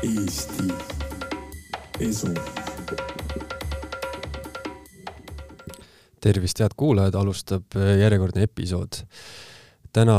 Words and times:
Eesti 0.00 0.64
Esu. 2.00 2.30
tervist, 6.20 6.60
head 6.60 6.72
kuulajad, 6.76 7.18
alustab 7.20 7.76
järjekordne 7.76 8.46
episood. 8.48 9.02
täna 9.92 10.16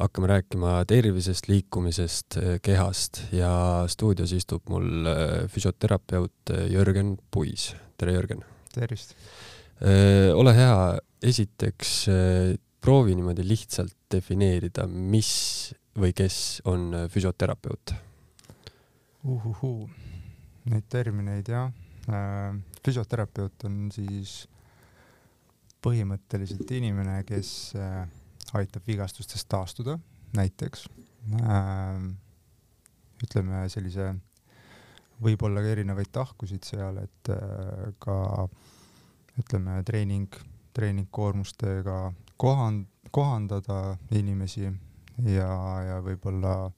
hakkame 0.00 0.26
rääkima 0.26 0.74
tervisest, 0.90 1.46
liikumisest, 1.48 2.40
kehast 2.62 3.22
ja 3.32 3.84
stuudios 3.86 4.32
istub 4.32 4.66
mul 4.68 5.06
füsioterapeut 5.46 6.54
Jörgen 6.70 7.16
Puis. 7.30 7.76
tere, 7.96 8.18
Jörgen! 8.18 8.44
tervist! 8.74 9.14
ole 10.34 10.54
hea, 10.54 10.98
esiteks 11.22 12.06
proovi 12.80 13.14
niimoodi 13.14 13.46
lihtsalt 13.46 13.94
defineerida, 14.10 14.86
mis 14.86 15.74
või 15.94 16.10
kes 16.10 16.62
on 16.64 17.06
füsioterapeut 17.10 17.94
uhuhuu, 19.24 19.90
neid 20.70 20.88
termineid 20.90 21.48
jah. 21.48 21.70
füsioterapeut 22.84 23.64
on 23.68 23.86
siis 23.94 24.48
põhimõtteliselt 25.82 26.70
inimene, 26.74 27.22
kes 27.26 27.74
aitab 28.58 28.86
vigastustest 28.86 29.48
taastuda, 29.48 29.98
näiteks. 30.36 30.88
ütleme 33.22 33.62
sellise, 33.70 34.12
võib-olla 35.22 35.62
ka 35.62 35.74
erinevaid 35.76 36.10
tahkusid 36.12 36.66
seal, 36.66 36.98
et 37.04 37.30
ka 38.02 38.16
ütleme, 39.38 39.78
treening, 39.86 40.34
treeningkoormustega 40.74 41.98
kohand-, 42.42 42.88
kohandada 43.14 43.96
inimesi 44.10 44.66
ja, 44.66 45.52
ja 45.86 46.00
võib-olla, 46.02 46.72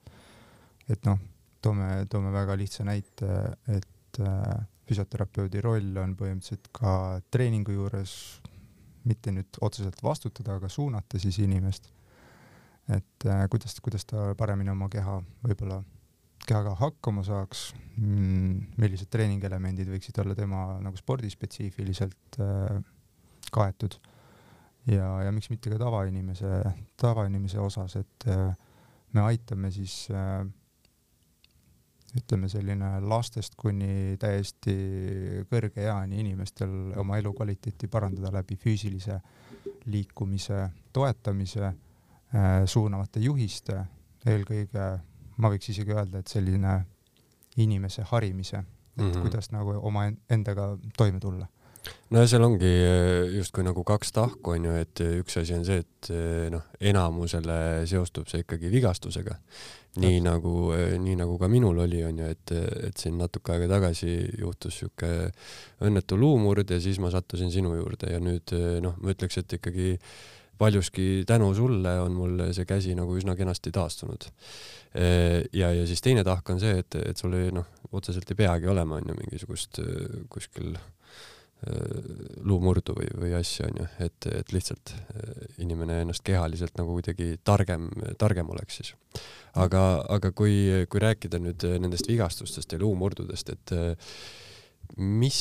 et 0.92 1.00
noh 1.08 1.18
toome, 1.64 1.88
toome 2.10 2.32
väga 2.34 2.56
lihtsa 2.60 2.86
näite, 2.86 3.30
et 3.72 4.20
äh, 4.20 4.54
füsioterapeudi 4.88 5.62
roll 5.64 5.96
on 6.02 6.14
põhimõtteliselt 6.18 6.68
ka 6.76 6.94
treeningu 7.32 7.74
juures 7.76 8.14
mitte 9.08 9.32
nüüd 9.32 9.58
otseselt 9.64 10.00
vastutada, 10.04 10.58
aga 10.58 10.68
suunata 10.72 11.20
siis 11.20 11.38
inimest. 11.44 11.90
et 12.88 13.24
äh, 13.26 13.46
kuidas, 13.48 13.78
kuidas 13.80 14.04
ta 14.04 14.34
paremini 14.36 14.70
oma 14.70 14.90
keha 14.92 15.16
võib-olla, 15.46 15.78
kehaga 16.44 16.74
hakkama 16.76 17.22
saaks 17.24 17.70
mm,, 17.96 18.74
millised 18.76 19.08
treeningelemendid 19.08 19.88
võiksid 19.88 20.18
olla 20.20 20.36
tema 20.36 20.66
nagu 20.84 21.00
spordispetsiifiliselt 21.00 22.40
äh, 22.44 22.82
kaetud 23.54 23.96
ja, 24.90 25.08
ja 25.24 25.32
miks 25.32 25.48
mitte 25.52 25.72
ka 25.72 25.78
tavainimese, 25.80 26.60
tavainimese 27.00 27.60
osas, 27.62 27.96
et 28.00 28.28
äh, 28.28 28.52
me 29.16 29.24
aitame 29.30 29.70
siis 29.72 30.04
äh, 30.12 30.44
ütleme 32.14 32.48
selline 32.48 33.00
lastest 33.02 33.56
kuni 33.58 34.16
täiesti 34.20 34.74
kõrge 35.50 35.86
eani 35.88 36.20
inimestel 36.22 36.92
oma 37.00 37.18
elukvaliteeti 37.18 37.88
parandada 37.90 38.30
läbi 38.36 38.56
füüsilise 38.56 39.18
liikumise 39.90 40.68
toetamise, 40.92 41.64
äh, 42.34 42.62
suunavate 42.70 43.20
juhiste, 43.20 43.80
eelkõige 44.26 44.86
ma 45.36 45.50
võiks 45.50 45.72
isegi 45.74 45.92
öelda, 45.92 46.22
et 46.22 46.30
selline 46.30 46.78
inimese 47.56 48.06
harimise, 48.10 48.62
et 48.96 49.02
mm 49.02 49.10
-hmm. 49.10 49.20
kuidas 49.26 49.50
nagu 49.50 49.74
oma 49.82 50.06
endaga 50.30 50.76
toime 50.96 51.20
tulla 51.20 51.48
no 52.10 52.22
ja 52.22 52.30
seal 52.30 52.46
ongi 52.46 52.70
äh, 52.70 53.36
justkui 53.38 53.64
nagu 53.66 53.84
kaks 53.86 54.12
tahku 54.16 54.56
onju, 54.56 54.74
et 54.80 55.04
üks 55.20 55.40
asi 55.40 55.56
on 55.56 55.64
see, 55.68 55.84
et 55.84 56.10
äh, 56.14 56.50
noh, 56.54 56.66
enamusele 56.80 57.86
seostub 57.90 58.28
see 58.30 58.44
ikkagi 58.44 58.72
vigastusega 58.72 59.38
nii 59.94 60.20
Täpselt. 60.20 60.24
nagu, 60.26 60.72
eh, 60.74 60.98
nii 60.98 61.16
nagu 61.18 61.38
ka 61.38 61.48
minul 61.48 61.78
oli, 61.84 62.02
onju, 62.04 62.28
et, 62.30 62.52
et 62.88 62.98
siin 62.98 63.18
natuke 63.18 63.54
aega 63.54 63.68
tagasi 63.76 64.14
juhtus 64.40 64.80
siuke 64.82 65.10
õnnetu 65.84 66.18
luumurd 66.18 66.70
ja 66.70 66.80
siis 66.82 66.98
ma 67.02 67.12
sattusin 67.14 67.52
sinu 67.54 67.74
juurde 67.76 68.10
ja 68.10 68.22
nüüd 68.22 68.54
eh, 68.56 68.80
noh, 68.82 68.96
ma 68.98 69.14
ütleks, 69.14 69.38
et 69.38 69.58
ikkagi 69.58 69.94
paljuski 70.58 71.24
tänu 71.26 71.52
sulle 71.54 71.96
on 72.02 72.14
mul 72.14 72.42
see 72.54 72.66
käsi 72.66 72.94
nagu 72.98 73.14
üsna 73.18 73.34
kenasti 73.38 73.72
taastunud. 73.74 74.26
Eh, 74.94 75.44
ja, 75.54 75.70
ja 75.74 75.86
siis 75.86 76.02
teine 76.02 76.26
tahk 76.26 76.50
on 76.50 76.62
see, 76.62 76.82
et, 76.82 76.98
et 76.98 77.18
sul 77.18 77.34
ei 77.38 77.54
noh, 77.54 77.70
otseselt 77.94 78.30
ei 78.30 78.42
peagi 78.42 78.70
olema 78.70 78.98
onju 78.98 79.14
mingisugust 79.20 79.82
kuskil 80.30 80.74
Äh, 80.74 80.93
luumurdu 82.44 82.92
või, 82.92 83.06
või 83.22 83.30
asju, 83.38 83.64
onju, 83.64 83.86
et, 84.04 84.26
et 84.28 84.50
lihtsalt 84.52 84.90
äh, 84.92 85.30
inimene 85.64 86.02
ennast 86.02 86.20
kehaliselt 86.26 86.76
nagu 86.76 86.98
kuidagi 86.98 87.38
targem, 87.44 87.86
targem 88.20 88.50
oleks 88.52 88.80
siis. 88.80 88.90
aga, 89.56 90.04
aga 90.12 90.32
kui, 90.36 90.84
kui 90.92 91.00
rääkida 91.00 91.40
nüüd 91.40 91.64
nendest 91.80 92.10
vigastustest 92.10 92.76
ja 92.76 92.82
luumurdudest, 92.82 93.54
et 93.54 93.72
äh, 93.72 94.12
mis 95.00 95.40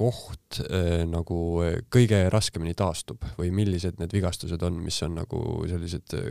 koht 0.00 0.60
äh, 0.64 1.02
nagu 1.08 1.40
kõige 1.92 2.22
raskemini 2.32 2.74
taastub 2.78 3.24
või 3.38 3.50
millised 3.54 4.00
need 4.00 4.14
vigastused 4.14 4.62
on, 4.64 4.78
mis 4.84 5.00
on 5.04 5.18
nagu 5.20 5.42
sellised 5.68 6.16
äh, 6.16 6.30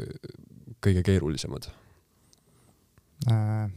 kõige 0.81 1.05
keerulisemad 1.05 1.69
äh,? 3.29 3.69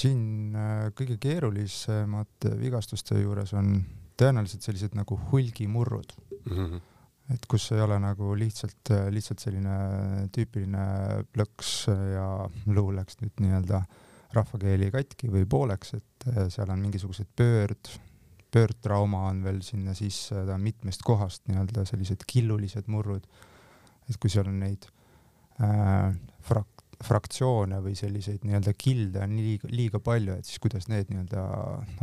siin 0.00 0.54
äh, 0.56 0.88
kõige 0.96 1.18
keerulisemate 1.20 2.54
vigastuste 2.58 3.18
juures 3.20 3.52
on 3.58 3.74
tõenäoliselt 4.20 4.66
sellised 4.66 4.96
nagu 4.98 5.18
hulgimurrud 5.30 6.14
mm. 6.44 6.52
-hmm. 6.52 6.82
et 7.36 7.48
kus 7.50 7.70
ei 7.72 7.82
ole 7.84 7.98
nagu 8.02 8.34
lihtsalt, 8.38 8.92
lihtsalt 9.14 9.42
selline 9.42 10.28
tüüpiline 10.34 10.84
plõks 11.32 11.74
ja 11.88 12.28
luu 12.66 12.94
läks 12.96 13.20
nüüd 13.22 13.42
nii-öelda 13.44 13.82
rahvakeeli 14.34 14.90
katki 14.94 15.30
või 15.32 15.46
pooleks, 15.50 15.94
et 15.98 16.26
seal 16.54 16.70
on 16.70 16.78
mingisugused 16.78 17.26
pöörd, 17.36 17.90
pöördtrauma 18.54 19.24
on 19.30 19.42
veel 19.42 19.60
sinna 19.66 19.94
sisse, 19.94 20.44
ta 20.46 20.54
on 20.54 20.62
mitmest 20.62 21.02
kohast 21.06 21.46
nii-öelda 21.50 21.84
sellised 21.88 22.26
killulised 22.26 22.90
murrud. 22.90 23.26
et 24.10 24.16
kui 24.18 24.30
seal 24.30 24.48
on 24.50 24.58
neid 24.58 24.86
äh, 25.62 26.14
frak-, 26.46 26.84
fraktsioone 27.04 27.78
või 27.84 27.94
selliseid 27.98 28.44
nii-öelda 28.44 28.74
kilde 28.78 29.22
on 29.24 29.36
liiga, 29.38 29.70
liiga 29.70 30.00
palju, 30.02 30.34
et 30.34 30.48
siis 30.48 30.58
kuidas 30.62 30.88
need 30.90 31.10
nii-öelda 31.12 31.44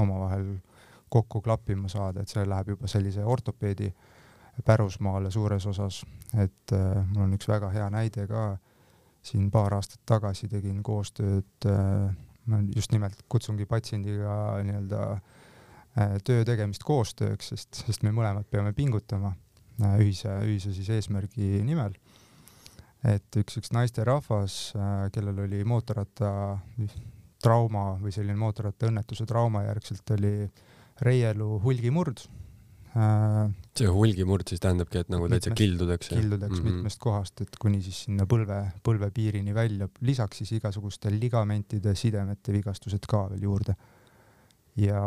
omavahel 0.04 0.58
kokku 1.10 1.42
klappima 1.42 1.90
saada, 1.92 2.22
et 2.22 2.32
see 2.32 2.46
läheb 2.48 2.74
juba 2.76 2.90
sellise 2.92 3.24
ortopeedi 3.26 3.92
pärusmaale 4.66 5.32
suures 5.32 5.66
osas, 5.70 6.02
et 6.34 6.74
äh, 6.74 7.04
mul 7.12 7.28
on 7.28 7.36
üks 7.38 7.48
väga 7.50 7.70
hea 7.74 7.88
näide 7.94 8.26
ka, 8.30 8.48
siin 9.28 9.50
paar 9.52 9.76
aastat 9.78 10.02
tagasi 10.08 10.50
tegin 10.52 10.82
koostööd 10.86 11.68
äh,, 11.68 12.14
ma 12.48 12.62
just 12.76 12.94
nimelt 12.96 13.20
kutsungi 13.30 13.68
patsiendiga 13.70 14.38
nii-öelda 14.66 15.02
äh, 15.14 16.16
töö 16.26 16.46
tegemist 16.48 16.86
koostööks, 16.88 17.52
sest, 17.54 17.84
sest 17.86 18.06
me 18.08 18.14
mõlemad 18.16 18.48
peame 18.50 18.74
pingutama 18.78 19.34
äh, 19.84 20.00
ühise, 20.04 20.32
ühise 20.48 20.74
siis 20.76 20.90
eesmärgi 20.96 21.62
nimel. 21.68 21.98
et 23.06 23.38
üks, 23.38 23.60
üks 23.62 23.72
naisterahvas 23.76 24.58
äh,, 24.76 24.96
kellel 25.14 25.46
oli 25.46 25.62
mootorratta 25.64 26.32
trauma 27.44 27.92
või 28.02 28.12
selline 28.16 28.40
mootorrattaõnnetuse 28.42 29.28
trauma 29.30 29.68
järgselt 29.68 30.16
oli 30.18 30.34
äh, 30.48 30.66
reielu 31.02 31.58
hulgimurd 31.64 32.24
äh,. 32.98 33.52
see 33.78 33.90
hulgimurd 33.94 34.50
siis 34.50 34.62
tähendabki, 34.64 35.04
et 35.04 35.12
nagu 35.14 35.30
täitsa 35.32 35.54
kildudeks? 35.58 36.10
kildudeks 36.14 36.58
mm 36.60 36.64
-hmm. 36.64 36.80
mitmest 36.80 37.00
kohast, 37.04 37.42
et 37.42 37.60
kuni 37.62 37.82
siis 37.82 38.04
sinna 38.08 38.26
põlve, 38.26 38.64
põlvepiirini 38.84 39.54
välja, 39.54 39.90
lisaks 40.02 40.44
siis 40.44 40.52
igasuguste 40.58 41.12
ligamentide, 41.14 41.96
sidemete 41.96 42.54
vigastused 42.54 43.06
ka 43.08 43.30
veel 43.30 43.44
juurde. 43.44 43.76
ja. 44.78 45.02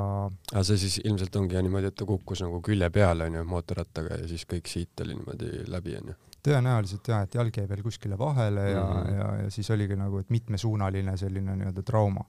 aga 0.52 0.64
see 0.64 0.78
siis 0.78 1.00
ilmselt 1.04 1.36
ongi 1.36 1.54
ja 1.54 1.62
niimoodi, 1.62 1.86
et 1.86 1.94
ta 1.94 2.04
kukkus 2.04 2.42
nagu 2.42 2.62
külje 2.62 2.90
peale 2.90 3.24
onju 3.30 3.44
mootorrattaga 3.44 4.22
ja 4.22 4.28
siis 4.28 4.46
kõik 4.46 4.66
siit 4.66 5.00
oli 5.00 5.14
niimoodi 5.14 5.64
läbi 5.66 5.96
onju? 5.96 6.14
tõenäoliselt 6.46 7.08
jah, 7.08 7.22
et 7.26 7.34
jalg 7.34 7.56
jäi 7.56 7.68
veel 7.68 7.82
kuskile 7.84 8.18
vahele 8.18 8.70
ja 8.70 8.84
mm, 8.84 9.00
-hmm. 9.00 9.14
ja, 9.14 9.42
ja 9.42 9.50
siis 9.50 9.70
oligi 9.70 9.96
nagu, 9.96 10.18
et 10.18 10.30
mitmesuunaline 10.30 11.16
selline 11.16 11.56
nii-öelda 11.56 11.82
trauma 11.82 12.24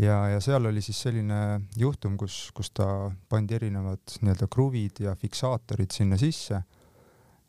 ja, 0.00 0.16
ja 0.34 0.40
seal 0.42 0.66
oli 0.66 0.82
siis 0.84 1.00
selline 1.06 1.60
juhtum, 1.78 2.16
kus, 2.20 2.50
kus 2.56 2.72
ta 2.74 2.86
pandi 3.28 3.56
erinevad 3.58 4.18
nii-öelda 4.20 4.48
kruvid 4.50 5.02
ja 5.04 5.14
fiksaatorid 5.18 5.92
sinna 5.94 6.18
sisse. 6.20 6.62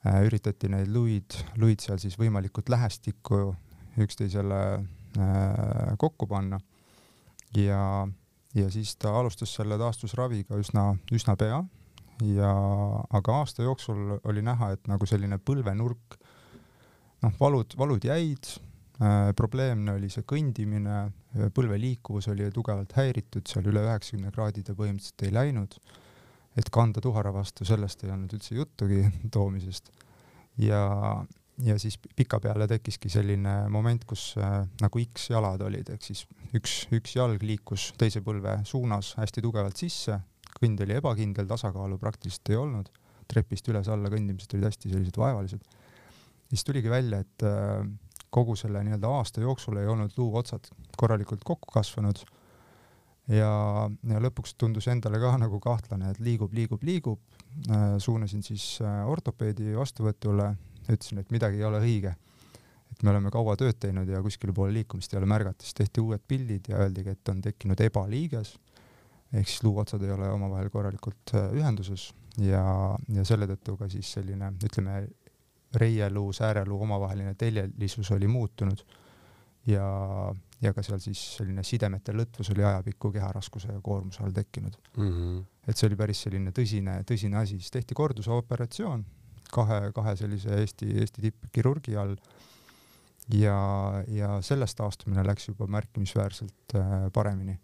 Äh,, 0.02 0.24
üritati 0.26 0.70
neid 0.72 0.90
luid, 0.90 1.36
luid 1.62 1.84
seal 1.84 2.00
siis 2.02 2.18
võimalikult 2.20 2.72
lähestikku 2.74 3.44
üksteisele 4.02 4.62
äh, 4.78 5.94
kokku 6.02 6.28
panna. 6.28 6.60
Ja, 7.58 8.08
ja 8.56 8.72
siis 8.72 8.96
ta 8.96 9.14
alustas 9.20 9.54
selle 9.58 9.78
taastusraviga 9.80 10.58
üsna, 10.60 10.92
üsna 11.14 11.36
pea. 11.38 11.62
Ja, 12.22 12.52
aga 13.18 13.40
aasta 13.42 13.64
jooksul 13.66 14.18
oli 14.30 14.44
näha, 14.46 14.76
et 14.76 14.90
nagu 14.90 15.08
selline 15.10 15.40
põlvenurk, 15.42 16.20
noh, 17.24 17.34
valud, 17.40 17.74
valud 17.78 18.06
jäid 18.06 18.52
probleemne 19.36 19.96
oli 19.98 20.12
see 20.14 20.26
kõndimine, 20.28 20.98
äh, 21.10 21.50
põlve 21.56 21.80
liikuvus 21.82 22.28
oli 22.30 22.50
tugevalt 22.54 22.94
häiritud, 22.98 23.48
seal 23.50 23.66
üle 23.72 23.82
üheksakümne 23.88 24.30
kraadi 24.34 24.62
ta 24.68 24.76
põhimõtteliselt 24.78 25.26
ei 25.26 25.34
läinud. 25.34 25.78
et 26.52 26.68
kanda 26.68 27.00
tuhara 27.00 27.32
vastu, 27.32 27.64
sellest 27.64 28.02
ei 28.04 28.10
olnud 28.12 28.34
üldse 28.36 28.56
juttugi 28.56 29.06
toomisest. 29.36 29.90
ja, 30.60 30.82
ja 31.64 31.78
siis 31.80 31.98
pikapeale 32.16 32.68
tekkiski 32.68 33.10
selline 33.10 33.70
moment, 33.70 34.06
kus 34.06 34.36
äh, 34.38 34.68
nagu 34.82 35.04
X-jalad 35.16 35.64
olid, 35.66 35.90
ehk 35.90 36.04
siis 36.04 36.26
üks, 36.54 36.86
üks 36.92 37.16
jalg 37.16 37.42
liikus 37.42 37.94
teise 37.98 38.22
põlve 38.22 38.60
suunas 38.68 39.16
hästi 39.18 39.42
tugevalt 39.42 39.80
sisse, 39.80 40.20
kõnd 40.60 40.84
oli 40.84 41.00
ebakindel, 41.00 41.48
tasakaalu 41.48 41.98
praktiliselt 41.98 42.54
ei 42.54 42.60
olnud, 42.60 42.92
trepist 43.32 43.68
üles-alla 43.72 44.12
kõndimised 44.12 44.54
olid 44.54 44.70
hästi 44.70 44.92
sellised 44.92 45.18
vaevalised. 45.18 45.64
siis 46.52 46.64
tuligi 46.68 46.90
välja, 46.92 47.24
et 47.24 47.48
äh, 47.48 47.88
kogu 48.32 48.56
selle 48.56 48.84
nii-öelda 48.86 49.10
aasta 49.20 49.44
jooksul 49.44 49.82
ei 49.82 49.90
olnud 49.92 50.16
luuotsad 50.18 50.72
korralikult 50.98 51.44
kokku 51.46 51.74
kasvanud. 51.74 52.24
Ja, 53.32 53.52
ja 54.10 54.20
lõpuks 54.24 54.56
tundus 54.60 54.88
endale 54.92 55.20
ka 55.22 55.36
nagu 55.40 55.60
kahtlane, 55.64 56.10
et 56.12 56.20
liigub, 56.24 56.54
liigub, 56.56 56.82
liigub. 56.84 57.22
Äh, 57.70 57.96
suunasin 58.02 58.44
siis 58.44 58.66
äh, 58.84 59.04
ortopeedi 59.08 59.76
vastuvõtule. 59.78 60.50
Ütlesin, 60.90 61.22
et 61.22 61.32
midagi 61.32 61.62
ei 61.62 61.68
ole 61.68 61.80
õige. 61.84 62.16
et 62.92 63.04
me 63.08 63.14
oleme 63.14 63.30
kaua 63.32 63.54
tööd 63.56 63.78
teinud 63.80 64.10
ja 64.12 64.20
kuskile 64.22 64.52
poole 64.52 64.74
liikumist 64.76 65.14
ei 65.14 65.18
ole 65.22 65.28
märgata, 65.30 65.64
siis 65.64 65.78
tehti 65.78 66.02
uued 66.04 66.20
pildid 66.28 66.66
ja 66.68 66.82
öeldigi, 66.84 67.14
et 67.16 67.30
on 67.32 67.40
tekkinud 67.42 67.80
ebaliiges. 67.80 68.58
Ehk 69.32 69.48
siis 69.48 69.64
luuotsad 69.64 70.04
ei 70.04 70.12
ole 70.12 70.28
omavahel 70.32 70.68
korralikult 70.74 71.36
äh, 71.36 71.54
ühenduses. 71.56 72.10
Ja, 72.40 72.64
ja 73.12 73.24
selle 73.28 73.48
tõttu 73.48 73.78
ka 73.80 73.88
siis 73.92 74.12
selline, 74.18 74.52
ütleme, 74.64 75.06
reieluu, 75.76 76.34
sääreluu 76.34 76.82
omavaheline 76.84 77.36
teljelisus 77.36 78.12
oli 78.12 78.28
muutunud 78.28 78.84
ja, 79.68 79.86
ja 80.62 80.74
ka 80.74 80.84
seal 80.84 81.00
siis 81.00 81.22
selline 81.38 81.64
sidemete 81.64 82.14
lõtvus 82.16 82.52
oli 82.54 82.64
ajapikku 82.64 83.12
keharaskuse 83.12 83.72
ja 83.74 83.82
koormuse 83.84 84.24
all 84.24 84.36
tekkinud 84.36 84.78
mm. 84.98 85.10
-hmm. 85.10 85.42
et 85.68 85.78
see 85.78 85.88
oli 85.88 85.96
päris 85.96 86.22
selline 86.28 86.52
tõsine, 86.52 87.02
tõsine 87.08 87.42
asi, 87.42 87.60
siis 87.60 87.72
tehti 87.72 87.98
kordusoperatsioon 87.98 89.06
kahe, 89.52 89.80
kahe 89.96 90.16
sellise 90.20 90.56
Eesti, 90.62 90.90
Eesti 91.02 91.26
tippkirurgi 91.28 91.98
all. 92.00 92.16
ja, 93.34 93.58
ja 94.12 94.38
sellest 94.44 94.78
taastumine 94.80 95.24
läks 95.28 95.50
juba 95.52 95.68
märkimisväärselt 95.68 96.76
äh, 96.76 97.12
paremini. 97.14 97.60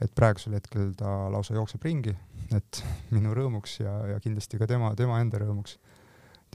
et 0.00 0.12
praegusel 0.14 0.54
hetkel 0.54 0.92
ta 0.94 1.10
lausa 1.32 1.56
jookseb 1.56 1.82
ringi, 1.82 2.12
et 2.54 2.82
minu 3.16 3.32
rõõmuks 3.34 3.80
ja, 3.80 3.94
ja 4.12 4.20
kindlasti 4.22 4.60
ka 4.60 4.68
tema, 4.70 4.92
tema 4.94 5.18
enda 5.20 5.40
rõõmuks. 5.42 5.78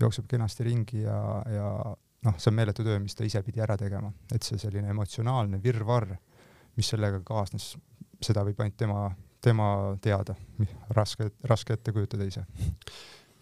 Jookseb 0.01 0.27
kenasti 0.29 0.65
ringi 0.67 1.03
ja, 1.03 1.17
ja 1.53 1.69
noh, 2.25 2.37
see 2.37 2.51
on 2.51 2.57
meeletu 2.57 2.85
töö, 2.85 2.99
mis 3.03 3.15
ta 3.17 3.25
ise 3.27 3.41
pidi 3.45 3.63
ära 3.63 3.77
tegema, 3.79 4.11
et 4.33 4.45
see 4.45 4.59
selline 4.61 4.91
emotsionaalne 4.93 5.59
virvarr, 5.63 6.15
mis 6.77 6.89
sellega 6.93 7.19
kaasnes, 7.25 7.73
seda 8.23 8.45
võib 8.47 8.61
ainult 8.63 8.77
tema, 8.79 9.01
tema 9.43 9.67
teada, 10.01 10.35
raske, 10.97 11.29
raske 11.49 11.77
ette 11.77 11.93
kujutada 11.95 12.27
ise. 12.27 12.45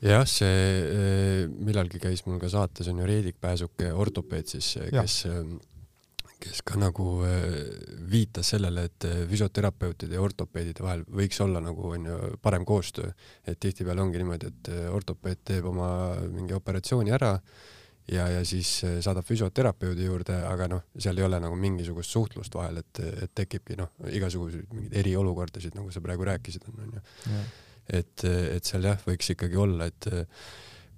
Jah, 0.02 0.26
see 0.26 0.62
eh, 0.82 1.44
millalgi 1.46 2.00
käis 2.02 2.24
mul 2.26 2.40
ka 2.42 2.50
saates 2.50 2.88
on 2.90 3.04
ju 3.04 3.06
Reedik 3.06 3.38
Pääsuke, 3.42 3.92
ortopeed 3.94 4.50
siis, 4.50 4.74
kes, 4.90 5.18
eh, 5.30 5.52
kes 6.42 6.64
ka 6.68 6.80
nagu 6.82 7.08
eh, 7.28 7.50
viitas 8.12 8.54
sellele, 8.54 8.88
et 8.90 9.08
füsioterapeutide 9.30 10.18
ja 10.18 10.24
ortopeedide 10.24 10.86
vahel 10.86 11.04
võiks 11.08 11.42
olla 11.44 11.62
nagu 11.64 11.94
onju 11.96 12.38
parem 12.42 12.66
koostöö, 12.68 13.12
et 13.46 13.60
tihtipeale 13.62 14.04
ongi 14.04 14.22
niimoodi, 14.22 14.52
et 14.52 14.72
ortopeed 14.92 15.46
teeb 15.52 15.70
oma 15.72 15.92
mingi 16.32 16.58
operatsiooni 16.58 17.14
ära 17.16 17.36
ja, 18.12 18.28
ja 18.28 18.44
siis 18.48 18.74
saadab 19.06 19.28
füsioterapeudi 19.28 20.08
juurde, 20.10 20.38
aga 20.48 20.68
noh, 20.72 20.86
seal 20.98 21.22
ei 21.22 21.28
ole 21.28 21.40
nagu 21.44 21.58
mingisugust 21.60 22.18
suhtlust 22.18 22.56
vahel, 22.58 22.82
et, 22.82 23.04
et 23.28 23.36
tekibki 23.38 23.78
noh, 23.80 23.94
igasuguseid 24.10 24.74
mingeid 24.74 24.98
eriolukordasid, 25.04 25.78
nagu 25.78 25.94
sa 25.94 26.04
praegu 26.04 26.28
rääkisid, 26.32 26.68
onju 26.72 27.04
et, 27.92 28.24
et 28.26 28.68
seal 28.68 28.86
jah, 28.88 29.00
võiks 29.08 29.34
ikkagi 29.34 29.58
olla, 29.60 29.88
et 29.92 30.08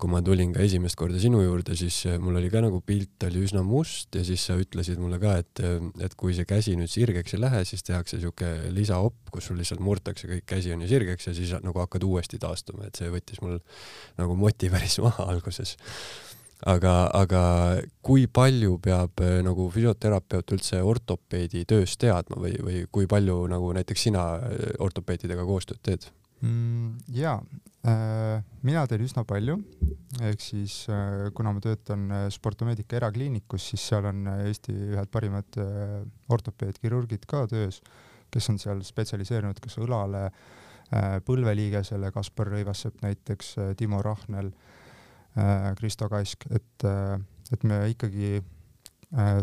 kui 0.02 0.10
ma 0.12 0.20
tulin 0.26 0.52
ka 0.56 0.64
esimest 0.66 0.98
korda 1.00 1.20
sinu 1.22 1.42
juurde, 1.44 1.76
siis 1.80 2.02
mul 2.22 2.38
oli 2.40 2.50
ka 2.52 2.64
nagu 2.64 2.80
pilt 2.86 3.24
oli 3.28 3.44
üsna 3.46 3.62
must 3.66 4.16
ja 4.18 4.24
siis 4.26 4.44
sa 4.50 4.58
ütlesid 4.60 5.00
mulle 5.02 5.20
ka, 5.22 5.38
et, 5.44 5.62
et 6.04 6.18
kui 6.20 6.36
see 6.36 6.48
käsi 6.50 6.76
nüüd 6.80 6.92
sirgeks 6.92 7.36
ei 7.38 7.44
lähe, 7.44 7.62
siis 7.68 7.86
tehakse 7.86 8.20
siuke 8.22 8.50
lisaopp, 8.74 9.32
kus 9.34 9.50
sul 9.50 9.60
lihtsalt 9.62 9.84
murtakse 9.84 10.28
kõik 10.30 10.48
käsi 10.50 10.74
on 10.76 10.84
ju 10.84 10.92
sirgeks 10.92 11.30
ja 11.30 11.36
siis 11.38 11.54
nagu 11.64 11.84
hakkad 11.84 12.06
uuesti 12.08 12.42
taastuma, 12.42 12.90
et 12.90 13.00
see 13.00 13.12
võttis 13.14 13.42
mul 13.46 13.60
nagu 14.20 14.38
moti 14.40 14.72
päris 14.74 14.98
maha 15.04 15.30
alguses. 15.36 15.78
aga, 16.66 16.96
aga 17.14 17.44
kui 18.02 18.26
palju 18.28 18.80
peab 18.84 19.24
nagu 19.46 19.70
füsioterapeut 19.72 20.58
üldse 20.58 20.82
ortopeedi 20.82 21.66
tööst 21.70 22.00
teadma 22.02 22.42
või, 22.44 22.58
või 22.66 22.84
kui 22.92 23.08
palju 23.08 23.46
nagu 23.52 23.72
näiteks 23.78 24.10
sina 24.10 24.26
ortopeedidega 24.84 25.46
koostööd 25.46 25.84
teed? 25.84 26.12
Mm,? 26.44 26.98
jaa 27.16 27.38
äh,, 27.88 28.44
mina 28.68 28.86
teen 28.90 29.04
üsna 29.06 29.24
palju, 29.28 29.58
ehk 30.24 30.44
siis 30.44 30.84
äh, 30.92 31.30
kuna 31.36 31.54
ma 31.56 31.64
töötan 31.64 32.06
äh, 32.12 32.26
Sportomeedica 32.34 33.00
erakliinikus, 33.00 33.70
siis 33.72 33.88
seal 33.92 34.08
on 34.10 34.28
Eesti 34.34 34.76
ühed 34.94 35.12
parimad 35.14 35.60
ortopeedkirurgid 36.34 37.28
ka 37.30 37.46
töös, 37.52 37.82
kes 38.34 38.52
on 38.52 38.60
seal 38.62 38.84
spetsialiseerunud 38.86 39.60
kas 39.64 39.80
õlale 39.82 40.30
põlveliigesele, 41.26 42.12
Kaspar 42.14 42.52
Rõivassepp 42.54 43.00
näiteks 43.02 43.54
Timo 43.80 44.02
Rahnel 44.06 44.52
Kristo 45.80 46.06
Kask, 46.12 46.46
et 46.54 46.86
et 47.54 47.64
me 47.66 47.80
ikkagi 47.90 48.36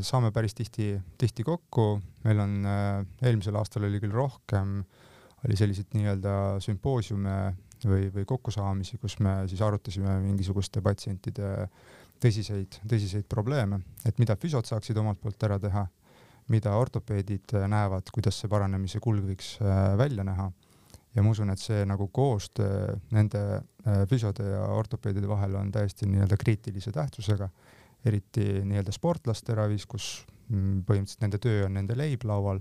saame 0.06 0.30
päris 0.34 0.54
tihti, 0.54 0.92
tihti 1.18 1.42
kokku, 1.46 1.96
meil 2.22 2.42
on 2.44 2.54
eelmisel 2.68 3.58
aastal 3.58 3.88
oli 3.88 3.98
küll 4.02 4.14
rohkem 4.14 4.76
äh, 4.78 4.99
oli 5.46 5.56
selliseid 5.56 5.94
nii-öelda 5.96 6.32
sümpoosiume 6.64 7.36
või, 7.86 8.10
või 8.14 8.26
kokkusaamisi, 8.28 8.98
kus 9.00 9.18
me 9.24 9.40
siis 9.48 9.62
arutasime 9.64 10.18
mingisuguste 10.24 10.82
patsientide 10.84 11.54
tõsiseid, 12.20 12.80
tõsiseid 12.88 13.28
probleeme, 13.28 13.80
et 14.04 14.18
mida 14.20 14.36
füsiod 14.36 14.68
saaksid 14.68 14.98
omalt 15.00 15.20
poolt 15.22 15.48
ära 15.48 15.58
teha, 15.62 15.86
mida 16.50 16.74
ortopeedid 16.76 17.54
näevad, 17.70 18.10
kuidas 18.12 18.40
see 18.40 18.50
paranemise 18.50 19.00
kulg 19.02 19.24
võiks 19.30 19.54
äh, 19.62 19.94
välja 19.98 20.26
näha. 20.26 20.50
ja 21.14 21.22
ma 21.22 21.30
usun, 21.30 21.50
et 21.50 21.58
see 21.58 21.84
nagu 21.88 22.06
koostöö 22.12 22.96
nende 23.10 23.40
äh, 23.56 24.02
füsiode 24.10 24.44
ja 24.46 24.60
ortopeedide 24.76 25.28
vahel 25.28 25.56
on 25.58 25.72
täiesti 25.72 26.06
nii-öelda 26.06 26.36
kriitilise 26.36 26.92
tähtsusega, 26.92 27.48
eriti 28.04 28.60
nii-öelda 28.64 28.92
sportlaste 28.92 29.54
ravis, 29.54 29.86
kus 29.86 30.26
mm, 30.48 30.84
põhimõtteliselt 30.86 31.24
nende 31.24 31.40
töö 31.42 31.64
on 31.66 31.74
nende 31.78 31.96
leib 31.98 32.26
laual 32.28 32.60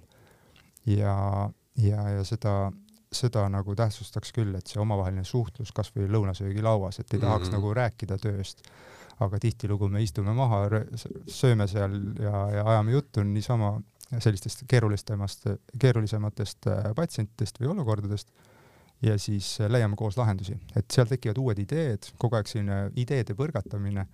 ja, 0.85 1.49
ja, 1.83 2.03
ja 2.17 2.23
seda, 2.27 2.71
seda 3.11 3.47
nagu 3.51 3.75
tähtsustaks 3.75 4.33
küll, 4.35 4.55
et 4.57 4.69
see 4.69 4.81
omavaheline 4.81 5.25
suhtlus 5.27 5.71
kasvõi 5.75 6.09
lõunasöögilauas, 6.11 6.99
et 6.99 7.13
ei 7.13 7.19
tahaks 7.19 7.47
mm 7.47 7.53
-hmm. 7.53 7.57
nagu 7.57 7.73
rääkida 7.73 8.17
tööst, 8.17 8.63
aga 9.19 9.39
tihtilugu 9.39 9.89
me 9.89 10.03
istume 10.03 10.33
maha, 10.33 10.65
sööme 11.27 11.67
seal 11.67 11.95
ja, 12.19 12.49
ja 12.55 12.65
ajame 12.65 12.91
juttu 12.91 13.23
niisama 13.23 13.79
sellistest 14.17 14.63
keerulistemast, 14.67 15.47
keerulisematest 15.79 16.67
äh, 16.67 16.93
patsientidest 16.95 17.59
või 17.59 17.67
olukordadest 17.75 18.31
ja 19.01 19.17
siis 19.17 19.61
äh, 19.61 19.69
leiame 19.69 19.95
koos 19.95 20.17
lahendusi, 20.17 20.57
et 20.75 20.89
seal 20.91 21.07
tekivad 21.07 21.37
uued 21.37 21.59
ideed, 21.59 22.09
kogu 22.17 22.39
aeg 22.39 22.49
selline 22.49 22.79
ideede 22.95 23.35
põrgatamine 23.37 24.07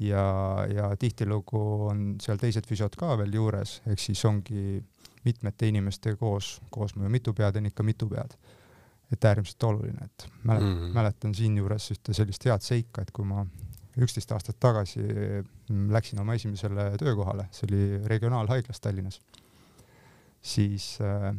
ja, 0.00 0.24
ja 0.72 0.90
tihtilugu 0.98 1.62
on 1.90 2.06
seal 2.22 2.40
teised 2.40 2.66
füsiod 2.68 2.96
ka 2.98 3.16
veel 3.20 3.34
juures, 3.34 3.80
ehk 3.86 4.00
siis 4.00 4.24
ongi 4.28 4.80
mitmete 5.26 5.68
inimestega 5.70 6.18
koos, 6.20 6.56
koosmõju 6.74 7.10
mitu 7.12 7.34
pead 7.36 7.58
on 7.60 7.70
ikka 7.72 7.86
mitu 7.86 8.08
pead. 8.10 8.36
et 9.12 9.24
äärmiselt 9.24 9.62
oluline, 9.62 10.02
et 10.02 10.24
mäletan 10.42 10.68
mm, 10.68 10.78
-hmm. 10.78 10.94
mäletan 10.94 11.34
siinjuures 11.34 11.90
ühte 11.94 12.14
sellist 12.14 12.44
head 12.44 12.60
seika, 12.60 13.02
et 13.02 13.10
kui 13.14 13.24
ma 13.24 13.44
üksteist 14.02 14.32
aastat 14.34 14.56
tagasi 14.60 15.04
läksin 15.94 16.20
oma 16.20 16.34
esimesele 16.34 16.88
töökohale, 16.98 17.46
see 17.54 17.68
oli 17.68 18.08
regionaalhaiglas 18.10 18.80
Tallinnas, 18.80 19.20
siis 20.42 20.98
äh, 21.00 21.30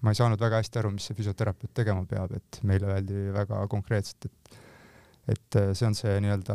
ma 0.00 0.14
ei 0.14 0.14
saanud 0.14 0.40
väga 0.40 0.62
hästi 0.62 0.78
aru, 0.78 0.92
mis 0.94 1.08
see 1.10 1.18
füsioterapeut 1.18 1.74
tegema 1.74 2.04
peab, 2.06 2.32
et 2.38 2.60
meile 2.62 2.92
öeldi 2.94 3.28
väga 3.34 3.66
konkreetselt, 3.66 4.30
et 4.30 4.58
et 5.28 5.56
äh, 5.60 5.72
see 5.76 5.88
on 5.88 5.96
see 5.96 6.20
nii-öelda 6.24 6.54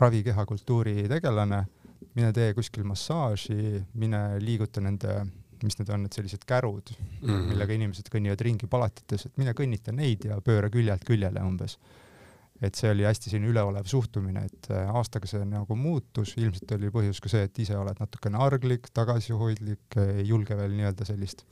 ravikehakultuuri 0.00 1.06
tegelane, 1.08 1.62
mine 2.16 2.32
tee 2.36 2.52
kuskil 2.56 2.84
massaaži, 2.84 3.80
mine 3.94 4.20
liiguta 4.42 4.82
nende 4.84 5.14
mis 5.66 5.78
need 5.78 5.90
on, 5.94 6.04
need 6.06 6.16
sellised 6.16 6.44
kärud 6.48 6.92
mm, 6.92 7.26
-hmm. 7.28 7.48
millega 7.52 7.76
inimesed 7.76 8.10
kõnnivad 8.12 8.44
ringi 8.46 8.68
palatites, 8.70 9.26
et 9.26 9.40
mine 9.40 9.54
kõnnita 9.56 9.94
neid 9.96 10.24
ja 10.28 10.40
pööra 10.44 10.70
küljelt 10.70 11.04
küljele 11.08 11.42
umbes. 11.46 11.78
et 12.60 12.76
see 12.76 12.90
oli 12.92 13.06
hästi 13.08 13.30
selline 13.30 13.48
üleolev 13.48 13.86
suhtumine, 13.88 14.44
et 14.44 14.70
äh, 14.70 14.88
aastaga 14.94 15.26
see 15.26 15.44
nagu 15.48 15.76
muutus, 15.76 16.34
ilmselt 16.36 16.72
oli 16.76 16.90
põhjus 16.92 17.20
ka 17.24 17.28
see, 17.32 17.46
et 17.48 17.58
ise 17.58 17.76
oled 17.76 17.96
natukene 18.00 18.36
arglik, 18.36 18.90
tagasihoidlik, 18.92 19.96
ei 19.96 20.26
julge 20.28 20.56
veel 20.56 20.76
nii-öelda 20.76 21.08
sellist 21.08 21.46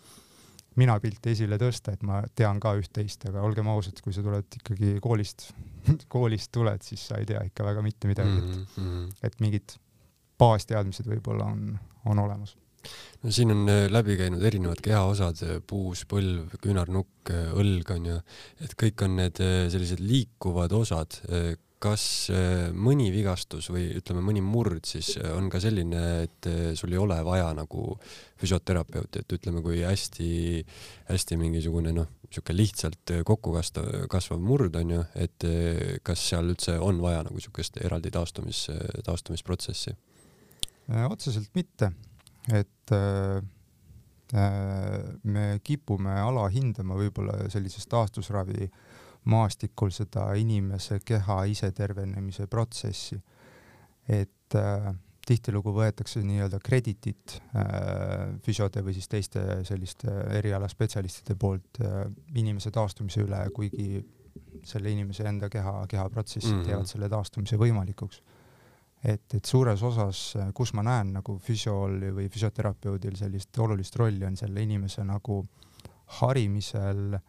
minapilti 0.77 1.33
esile 1.33 1.57
tõsta, 1.59 1.95
et 1.97 2.05
ma 2.07 2.21
tean 2.37 2.61
ka 2.61 2.75
üht-teist, 2.77 3.25
aga 3.31 3.41
olgem 3.43 3.73
ausad, 3.73 4.03
kui 4.05 4.13
sa 4.13 4.23
tuled 4.23 4.61
ikkagi 4.61 4.99
koolist 5.01 5.49
koolist 6.15 6.53
tuled, 6.53 6.85
siis 6.85 7.09
sa 7.09 7.19
ei 7.19 7.27
tea 7.29 7.41
ikka 7.49 7.65
väga 7.65 7.83
mitte 7.83 8.09
midagi, 8.11 8.37
et 8.37 8.55
mm, 8.55 8.65
-hmm. 8.77 9.11
et 9.23 9.41
mingid 9.41 9.79
baasteadmised 10.39 11.09
võib-olla 11.09 11.49
on, 11.53 11.79
on 12.05 12.19
olemas 12.19 12.57
no 13.23 13.35
siin 13.35 13.53
on 13.55 13.69
äh, 13.71 13.87
läbi 13.91 14.17
käinud 14.19 14.43
erinevad 14.47 14.83
kehaosad, 14.85 15.43
äh, 15.47 15.63
puus, 15.67 16.05
põlv, 16.11 16.59
küünarnukk, 16.63 17.33
äh, 17.35 17.55
õlg 17.59 17.95
on 17.95 18.11
ju, 18.13 18.19
et 18.65 18.77
kõik 18.79 19.07
on 19.07 19.19
need 19.19 19.41
sellised 19.73 20.03
liikuvad 20.05 20.75
osad. 20.77 21.23
kas 21.79 22.27
mõni 22.75 23.13
vigastus 23.15 23.69
või 23.71 23.85
ütleme, 24.01 24.19
mõni 24.27 24.41
murd 24.43 24.83
siis 24.91 25.13
on 25.31 25.47
ka 25.47 25.61
selline, 25.63 26.01
et 26.25 26.49
sul 26.75 26.91
ei 26.91 26.99
ole 26.99 27.21
vaja 27.23 27.53
nagu 27.55 27.93
füsioterapeuti, 28.41 29.23
et 29.23 29.35
ütleme, 29.37 29.63
kui 29.63 29.85
hästi-hästi 29.87 31.39
mingisugune 31.39 31.93
noh, 31.95 32.09
sihuke 32.27 32.57
lihtsalt 32.57 33.15
kokku 33.23 33.55
kasvav, 33.55 34.09
kasvav 34.11 34.43
murd 34.43 34.75
on 34.81 34.91
ju, 34.97 35.05
et 35.23 35.47
kas 36.03 36.27
seal 36.33 36.51
üldse 36.51 36.81
on 36.83 36.99
vaja 37.05 37.23
nagu 37.31 37.47
siukest 37.47 37.79
eraldi 37.79 38.11
taastumis, 38.11 38.67
taastumisprotsessi? 39.07 39.95
otseselt 41.07 41.55
mitte, 41.55 41.93
et 42.53 42.93
äh, 42.93 43.43
me 45.25 45.61
kipume 45.65 46.21
alahindama 46.21 46.95
võib-olla 46.99 47.49
sellises 47.49 47.87
taastusravi 47.89 48.67
äh, 48.67 48.81
maastikul 49.29 49.93
seda 49.95 50.31
inimese 50.39 51.01
keha 51.05 51.43
isetervenemise 51.53 52.47
protsessi. 52.47 53.21
et 54.09 54.55
äh, 54.57 54.87
tihtilugu 55.29 55.75
võetakse 55.77 56.23
nii-öelda 56.25 56.57
kreditit 56.65 57.35
äh, 57.53 58.31
füsiode 58.41 58.81
või 58.81 58.95
siis 58.97 59.11
teiste 59.13 59.43
selliste 59.69 60.09
erialaspetsialistide 60.39 61.37
poolt 61.37 61.83
äh, 61.85 62.07
inimese 62.41 62.73
taastumise 62.73 63.27
üle, 63.27 63.43
kuigi 63.53 64.01
selle 64.65 64.95
inimese 64.95 65.27
enda 65.29 65.51
keha, 65.53 65.83
kehaprotsessid 65.91 66.55
mm 66.55 66.63
-hmm. 66.63 66.71
teevad 66.71 66.89
selle 66.89 67.09
taastumise 67.13 67.61
võimalikuks. 67.61 68.23
Et, 69.05 69.35
et 69.35 69.45
suures 69.45 69.83
osas, 69.83 70.23
kus 70.55 70.73
ma 70.75 70.83
näen 70.87 71.13
nagu 71.21 71.39
füsiool 71.43 72.01
või 72.17 72.29
füsioterapeudil 72.33 73.17
sellist 73.17 73.59
olulist 73.59 73.97
rolli, 73.97 74.25
on 74.27 74.37
selle 74.37 74.63
inimese 74.65 75.05
nagu 75.07 75.43
harimisel 76.19 77.15
äh, 77.15 77.23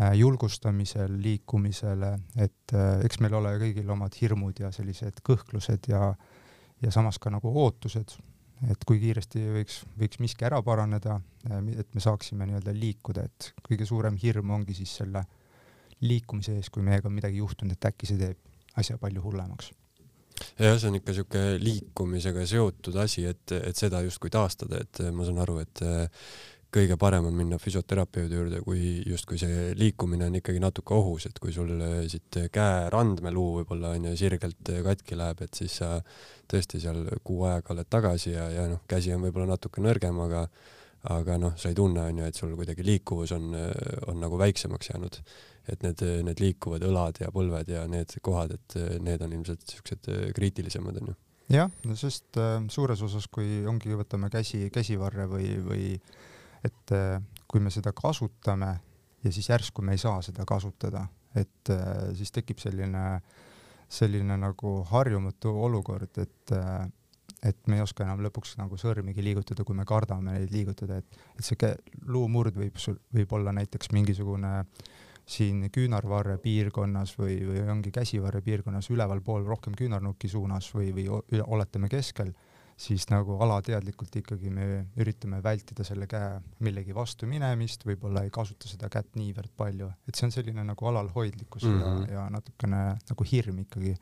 Äh, 0.00 0.12
julgustamisel, 0.14 1.22
liikumisele, 1.22 2.12
et 2.36 2.72
äh, 2.76 3.00
eks 3.02 3.18
meil 3.24 3.34
ole 3.34 3.54
kõigil 3.58 3.88
omad 3.90 4.14
hirmud 4.20 4.60
ja 4.60 4.68
sellised 4.70 5.22
kõhklused 5.26 5.88
ja 5.90 6.12
ja 6.78 6.90
samas 6.94 7.16
ka 7.18 7.32
nagu 7.34 7.50
ootused, 7.64 8.12
et 8.70 8.84
kui 8.86 9.00
kiiresti 9.02 9.42
võiks, 9.56 9.80
võiks 9.98 10.20
miski 10.22 10.46
ära 10.46 10.60
paraneda, 10.62 11.16
äh, 11.48 11.72
et 11.80 11.96
me 11.96 12.04
saaksime 12.04 12.46
nii-öelda 12.46 12.76
liikuda, 12.76 13.24
et 13.26 13.50
kõige 13.66 13.88
suurem 13.88 14.20
hirm 14.22 14.52
ongi 14.54 14.76
siis 14.76 14.92
selle 15.00 15.24
liikumise 16.04 16.54
ees, 16.60 16.70
kui 16.70 16.84
meiega 16.86 17.10
on 17.10 17.16
midagi 17.16 17.42
juhtunud, 17.42 17.74
et 17.74 17.90
äkki 17.90 18.06
see 18.06 18.20
teeb 18.20 18.78
asja 18.78 19.00
palju 19.02 19.24
hullemaks 19.24 19.72
jah, 20.58 20.76
see 20.76 20.90
on 20.90 20.98
ikka 20.98 21.16
siuke 21.16 21.46
liikumisega 21.62 22.44
seotud 22.48 22.98
asi, 23.02 23.26
et, 23.30 23.56
et 23.58 23.76
seda 23.76 24.02
justkui 24.06 24.30
taastada, 24.34 24.82
et 24.84 25.02
ma 25.14 25.26
saan 25.26 25.42
aru, 25.44 25.58
et 25.64 25.84
kõige 26.74 26.98
parem 27.00 27.24
on 27.24 27.36
minna 27.36 27.56
füsioterapeudi 27.60 28.36
juurde, 28.36 28.60
kui 28.64 28.98
justkui 29.08 29.38
see 29.40 29.70
liikumine 29.78 30.26
on 30.28 30.36
ikkagi 30.36 30.60
natuke 30.60 30.94
ohus, 30.96 31.28
et 31.28 31.38
kui 31.40 31.52
sul 31.54 31.70
siit 32.12 32.40
käe 32.52 32.88
randmeluu 32.92 33.60
võib-olla 33.60 33.94
onju 33.96 34.12
sirgelt 34.20 34.72
katki 34.84 35.16
läheb, 35.16 35.40
et 35.46 35.56
siis 35.56 35.78
sa 35.80 35.94
tõesti 36.50 36.80
seal 36.82 37.06
kuu 37.24 37.46
ajaga 37.48 37.72
oled 37.72 37.88
tagasi 37.88 38.34
ja, 38.34 38.50
ja 38.52 38.66
noh, 38.68 38.84
käsi 38.88 39.14
on 39.16 39.24
võib-olla 39.24 39.54
natuke 39.54 39.84
nõrgem, 39.84 40.20
aga 40.26 40.44
aga 41.08 41.36
noh, 41.38 41.54
sa 41.56 41.70
ei 41.70 41.76
tunne 41.78 42.02
onju, 42.10 42.24
et 42.26 42.34
sul 42.34 42.56
kuidagi 42.58 42.82
liikuvus 42.82 43.32
on, 43.36 43.52
on 44.10 44.18
nagu 44.18 44.38
väiksemaks 44.40 44.90
jäänud. 44.90 45.20
et 45.68 45.82
need, 45.84 46.00
need 46.24 46.40
liikuvad 46.40 46.82
õlad 46.82 47.20
ja 47.20 47.28
põlved 47.30 47.68
ja 47.68 47.82
need 47.86 48.14
kohad, 48.24 48.54
et 48.56 48.76
need 49.04 49.20
on 49.22 49.32
ilmselt 49.36 49.66
siuksed 49.68 50.08
kriitilisemad 50.34 50.96
onju 51.02 51.14
jah, 51.52 51.70
no 51.88 51.96
sest 51.98 52.38
äh, 52.40 52.58
suures 52.72 53.02
osas, 53.04 53.28
kui 53.32 53.62
ongi, 53.68 53.94
võtame 53.96 54.30
käsi, 54.32 54.66
käsivarre 54.72 55.28
või, 55.30 55.50
või 55.64 55.86
et 56.66 56.94
äh, 56.94 57.16
kui 57.48 57.62
me 57.64 57.72
seda 57.72 57.94
kasutame 57.96 58.74
ja 59.24 59.32
siis 59.34 59.48
järsku 59.50 59.82
me 59.84 59.96
ei 59.96 60.02
saa 60.02 60.20
seda 60.24 60.46
kasutada, 60.48 61.06
et 61.36 61.72
äh, 61.72 62.10
siis 62.18 62.32
tekib 62.34 62.60
selline, 62.62 63.20
selline 63.88 64.36
nagu 64.40 64.78
harjumatu 64.90 65.54
olukord, 65.68 66.20
et 66.20 66.54
et 67.42 67.58
me 67.66 67.78
ei 67.78 67.82
oska 67.84 68.04
enam 68.04 68.22
lõpuks 68.24 68.56
nagu 68.58 68.78
sõrmigi 68.80 69.22
liigutada, 69.22 69.64
kui 69.64 69.76
me 69.78 69.86
kardame 69.88 70.34
neid 70.34 70.54
liigutada, 70.54 70.98
et, 70.98 71.18
et 71.38 71.44
see 71.44 71.74
luumurd 72.06 72.56
võib 72.58 72.78
sul, 72.82 72.98
võib 73.14 73.32
olla 73.38 73.54
näiteks 73.54 73.92
mingisugune 73.94 74.64
siin 75.28 75.66
küünarvarre 75.70 76.38
piirkonnas 76.40 77.12
või, 77.18 77.36
või 77.44 77.62
ongi 77.68 77.92
käsivarre 77.92 78.40
piirkonnas 78.42 78.88
ülevalpool 78.90 79.44
rohkem 79.46 79.76
küünarnuki 79.76 80.28
suunas 80.28 80.70
või, 80.74 80.92
või 80.96 81.42
oletame 81.44 81.90
keskel 81.92 82.32
siis 82.78 83.08
nagu 83.10 83.36
alateadlikult 83.42 84.20
ikkagi 84.20 84.52
me 84.54 84.66
üritame 85.02 85.40
vältida 85.42 85.84
selle 85.86 86.06
käe 86.10 86.38
millegi 86.64 86.94
vastu 86.94 87.26
minemist, 87.30 87.82
võib-olla 87.88 88.22
ei 88.24 88.30
kasuta 88.34 88.70
seda 88.70 88.90
kätt 88.92 89.18
niivõrd 89.18 89.50
palju, 89.58 89.90
et 90.06 90.18
see 90.18 90.28
on 90.28 90.34
selline 90.34 90.64
nagu 90.66 90.90
alalhoidlikkus 90.92 91.66
mm 91.66 91.74
-hmm. 91.74 91.82
ja, 91.82 91.94
mhm. 91.94 92.12
ja 92.12 92.28
natukene 92.30 92.82
nagu 93.10 93.28
hirm 93.32 93.58
ikkagi. 93.64 93.96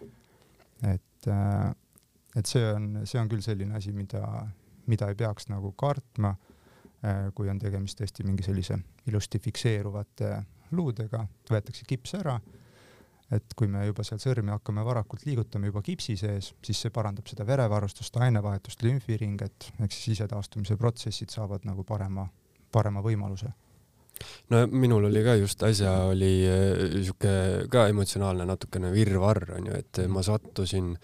et, 0.83 1.29
äh, 1.29 1.75
et 2.37 2.47
see 2.49 2.67
on, 2.73 2.91
see 3.09 3.21
on 3.21 3.31
küll 3.33 3.45
selline 3.45 3.79
asi, 3.79 3.95
mida, 3.97 4.23
mida 4.91 5.09
ei 5.11 5.19
peaks 5.19 5.49
nagu 5.53 5.73
kartma, 5.79 6.35
äh, 7.03 7.27
kui 7.35 7.51
on 7.53 7.61
tegemist 7.63 8.01
tõesti 8.01 8.27
mingi 8.27 8.47
sellise 8.47 8.79
ilusti 9.09 9.41
fikseeruvate 9.43 10.37
luudega, 10.77 11.25
võetakse 11.51 11.87
kips 11.89 12.17
ära. 12.21 12.39
Et 13.35 13.55
kui 13.59 13.67
me 13.67 13.83
juba 13.89 14.05
seal 14.07 14.21
sõrmi 14.23 14.53
hakkame 14.55 14.85
varakult 14.87 15.25
liigutama 15.27 15.67
juba 15.67 15.81
kipsi 15.83 16.15
sees, 16.21 16.53
siis 16.63 16.85
see 16.85 16.93
parandab 16.95 17.27
seda 17.27 17.43
verevarustust, 17.47 18.21
ainevahetust, 18.23 18.85
lümfiringet, 18.87 19.73
ehk 19.81 19.95
siis 19.95 20.15
isetaastumise 20.15 20.77
protsessid 20.79 21.35
saavad 21.35 21.67
nagu 21.67 21.83
parema, 21.89 22.29
parema 22.71 23.03
võimaluse. 23.03 23.51
No 24.51 24.63
minul 24.71 25.09
oli 25.11 25.21
ka 25.27 25.35
just 25.37 25.63
äsja 25.67 25.93
oli 26.13 26.31
äh, 26.49 26.85
sihuke 27.03 27.67
ka 27.73 27.87
emotsionaalne 27.91 28.47
natukene 28.49 28.93
virvarr 28.95 29.57
onju, 29.59 29.75
et 29.83 30.01
ma 30.09 30.23
sattusin, 30.25 30.95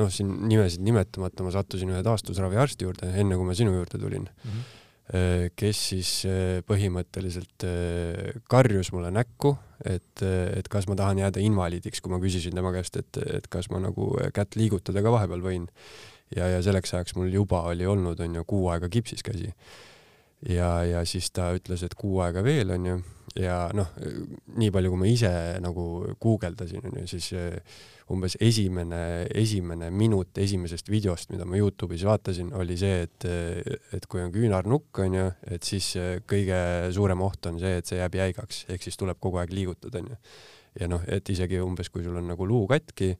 noh, 0.00 0.10
siin 0.12 0.32
nimesid 0.50 0.82
nimetamata, 0.84 1.46
ma 1.46 1.54
sattusin 1.54 1.92
ühe 1.92 2.02
taastusraviarsti 2.06 2.88
juurde, 2.88 3.14
enne 3.22 3.38
kui 3.38 3.48
ma 3.48 3.56
sinu 3.56 3.76
juurde 3.76 4.00
tulin 4.00 4.26
mm. 4.26 4.52
-hmm 4.52 4.76
kes 5.58 5.78
siis 5.90 6.10
äh, 6.28 6.60
põhimõtteliselt 6.66 7.64
äh, 7.66 8.36
karjus 8.50 8.92
mulle 8.94 9.10
näkku, 9.10 9.56
et, 9.82 10.22
et 10.22 10.68
kas 10.70 10.86
ma 10.86 10.94
tahan 10.98 11.18
jääda 11.18 11.42
invaliidiks, 11.42 12.02
kui 12.04 12.12
ma 12.12 12.20
küsisin 12.22 12.54
tema 12.54 12.70
käest, 12.74 13.00
et, 13.00 13.18
et 13.40 13.48
kas 13.50 13.70
ma 13.72 13.80
nagu 13.82 14.12
kätt 14.36 14.54
liigutada 14.60 15.02
ka 15.02 15.14
vahepeal 15.16 15.42
võin. 15.42 15.66
ja, 16.36 16.46
ja 16.46 16.62
selleks 16.62 16.94
ajaks 16.94 17.16
mul 17.18 17.32
juba 17.32 17.64
oli 17.72 17.86
olnud, 17.86 18.20
onju, 18.20 18.44
kuu 18.46 18.68
aega 18.70 18.88
kipsis 18.88 19.24
käsi. 19.26 19.50
ja, 20.48 20.84
ja 20.84 21.04
siis 21.04 21.30
ta 21.34 21.50
ütles, 21.56 21.82
et 21.82 21.94
kuu 21.98 22.20
aega 22.22 22.44
veel, 22.46 22.70
onju, 22.70 23.00
ja 23.40 23.64
noh, 23.74 23.90
nii 24.56 24.70
palju, 24.70 24.92
kui 24.92 25.00
ma 25.00 25.10
ise 25.10 25.32
nagu 25.64 25.86
guugeldasin, 26.22 26.86
onju, 26.86 27.06
siis 27.10 27.32
umbes 28.10 28.36
esimene, 28.42 29.26
esimene 29.38 29.90
minut 29.94 30.38
esimesest 30.42 30.88
videost, 30.90 31.30
mida 31.30 31.46
ma 31.46 31.58
Youtube'is 31.58 32.04
vaatasin, 32.06 32.52
oli 32.58 32.76
see, 32.80 33.04
et, 33.06 33.26
et 33.96 34.08
kui 34.10 34.22
on 34.22 34.32
küünarnukk, 34.34 35.02
onju, 35.04 35.26
et 35.54 35.66
siis 35.66 35.92
kõige 36.28 36.58
suurem 36.94 37.22
oht 37.26 37.50
on 37.50 37.60
see, 37.62 37.76
et 37.80 37.90
see 37.90 38.00
jääb 38.00 38.18
jäigaks, 38.18 38.64
ehk 38.72 38.86
siis 38.86 38.98
tuleb 39.00 39.20
kogu 39.22 39.40
aeg 39.42 39.54
liigutada, 39.54 40.02
onju. 40.02 40.18
ja 40.80 40.90
noh, 40.90 41.06
et 41.06 41.30
isegi 41.30 41.62
umbes, 41.62 41.90
kui 41.90 42.04
sul 42.06 42.18
on 42.18 42.28
nagu 42.32 42.48
luu 42.48 42.66
katki, 42.70 43.12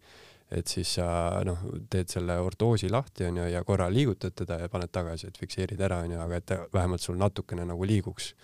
et 0.50 0.66
siis 0.66 0.96
sa 0.98 1.06
noh, 1.46 1.62
teed 1.90 2.10
selle 2.10 2.40
ortoosi 2.42 2.90
lahti, 2.90 3.28
onju, 3.30 3.46
ja 3.52 3.62
korra 3.64 3.86
liigutad 3.92 4.34
teda 4.42 4.58
ja 4.64 4.72
paned 4.72 4.90
tagasi, 4.90 5.30
et 5.30 5.38
fikseerid 5.38 5.80
ära, 5.86 6.02
onju, 6.06 6.18
aga 6.26 6.42
et 6.42 6.54
vähemalt 6.74 7.06
sul 7.06 7.18
natukene 7.20 7.68
nagu 7.68 7.86
liiguks 7.86 8.34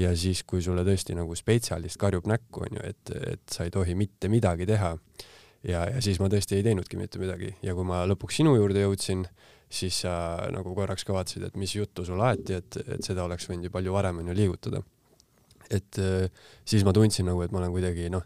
ja 0.00 0.12
siis, 0.16 0.42
kui 0.48 0.62
sulle 0.64 0.84
tõesti 0.84 1.16
nagu 1.16 1.36
spetsialist 1.36 2.00
karjub 2.00 2.28
näkku, 2.28 2.64
onju, 2.68 2.84
et, 2.84 3.16
et 3.36 3.52
sa 3.52 3.64
ei 3.64 3.72
tohi 3.72 3.96
mitte 3.96 4.28
midagi 4.32 4.68
teha, 4.68 4.94
ja, 5.68 5.84
ja 5.90 6.02
siis 6.04 6.20
ma 6.22 6.30
tõesti 6.32 6.58
ei 6.58 6.64
teinudki 6.66 6.98
mitte 7.00 7.20
midagi 7.22 7.52
ja 7.64 7.74
kui 7.76 7.86
ma 7.86 8.04
lõpuks 8.08 8.40
sinu 8.40 8.54
juurde 8.56 8.84
jõudsin, 8.84 9.24
siis 9.72 10.02
sa 10.04 10.14
nagu 10.54 10.74
korraks 10.76 11.06
ka 11.06 11.16
vaatasid, 11.16 11.48
et 11.48 11.58
mis 11.58 11.74
juttu 11.74 12.04
sul 12.06 12.22
aeti, 12.22 12.60
et, 12.60 12.78
et 12.86 13.02
seda 13.06 13.26
oleks 13.26 13.48
võinud 13.50 13.68
ju 13.68 13.74
palju 13.74 13.96
varem 13.96 14.22
onju 14.22 14.36
liigutada. 14.36 14.82
et 15.70 15.98
äh, 15.98 16.30
siis 16.64 16.84
ma 16.86 16.94
tundsin 16.94 17.26
nagu, 17.26 17.42
et 17.42 17.52
ma 17.52 17.58
olen 17.58 17.74
kuidagi 17.74 18.10
noh, 18.14 18.22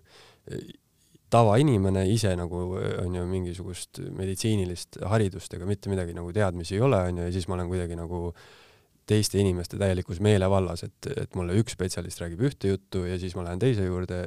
tavainimene 1.30 2.04
ise 2.11 2.35
nagu 2.37 2.64
onju 2.76 3.23
mingisugust 3.30 4.02
meditsiinilist 4.18 4.99
haridust 5.09 5.54
ega 5.54 5.68
mitte 5.68 5.88
midagi 5.88 6.12
nagu 6.16 6.32
teadmisi 6.35 6.75
ei 6.75 6.82
ole 6.85 6.99
onju 7.12 7.28
ja 7.28 7.32
siis 7.32 7.47
ma 7.49 7.54
olen 7.56 7.70
kuidagi 7.70 7.97
nagu 7.97 8.26
äh, 8.32 8.69
teiste 9.10 9.40
inimeste 9.42 9.78
täielikus 9.80 10.20
meelevallas, 10.22 10.84
et, 10.86 11.08
et 11.24 11.38
mulle 11.38 11.56
üks 11.60 11.74
spetsialist 11.76 12.22
räägib 12.22 12.44
ühte 12.46 12.70
juttu 12.70 13.04
ja 13.08 13.18
siis 13.20 13.34
ma 13.38 13.44
lähen 13.46 13.62
teise 13.62 13.86
juurde 13.86 14.20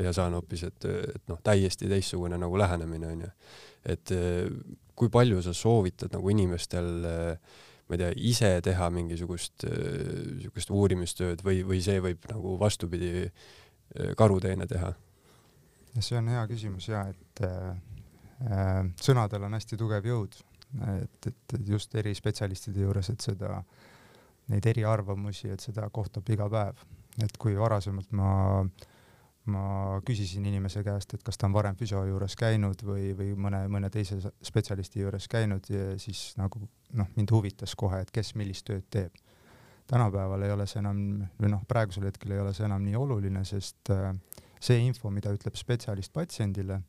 ja 0.00 0.14
saan 0.16 0.36
hoopis, 0.38 0.64
et, 0.70 0.86
et 1.16 1.26
noh, 1.30 1.40
täiesti 1.44 1.90
teistsugune 1.90 2.38
nagu 2.40 2.60
lähenemine 2.60 3.10
onju. 3.12 3.28
et 3.92 4.14
kui 4.96 5.10
palju 5.12 5.42
sa 5.42 5.52
soovitad 5.56 6.14
nagu 6.14 6.32
inimestel 6.32 6.88
ma 7.02 7.96
ei 7.96 8.00
tea, 8.00 8.12
ise 8.32 8.50
teha 8.64 8.88
mingisugust 8.94 9.66
niisugust 9.66 10.72
uurimistööd 10.72 11.44
või, 11.44 11.60
või 11.66 11.82
see 11.84 12.00
võib 12.00 12.24
nagu 12.30 12.56
vastupidi 12.60 13.26
karuteene 14.16 14.68
teha? 14.70 14.94
see 16.00 16.16
on 16.16 16.32
hea 16.32 16.46
küsimus 16.48 16.88
ja 16.88 17.04
et 17.12 17.44
äh, 17.44 18.86
sõnadel 18.96 19.44
on 19.44 19.58
hästi 19.58 19.76
tugev 19.76 20.06
jõud, 20.08 20.38
et, 20.96 21.26
et 21.28 21.58
just 21.68 21.94
erispetsialistide 22.00 22.86
juures, 22.86 23.10
et 23.12 23.20
seda 23.20 23.58
äh, 23.58 23.90
neid 24.48 24.66
eriarvamusi, 24.66 25.50
et 25.52 25.60
seda 25.60 25.88
kohtab 25.90 26.28
iga 26.30 26.48
päev. 26.50 26.82
et 27.22 27.36
kui 27.38 27.54
varasemalt 27.56 28.12
ma 28.16 28.32
ma 29.50 29.98
küsisin 30.06 30.44
inimese 30.46 30.84
käest, 30.86 31.16
et 31.16 31.22
kas 31.26 31.38
ta 31.38 31.48
on 31.48 31.54
varem 31.54 31.76
füsio 31.78 32.04
juures 32.06 32.36
käinud 32.38 32.84
või, 32.86 33.10
või 33.18 33.32
mõne, 33.34 33.64
mõne 33.72 33.90
teise 33.90 34.20
spetsialisti 34.42 35.02
juures 35.02 35.26
käinud 35.30 35.66
siis 36.02 36.36
nagu 36.38 36.62
noh, 36.98 37.10
mind 37.16 37.34
huvitas 37.34 37.74
kohe, 37.78 38.02
et 38.04 38.12
kes 38.14 38.34
millist 38.38 38.68
tööd 38.68 38.86
teeb. 38.90 39.18
tänapäeval 39.90 40.42
ei 40.46 40.52
ole 40.54 40.66
see 40.66 40.78
enam, 40.78 41.00
või 41.40 41.50
noh, 41.50 41.64
praegusel 41.68 42.06
hetkel 42.06 42.36
ei 42.36 42.38
ole 42.40 42.54
see 42.54 42.64
enam 42.68 42.84
nii 42.86 42.96
oluline, 42.96 43.44
sest 43.44 43.90
äh, 43.90 44.12
see 44.60 44.78
info, 44.86 45.10
mida 45.10 45.32
ütleb 45.34 45.58
spetsialist 45.58 46.12
patsiendile, 46.12 46.80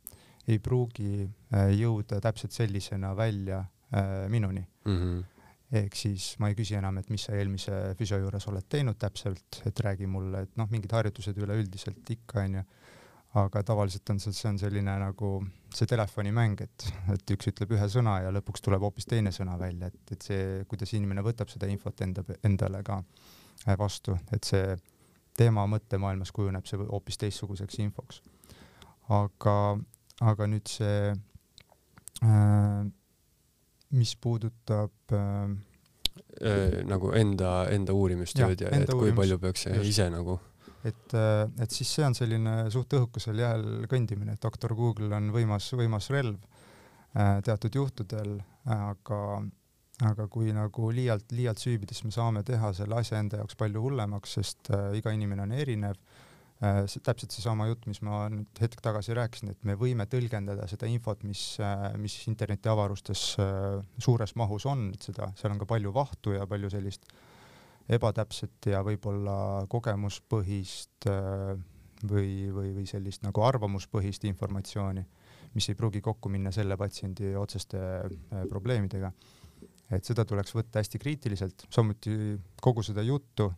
ei 0.47 0.59
pruugi 0.59 1.25
äh, 1.25 1.71
jõuda 1.73 2.21
täpselt 2.21 2.53
sellisena 2.53 3.15
välja 3.17 3.63
äh, 3.63 4.29
minuni 4.29 4.67
mm. 4.85 4.97
-hmm 4.97 5.32
ehk 5.73 5.95
siis 5.97 6.33
ma 6.41 6.51
ei 6.51 6.57
küsi 6.57 6.77
enam, 6.77 6.99
et 7.01 7.09
mis 7.09 7.23
sa 7.27 7.35
eelmise 7.37 7.95
füsio 7.97 8.19
juures 8.21 8.45
oled 8.51 8.65
teinud 8.69 8.99
täpselt, 9.01 9.61
et 9.65 9.79
räägi 9.85 10.07
mulle, 10.09 10.43
et 10.45 10.57
noh, 10.59 10.69
mingid 10.69 10.93
harjutused 10.93 11.37
üleüldiselt 11.41 12.09
ikka 12.13 12.43
onju, 12.43 12.63
aga 13.41 13.63
tavaliselt 13.65 14.11
on 14.13 14.19
see, 14.21 14.35
see 14.37 14.49
on 14.51 14.59
selline 14.61 14.93
nagu 15.01 15.31
see 15.73 15.89
telefonimäng, 15.89 16.61
et, 16.61 16.87
et 17.15 17.33
üks 17.33 17.49
ütleb 17.49 17.73
ühe 17.73 17.87
sõna 17.89 18.19
ja 18.21 18.33
lõpuks 18.35 18.61
tuleb 18.61 18.85
hoopis 18.85 19.09
teine 19.09 19.33
sõna 19.33 19.57
välja, 19.57 19.89
et, 19.89 20.13
et 20.13 20.27
see, 20.29 20.43
kuidas 20.69 20.93
inimene 20.93 21.25
võtab 21.25 21.49
seda 21.49 21.69
infot 21.71 22.05
enda, 22.05 22.25
endale 22.45 22.83
ka 22.85 22.99
äh, 23.01 23.77
vastu, 23.79 24.17
et 24.35 24.45
see 24.45 24.75
tema 25.37 25.65
mõttemaailmas 25.65 26.31
kujuneb 26.35 26.69
see 26.69 26.77
hoopis 26.83 27.17
teistsuguseks 27.23 27.81
infoks. 27.81 28.21
aga, 29.09 29.55
aga 30.21 30.47
nüüd 30.53 30.69
see 30.69 31.13
äh, 32.21 32.83
mis 33.93 34.15
puudutab 34.21 35.13
äh, 35.13 35.53
äh, 36.41 36.81
nagu 36.89 37.13
enda, 37.17 37.53
enda 37.73 37.95
uurimistööd 37.97 38.65
ja, 38.65 38.71
ja 38.71 38.81
et 38.81 38.89
uurimus, 38.89 38.99
kui 39.01 39.17
palju 39.21 39.39
peaks 39.43 39.67
just. 39.69 39.89
ise 39.93 40.09
nagu 40.13 40.39
et, 40.83 41.15
äh, 41.17 41.43
et 41.63 41.71
siis 41.71 41.91
see 41.97 42.05
on 42.07 42.17
selline 42.17 42.55
suht 42.73 42.93
õhukesel 42.97 43.39
jääl 43.39 43.67
kõndimine, 43.91 44.35
et 44.35 44.43
doktor 44.43 44.75
Google 44.77 45.13
on 45.15 45.31
võimas, 45.35 45.69
võimas 45.79 46.09
relv 46.13 46.37
äh, 47.15 47.39
teatud 47.45 47.79
juhtudel, 47.79 48.35
aga, 48.73 49.21
aga 50.09 50.27
kui 50.31 50.51
nagu 50.55 50.91
liialt, 50.91 51.31
liialt 51.35 51.61
süübides 51.63 52.03
me 52.07 52.11
saame 52.15 52.43
teha 52.47 52.73
selle 52.75 52.99
asja 52.99 53.21
enda 53.21 53.41
jaoks 53.41 53.57
palju 53.59 53.83
hullemaks, 53.85 54.37
sest 54.39 54.73
iga 54.97 55.13
inimene 55.15 55.47
on 55.47 55.55
erinev 55.55 55.99
see 56.87 57.03
täpselt 57.03 57.33
seesama 57.33 57.67
jutt, 57.67 57.87
mis 57.89 57.99
ma 58.05 58.23
nüüd 58.31 58.61
hetk 58.63 58.81
tagasi 58.83 59.15
rääkisin, 59.17 59.51
et 59.51 59.65
me 59.67 59.75
võime 59.79 60.05
tõlgendada 60.09 60.67
seda 60.71 60.87
infot, 60.87 61.23
mis, 61.27 61.41
äh, 61.63 61.89
mis 61.99 62.15
internetiavarustes 62.31 63.23
äh, 63.41 63.81
suures 64.03 64.35
mahus 64.39 64.67
on, 64.69 64.87
et 64.95 65.09
seda, 65.09 65.31
seal 65.39 65.53
on 65.55 65.61
ka 65.61 65.67
palju 65.73 65.93
vahtu 65.95 66.37
ja 66.37 66.47
palju 66.49 66.71
sellist 66.73 67.09
ebatäpset 67.91 68.69
ja 68.71 68.79
võib-olla 68.85 69.65
kogemuspõhist 69.67 71.03
või, 72.07 72.29
või, 72.55 72.69
või 72.77 72.85
sellist 72.87 73.25
nagu 73.25 73.43
arvamuspõhist 73.43 74.23
informatsiooni, 74.29 75.03
mis 75.51 75.67
ei 75.67 75.75
pruugi 75.75 75.99
kokku 76.05 76.31
minna 76.31 76.53
selle 76.55 76.77
patsiendi 76.79 77.33
otseste 77.35 77.81
probleemidega. 78.47 79.11
et 79.91 80.05
seda 80.07 80.23
tuleks 80.25 80.55
võtta 80.55 80.79
hästi 80.79 80.97
kriitiliselt, 80.97 81.67
samuti 81.69 82.15
kogu 82.63 82.81
seda 82.87 83.03
juttu 83.03 83.51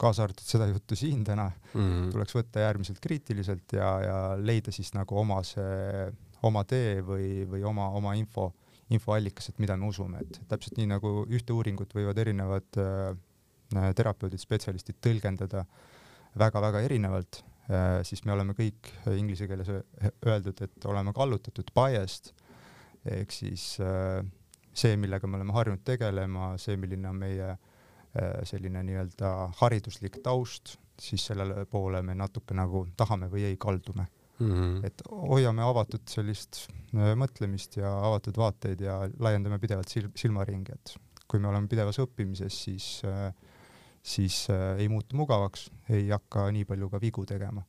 kaasa 0.00 0.24
arvatud 0.24 0.48
seda 0.48 0.66
juttu 0.70 0.96
siin 0.96 1.22
täna 1.26 1.50
mm, 1.50 1.80
-hmm. 1.80 2.08
tuleks 2.14 2.34
võtta 2.36 2.64
äärmiselt 2.64 3.00
kriitiliselt 3.04 3.76
ja, 3.76 3.90
ja 4.04 4.16
leida 4.38 4.72
siis 4.72 4.94
nagu 4.96 5.18
oma 5.20 5.42
see, 5.46 6.08
oma 6.46 6.64
tee 6.64 7.00
või, 7.04 7.44
või 7.50 7.64
oma, 7.68 7.90
oma 8.00 8.14
info, 8.18 8.50
infoallikas, 8.90 9.50
et 9.50 9.60
mida 9.62 9.76
me 9.76 9.90
usume, 9.90 10.24
et 10.24 10.40
täpselt 10.48 10.80
nii 10.80 10.88
nagu 10.94 11.12
ühte 11.28 11.54
uuringut 11.56 11.94
võivad 11.96 12.18
erinevad 12.18 12.80
äh, 12.80 13.92
terapeudid, 13.96 14.40
spetsialistid 14.40 14.98
tõlgendada 15.04 15.66
väga-väga 16.40 16.82
erinevalt 16.86 17.42
äh,, 17.68 18.00
siis 18.06 18.24
me 18.24 18.32
oleme 18.32 18.56
kõik 18.58 18.92
inglise 19.12 19.48
keeles 19.50 19.70
öeldud, 20.26 20.64
et 20.64 20.86
oleme 20.90 21.12
kallutatud 21.16 21.74
biased 21.76 22.32
ehk 23.04 23.32
siis 23.32 23.74
äh, 23.84 24.24
see, 24.72 24.96
millega 24.96 25.28
me 25.28 25.36
oleme 25.36 25.52
harjunud 25.52 25.84
tegelema, 25.84 26.54
see, 26.60 26.76
milline 26.80 27.08
on 27.10 27.20
meie 27.20 27.50
äh, 27.52 27.69
selline 28.44 28.82
nii-öelda 28.82 29.28
hariduslik 29.60 30.16
taust, 30.24 30.76
siis 31.00 31.26
sellele 31.30 31.64
poole 31.70 32.02
me 32.02 32.14
natuke 32.18 32.56
nagu 32.58 32.84
tahame 32.98 33.28
või 33.32 33.44
ei 33.48 33.56
kaldume 33.60 34.06
mm. 34.40 34.50
-hmm. 34.50 34.86
et 34.86 35.02
hoiame 35.10 35.62
avatud 35.62 36.02
sellist 36.08 36.66
äh, 36.94 37.12
mõtlemist 37.16 37.78
ja 37.80 37.92
avatud 38.08 38.36
vaateid 38.36 38.80
ja 38.80 39.00
laiendame 39.18 39.58
pidevalt 39.58 39.92
sil-, 39.92 40.12
silmaringi, 40.16 40.72
et 40.72 40.96
kui 41.30 41.40
me 41.40 41.48
oleme 41.48 41.68
pidevas 41.68 42.00
õppimises, 42.02 42.62
siis, 42.64 43.02
äh, 43.04 43.32
siis 44.02 44.46
ei 44.78 44.88
muutu 44.88 45.16
mugavaks, 45.16 45.70
ei 45.88 46.08
hakka 46.10 46.50
nii 46.50 46.64
palju 46.64 46.90
ka 46.90 47.00
vigu 47.00 47.26
tegema 47.26 47.62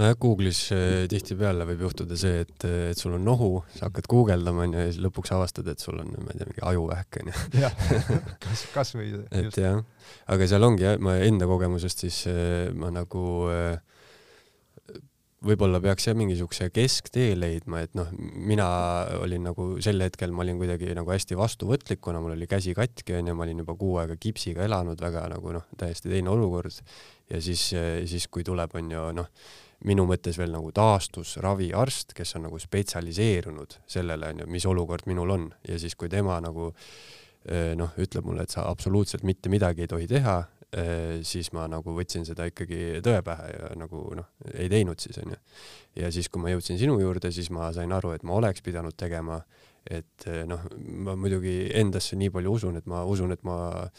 nojah, 0.00 0.16
Google'is 0.20 0.60
eh, 0.74 1.04
tihtipeale 1.10 1.66
võib 1.68 1.84
juhtuda 1.86 2.16
see, 2.18 2.42
et, 2.46 2.66
et 2.92 2.98
sul 2.98 3.16
on 3.18 3.24
nohu, 3.26 3.50
sa 3.76 3.88
hakkad 3.88 4.08
guugeldama 4.10 4.64
onju 4.66 4.80
ja 4.80 4.88
siis 4.90 5.02
lõpuks 5.04 5.34
avastad, 5.36 5.68
et 5.72 5.82
sul 5.82 6.00
on, 6.00 6.12
ma 6.16 6.32
ei 6.32 6.40
tea, 6.40 6.48
mingi 6.48 6.64
ajuvähk 6.72 7.20
onju. 7.22 7.36
jah, 7.60 7.78
kas, 8.46 8.66
kasvõi. 8.74 9.10
et 9.42 9.60
jah, 9.60 9.82
aga 10.32 10.48
seal 10.50 10.68
ongi 10.68 10.86
jah, 10.86 10.98
ma 11.02 11.18
enda 11.22 11.48
kogemusest 11.50 12.06
siis 12.06 12.22
eh, 12.32 12.70
ma 12.76 12.92
nagu 12.94 13.26
äh, 13.52 13.76
võib-olla 15.42 15.80
peaks 15.82 16.06
jah 16.08 16.16
mingisuguse 16.18 16.68
kesktee 16.74 17.32
leidma, 17.36 17.82
et 17.84 17.96
noh, 17.98 18.10
mina 18.18 18.66
olin 19.20 19.48
nagu 19.48 19.66
sel 19.82 20.02
hetkel 20.04 20.34
ma 20.34 20.44
olin 20.44 20.60
kuidagi 20.60 20.92
nagu 20.96 21.10
hästi 21.12 21.38
vastuvõtlik, 21.38 22.00
kuna 22.04 22.20
mul 22.22 22.36
oli 22.36 22.48
käsi 22.50 22.74
katki 22.76 23.18
onju, 23.18 23.34
ma 23.38 23.46
olin 23.46 23.64
juba 23.64 23.76
kuu 23.78 23.96
aega 24.02 24.16
kipsiga 24.20 24.66
elanud, 24.66 25.00
väga 25.02 25.26
nagu 25.32 25.56
noh, 25.58 25.66
täiesti 25.78 26.12
teine 26.12 26.30
olukord. 26.32 26.78
ja 27.30 27.40
siis, 27.40 27.72
siis 28.06 28.28
kui 28.28 28.44
tuleb 28.44 28.74
onju 28.78 29.08
noh, 29.16 29.30
minu 29.88 30.06
mõttes 30.06 30.38
veel 30.38 30.52
nagu 30.54 30.70
taastusraviarst, 30.74 32.14
kes 32.14 32.36
on 32.38 32.46
nagu 32.46 32.58
spetsialiseerunud 32.62 33.80
sellele 33.90 34.30
onju, 34.34 34.46
mis 34.52 34.66
olukord 34.66 35.08
minul 35.10 35.34
on 35.34 35.50
ja 35.68 35.78
siis, 35.78 35.96
kui 35.98 36.10
tema 36.12 36.38
nagu 36.44 36.70
noh, 37.76 37.94
ütleb 37.98 38.26
mulle, 38.26 38.46
et 38.46 38.54
sa 38.54 38.68
absoluutselt 38.70 39.24
mitte 39.26 39.50
midagi 39.50 39.82
ei 39.82 39.90
tohi 39.90 40.06
teha, 40.06 40.36
siis 41.28 41.50
ma 41.52 41.66
nagu 41.68 41.92
võtsin 41.92 42.24
seda 42.24 42.46
ikkagi 42.48 43.02
tõe 43.04 43.20
pähe 43.24 43.50
ja 43.52 43.72
nagu 43.76 44.06
noh, 44.16 44.30
ei 44.54 44.70
teinud 44.72 45.00
siis 45.02 45.18
onju. 45.20 45.36
ja 46.00 46.08
siis, 46.14 46.30
kui 46.32 46.40
ma 46.40 46.52
jõudsin 46.52 46.80
sinu 46.80 46.96
juurde, 47.00 47.32
siis 47.34 47.50
ma 47.52 47.68
sain 47.76 47.92
aru, 47.92 48.14
et 48.16 48.24
ma 48.24 48.38
oleks 48.38 48.64
pidanud 48.64 48.96
tegema, 48.96 49.42
et 49.84 50.26
äh, 50.30 50.42
noh, 50.48 50.64
ma 51.04 51.16
muidugi 51.18 51.72
endasse 51.76 52.16
nii 52.16 52.32
palju 52.32 52.54
usun, 52.56 52.78
et 52.80 52.88
ma 52.88 53.02
usun, 53.04 53.34
et 53.36 53.44
ma 53.44 53.58
öö, 53.82 53.90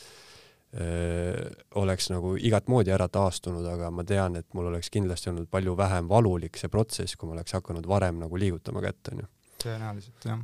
äh, 0.82 1.52
oleks 1.78 2.10
nagu 2.10 2.34
igat 2.42 2.72
moodi 2.72 2.96
ära 2.96 3.06
taastunud, 3.12 3.68
aga 3.70 3.92
ma 3.94 4.08
tean, 4.08 4.40
et 4.42 4.50
mul 4.58 4.72
oleks 4.72 4.90
kindlasti 4.94 5.30
olnud 5.30 5.52
palju 5.54 5.78
vähem 5.78 6.10
valulik 6.10 6.58
see 6.58 6.74
protsess, 6.74 7.20
kui 7.20 7.30
ma 7.30 7.38
oleks 7.38 7.54
hakanud 7.60 7.86
varem 7.86 8.18
nagu 8.24 8.42
liigutama 8.42 8.82
kätt 8.82 9.14
onju. 9.14 9.30
tõenäoliselt 9.62 10.26
jah 10.32 10.42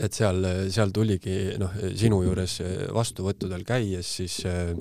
et 0.00 0.16
seal, 0.16 0.44
seal 0.72 0.92
tuligi 0.94 1.56
noh, 1.60 1.72
sinu 1.98 2.22
juures 2.24 2.58
vastuvõttudel 2.96 3.64
käies 3.68 4.16
siis 4.20 4.40
äh, 4.48 4.72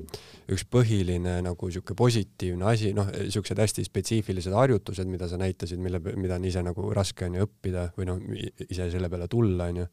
üks 0.50 0.66
põhiline 0.72 1.40
nagu 1.46 1.70
sihuke 1.70 1.96
positiivne 1.98 2.66
asi, 2.72 2.94
noh, 2.98 3.10
siuksed 3.32 3.60
hästi 3.62 3.86
spetsiifilised 3.86 4.56
harjutused, 4.56 5.10
mida 5.10 5.30
sa 5.30 5.38
näitasid, 5.42 5.82
mille, 5.82 6.02
mida 6.18 6.40
on 6.40 6.48
ise 6.50 6.64
nagu 6.66 6.90
raske 6.96 7.28
on 7.28 7.38
ju 7.38 7.46
õppida 7.46 7.90
või 7.98 8.10
noh, 8.10 8.26
ise 8.68 8.90
selle 8.90 9.12
peale 9.12 9.30
tulla 9.32 9.70
on 9.70 9.84
ju. 9.84 9.88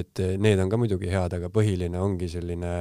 et 0.00 0.20
need 0.38 0.60
on 0.62 0.68
ka 0.70 0.78
muidugi 0.78 1.08
head, 1.10 1.34
aga 1.34 1.48
põhiline 1.50 1.98
ongi 1.98 2.28
selline 2.30 2.74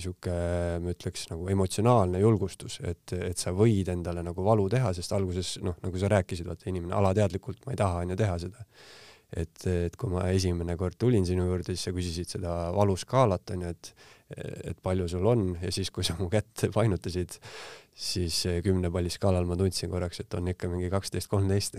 sihuke, 0.00 0.36
ma 0.80 0.94
ütleks 0.94 1.26
nagu 1.32 1.48
emotsionaalne 1.52 2.22
julgustus, 2.22 2.78
et, 2.80 3.12
et 3.12 3.36
sa 3.36 3.52
võid 3.52 3.90
endale 3.92 4.24
nagu 4.24 4.44
valu 4.44 4.68
teha, 4.72 4.94
sest 4.96 5.12
alguses 5.12 5.58
noh, 5.64 5.76
nagu 5.84 6.00
sa 6.00 6.08
rääkisid, 6.12 6.48
vaata 6.48 6.70
inimene 6.72 6.96
alateadlikult, 6.96 7.66
ma 7.66 7.76
ei 7.76 7.80
taha 7.80 8.00
on 8.04 8.14
ju 8.14 8.20
teha 8.20 8.38
seda 8.46 8.64
et, 9.36 9.66
et 9.66 9.96
kui 9.98 10.12
ma 10.12 10.28
esimene 10.32 10.76
kord 10.80 10.96
tulin 11.00 11.26
sinu 11.28 11.48
juurde, 11.48 11.74
siis 11.74 11.88
sa 11.88 11.94
küsisid 11.96 12.38
seda 12.38 12.54
valuskaalat 12.76 13.56
onju, 13.56 13.74
et 13.74 13.92
et 14.28 14.76
palju 14.84 15.06
sul 15.08 15.24
on 15.24 15.54
ja 15.56 15.70
siis, 15.72 15.88
kui 15.88 16.04
sa 16.04 16.12
mu 16.18 16.26
kätt 16.28 16.66
painutasid, 16.74 17.38
siis 17.96 18.42
kümne 18.64 18.90
palli 18.92 19.08
skaalal 19.08 19.48
ma 19.48 19.56
tundsin 19.56 19.88
korraks, 19.88 20.20
et 20.20 20.34
on 20.36 20.50
ikka 20.52 20.68
mingi 20.68 20.90
kaksteist, 20.92 21.30
kolmteist, 21.32 21.78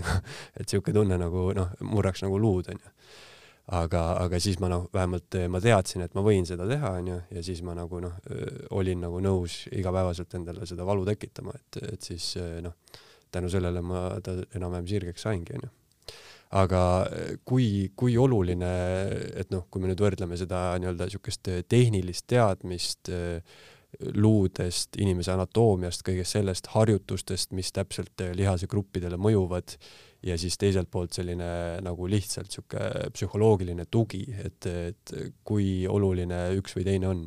et 0.60 0.66
siuke 0.66 0.94
tunne 0.96 1.20
nagu 1.22 1.50
noh, 1.54 1.76
murraks 1.86 2.26
nagu 2.26 2.40
luud 2.42 2.72
onju. 2.74 2.96
aga, 3.78 4.02
aga 4.24 4.40
siis 4.42 4.58
ma 4.58 4.72
noh, 4.74 4.88
vähemalt 4.94 5.38
ma 5.54 5.62
teadsin, 5.62 6.02
et 6.02 6.16
ma 6.18 6.26
võin 6.26 6.50
seda 6.50 6.66
teha 6.66 6.96
onju 7.04 7.20
ja 7.38 7.44
siis 7.46 7.62
ma 7.62 7.78
nagu 7.78 8.02
noh, 8.02 8.18
olin 8.74 9.06
nagu 9.06 9.22
nõus 9.22 9.68
igapäevaselt 9.70 10.34
endale 10.42 10.66
seda 10.66 10.90
valu 10.90 11.06
tekitama, 11.06 11.54
et, 11.54 11.84
et 11.94 12.02
siis 12.02 12.32
noh, 12.66 12.74
tänu 13.30 13.54
sellele 13.54 13.86
ma 13.86 14.08
ta 14.26 14.40
enam-vähem 14.58 14.90
sirgeks 14.90 15.30
saingi 15.30 15.54
onju 15.60 15.70
aga 16.58 16.84
eh, 17.14 17.34
kui, 17.46 17.90
kui 17.98 18.16
oluline, 18.18 18.70
et 19.38 19.52
noh, 19.54 19.68
kui 19.70 19.82
me 19.82 19.92
nüüd 19.92 20.02
võrdleme 20.02 20.38
seda 20.40 20.74
nii-öelda 20.82 21.10
niisugust 21.10 21.50
eh, 21.52 21.62
tehnilist 21.70 22.26
teadmist 22.30 23.12
eh, 23.14 23.42
luudest, 24.18 24.98
inimese 25.02 25.34
anatoomiast, 25.34 26.04
kõigest 26.06 26.38
sellest, 26.38 26.70
harjutustest, 26.76 27.54
mis 27.58 27.72
täpselt 27.74 28.22
lihasegruppidele 28.38 29.18
mõjuvad 29.18 29.74
ja 30.26 30.38
siis 30.38 30.58
teiselt 30.62 30.92
poolt 30.94 31.16
selline 31.18 31.80
nagu 31.86 32.10
lihtsalt 32.10 32.50
niisugune 32.52 33.10
psühholoogiline 33.16 33.88
tugi, 33.90 34.26
et, 34.44 34.70
et 34.70 35.16
kui 35.46 35.88
oluline 35.90 36.50
üks 36.60 36.78
või 36.78 36.86
teine 36.86 37.10
on? 37.10 37.24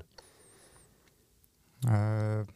Äh, 1.90 2.46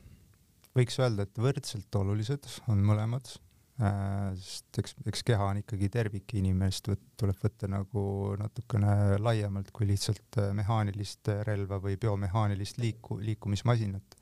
võiks 0.78 1.02
öelda, 1.02 1.26
et 1.26 1.42
võrdselt 1.42 1.98
olulised 1.98 2.46
on 2.70 2.86
mõlemad 2.86 3.34
sest 3.76 4.78
eks, 4.80 4.94
eks 5.10 5.24
keha 5.28 5.50
on 5.52 5.60
ikkagi 5.60 5.90
tervik, 5.92 6.32
inimest 6.38 6.88
võt, 6.88 7.02
tuleb 7.20 7.40
võtta 7.42 7.68
nagu 7.68 8.04
natukene 8.40 9.18
laiemalt 9.20 9.72
kui 9.76 9.88
lihtsalt 9.90 10.40
äh, 10.40 10.52
mehaanilist 10.56 11.28
relva 11.48 11.80
või 11.82 11.98
biomehaanilist 12.00 12.80
liiku, 12.80 13.20
liikumismasinat 13.20 14.16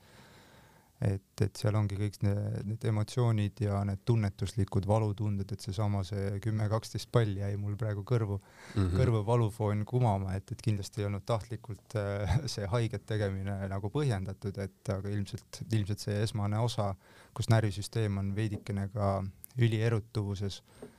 et, 1.03 1.41
et 1.43 1.59
seal 1.59 1.75
ongi 1.75 1.97
kõik 1.99 2.17
need, 2.23 2.61
need 2.69 2.85
emotsioonid 2.87 3.59
ja 3.65 3.81
need 3.87 4.03
tunnetuslikud 4.07 4.87
valutunded, 4.87 5.51
et 5.51 5.65
seesama 5.65 6.03
see 6.07 6.37
kümme-kaksteist 6.43 7.09
palli 7.11 7.41
jäi 7.41 7.57
mul 7.59 7.75
praegu 7.79 8.05
kõrvu 8.07 8.37
mm, 8.39 8.77
-hmm. 8.77 8.95
kõrvu 8.99 9.23
valufoon 9.27 9.83
kumama, 9.85 10.35
et, 10.39 10.51
et 10.51 10.61
kindlasti 10.63 11.03
ei 11.03 11.09
olnud 11.09 11.25
tahtlikult 11.27 11.97
äh, 11.99 12.37
see 12.53 12.67
haiget 12.71 13.05
tegemine 13.05 13.57
nagu 13.71 13.91
põhjendatud, 13.91 14.59
et 14.63 14.93
aga 14.95 15.11
ilmselt, 15.11 15.63
ilmselt 15.71 16.07
see 16.07 16.21
esmane 16.23 16.59
osa, 16.59 16.93
kus 17.33 17.51
närvisüsteem 17.51 18.17
on 18.17 18.35
veidikene 18.35 18.87
ka 18.93 19.17
ülierutuvuses 19.57 20.61
äh,, 20.61 20.89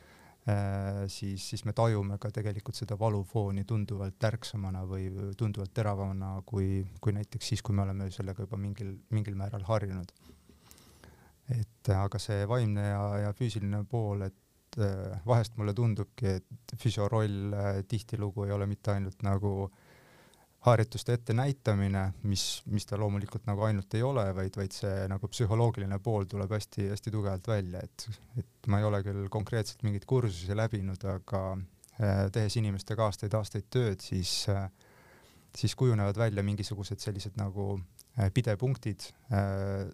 Äh, 0.46 1.08
siis, 1.10 1.42
siis 1.50 1.64
me 1.66 1.72
tajume 1.74 2.20
ka 2.22 2.28
tegelikult 2.30 2.78
seda 2.78 2.94
valufooni 2.98 3.64
tunduvalt 3.66 4.26
ärksamana 4.28 4.84
või 4.86 5.08
tunduvalt 5.34 5.72
teravamana 5.74 6.36
kui, 6.46 6.84
kui 7.02 7.16
näiteks 7.16 7.48
siis, 7.50 7.62
kui 7.66 7.74
me 7.74 7.82
oleme 7.82 8.06
sellega 8.14 8.46
juba 8.46 8.60
mingil, 8.62 8.92
mingil 9.10 9.34
määral 9.34 9.66
harjunud. 9.66 10.12
et 11.50 11.90
aga 11.94 12.18
see 12.22 12.46
vaimne 12.46 12.84
ja, 12.86 13.02
ja 13.24 13.34
füüsiline 13.34 13.82
pool, 13.90 14.22
et 14.28 14.78
äh, 14.78 15.18
vahest 15.26 15.58
mulle 15.58 15.74
tundubki, 15.74 16.36
et 16.38 16.76
füsio 16.78 17.08
roll 17.10 17.50
äh, 17.50 17.82
tihtilugu 17.88 18.46
ei 18.46 18.54
ole 18.54 18.70
mitte 18.70 18.94
ainult 18.94 19.26
nagu 19.26 19.52
äh, 19.64 19.85
harjutuste 20.66 21.14
ettenäitamine, 21.16 22.02
mis, 22.26 22.44
mis 22.72 22.86
ta 22.88 22.98
loomulikult 23.00 23.46
nagu 23.46 23.66
ainult 23.68 23.94
ei 23.94 24.02
ole, 24.06 24.24
vaid, 24.36 24.56
vaid 24.58 24.74
see 24.74 25.06
nagu 25.10 25.30
psühholoogiline 25.30 25.98
pool 26.02 26.26
tuleb 26.30 26.52
hästi-hästi 26.56 27.12
tugevalt 27.14 27.48
välja, 27.50 27.82
et, 27.86 28.08
et 28.42 28.70
ma 28.72 28.80
ei 28.82 28.88
ole 28.88 29.02
küll 29.06 29.30
konkreetselt 29.32 29.86
mingeid 29.86 30.06
kursusi 30.10 30.56
läbinud, 30.58 31.06
aga 31.12 31.42
äh, 31.54 32.26
tehes 32.34 32.58
inimestega 32.60 33.06
aastaid-aastaid 33.06 33.70
tööd, 33.72 34.02
siis 34.02 34.42
äh, 34.52 34.66
siis 35.56 35.74
kujunevad 35.74 36.18
välja 36.20 36.42
mingisugused 36.44 37.00
sellised 37.00 37.38
nagu 37.40 37.68
äh, 38.18 38.28
pidepunktid, 38.34 39.08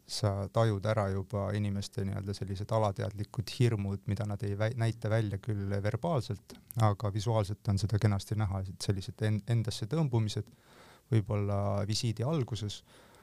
sa 0.07 0.33
tajud 0.53 0.87
ära 0.87 1.09
juba 1.13 1.49
inimeste 1.57 2.05
nii-öelda 2.07 2.35
sellised 2.37 2.71
alateadlikud 2.75 3.55
hirmud, 3.59 4.03
mida 4.11 4.27
nad 4.29 4.43
ei 4.47 4.57
vä 4.59 4.73
näita 4.77 5.11
välja 5.11 5.39
küll 5.39 5.71
verbaalselt, 5.83 6.57
aga 6.83 7.13
visuaalselt 7.15 7.69
on 7.69 7.79
seda 7.79 7.99
kenasti 8.03 8.39
näha, 8.39 8.63
et 8.67 8.89
sellised 8.89 9.23
endasse 9.27 9.87
tõmbumised 9.87 10.51
võib-olla 11.13 11.87
visiidi 11.89 12.25
alguses, 12.27 12.83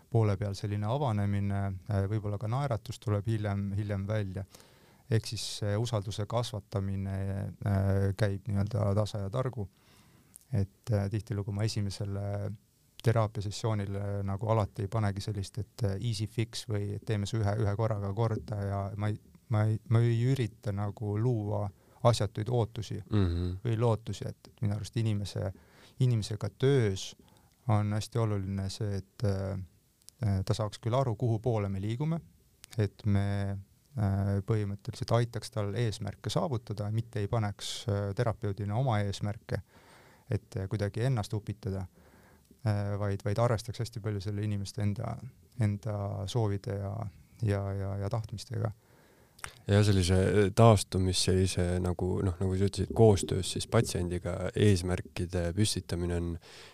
poole 0.10 0.36
peal 0.38 0.56
selline 0.58 0.90
avanemine, 0.90 1.62
äh, 1.90 2.06
võib-olla 2.10 2.40
ka 2.42 2.50
naeratus 2.50 3.00
tuleb 3.00 3.28
hiljem, 3.30 3.72
hiljem 3.78 4.08
välja. 4.08 4.46
ehk 5.10 5.26
siis 5.26 5.62
usalduse 5.82 6.26
kasvatamine 6.30 7.14
äh, 7.66 8.14
käib 8.18 8.46
nii-öelda 8.48 8.94
tasa 8.96 9.24
ja 9.24 9.30
targu. 9.30 9.66
Et 10.54 10.94
äh, 10.94 11.10
tihtilugu 11.10 11.52
ma 11.52 11.64
esimesele 11.64 12.52
teraapiasessioonile 13.04 14.24
nagu 14.28 14.50
alati 14.52 14.84
ei 14.84 14.92
panegi 14.92 15.22
sellist, 15.24 15.58
et 15.62 15.84
easy 16.00 16.28
fix 16.28 16.66
või 16.68 16.98
teeme 17.06 17.30
see 17.30 17.40
ühe, 17.40 17.54
ühe 17.64 17.76
korraga 17.80 18.10
korda 18.14 18.58
ja 18.66 18.80
ma 18.98 19.08
ei, 19.08 19.16
ma 19.56 19.64
ei, 19.70 19.80
ma 19.90 20.02
ei 20.04 20.18
ürita 20.34 20.74
nagu 20.76 21.16
luua 21.18 21.64
asjatuid 22.04 22.50
ootusi 22.52 23.00
mm 23.00 23.26
-hmm. 23.26 23.56
või 23.64 23.80
lootusi, 23.80 24.28
et 24.28 24.52
minu 24.62 24.76
arust 24.76 24.98
inimese, 24.98 25.54
inimesega 26.00 26.50
töös 26.60 27.14
äh, 27.16 27.30
on 27.70 27.94
hästi 27.94 28.20
oluline 28.20 28.70
see, 28.70 28.98
et 28.98 29.26
äh, 29.26 30.42
ta 30.46 30.56
saaks 30.56 30.82
küll 30.82 30.98
aru, 30.98 31.16
kuhu 31.20 31.40
poole 31.44 31.70
me 31.70 31.82
liigume, 31.82 32.20
et 32.78 33.06
me 33.06 33.26
äh, 33.52 34.40
põhimõtteliselt 34.48 35.14
aitaks 35.20 35.54
tal 35.54 35.74
eesmärke 35.78 36.32
saavutada, 36.34 36.90
mitte 36.92 37.22
ei 37.22 37.30
paneks 37.32 37.74
äh, 37.90 38.02
terapeudina 38.18 38.78
oma 38.80 39.00
eesmärke, 39.06 39.62
et 40.32 40.60
kuidagi 40.70 41.04
ennast 41.08 41.34
upitada, 41.34 41.86
vaid, 43.00 43.24
vaid 43.26 43.40
arvestaks 43.40 43.80
hästi 43.80 44.02
palju 44.04 44.22
selle 44.22 44.44
inimeste 44.44 44.84
enda, 44.84 45.16
enda 45.64 45.96
soovide 46.28 46.76
ja, 46.76 46.94
ja, 47.48 47.64
ja, 47.74 47.96
ja 48.04 48.10
tahtmistega. 48.10 48.72
Ja 49.70 49.84
sellise 49.86 50.16
äh, 50.16 50.48
taastumis 50.56 51.22
sellise 51.28 51.64
nagu 51.84 52.08
noh, 52.26 52.36
nagu 52.42 52.56
sa 52.58 52.68
ütlesid, 52.68 52.90
koostöös 52.98 53.52
siis 53.54 53.68
patsiendiga 53.70 54.34
eesmärkide 54.58 55.50
püstitamine 55.56 56.18
on 56.18 56.32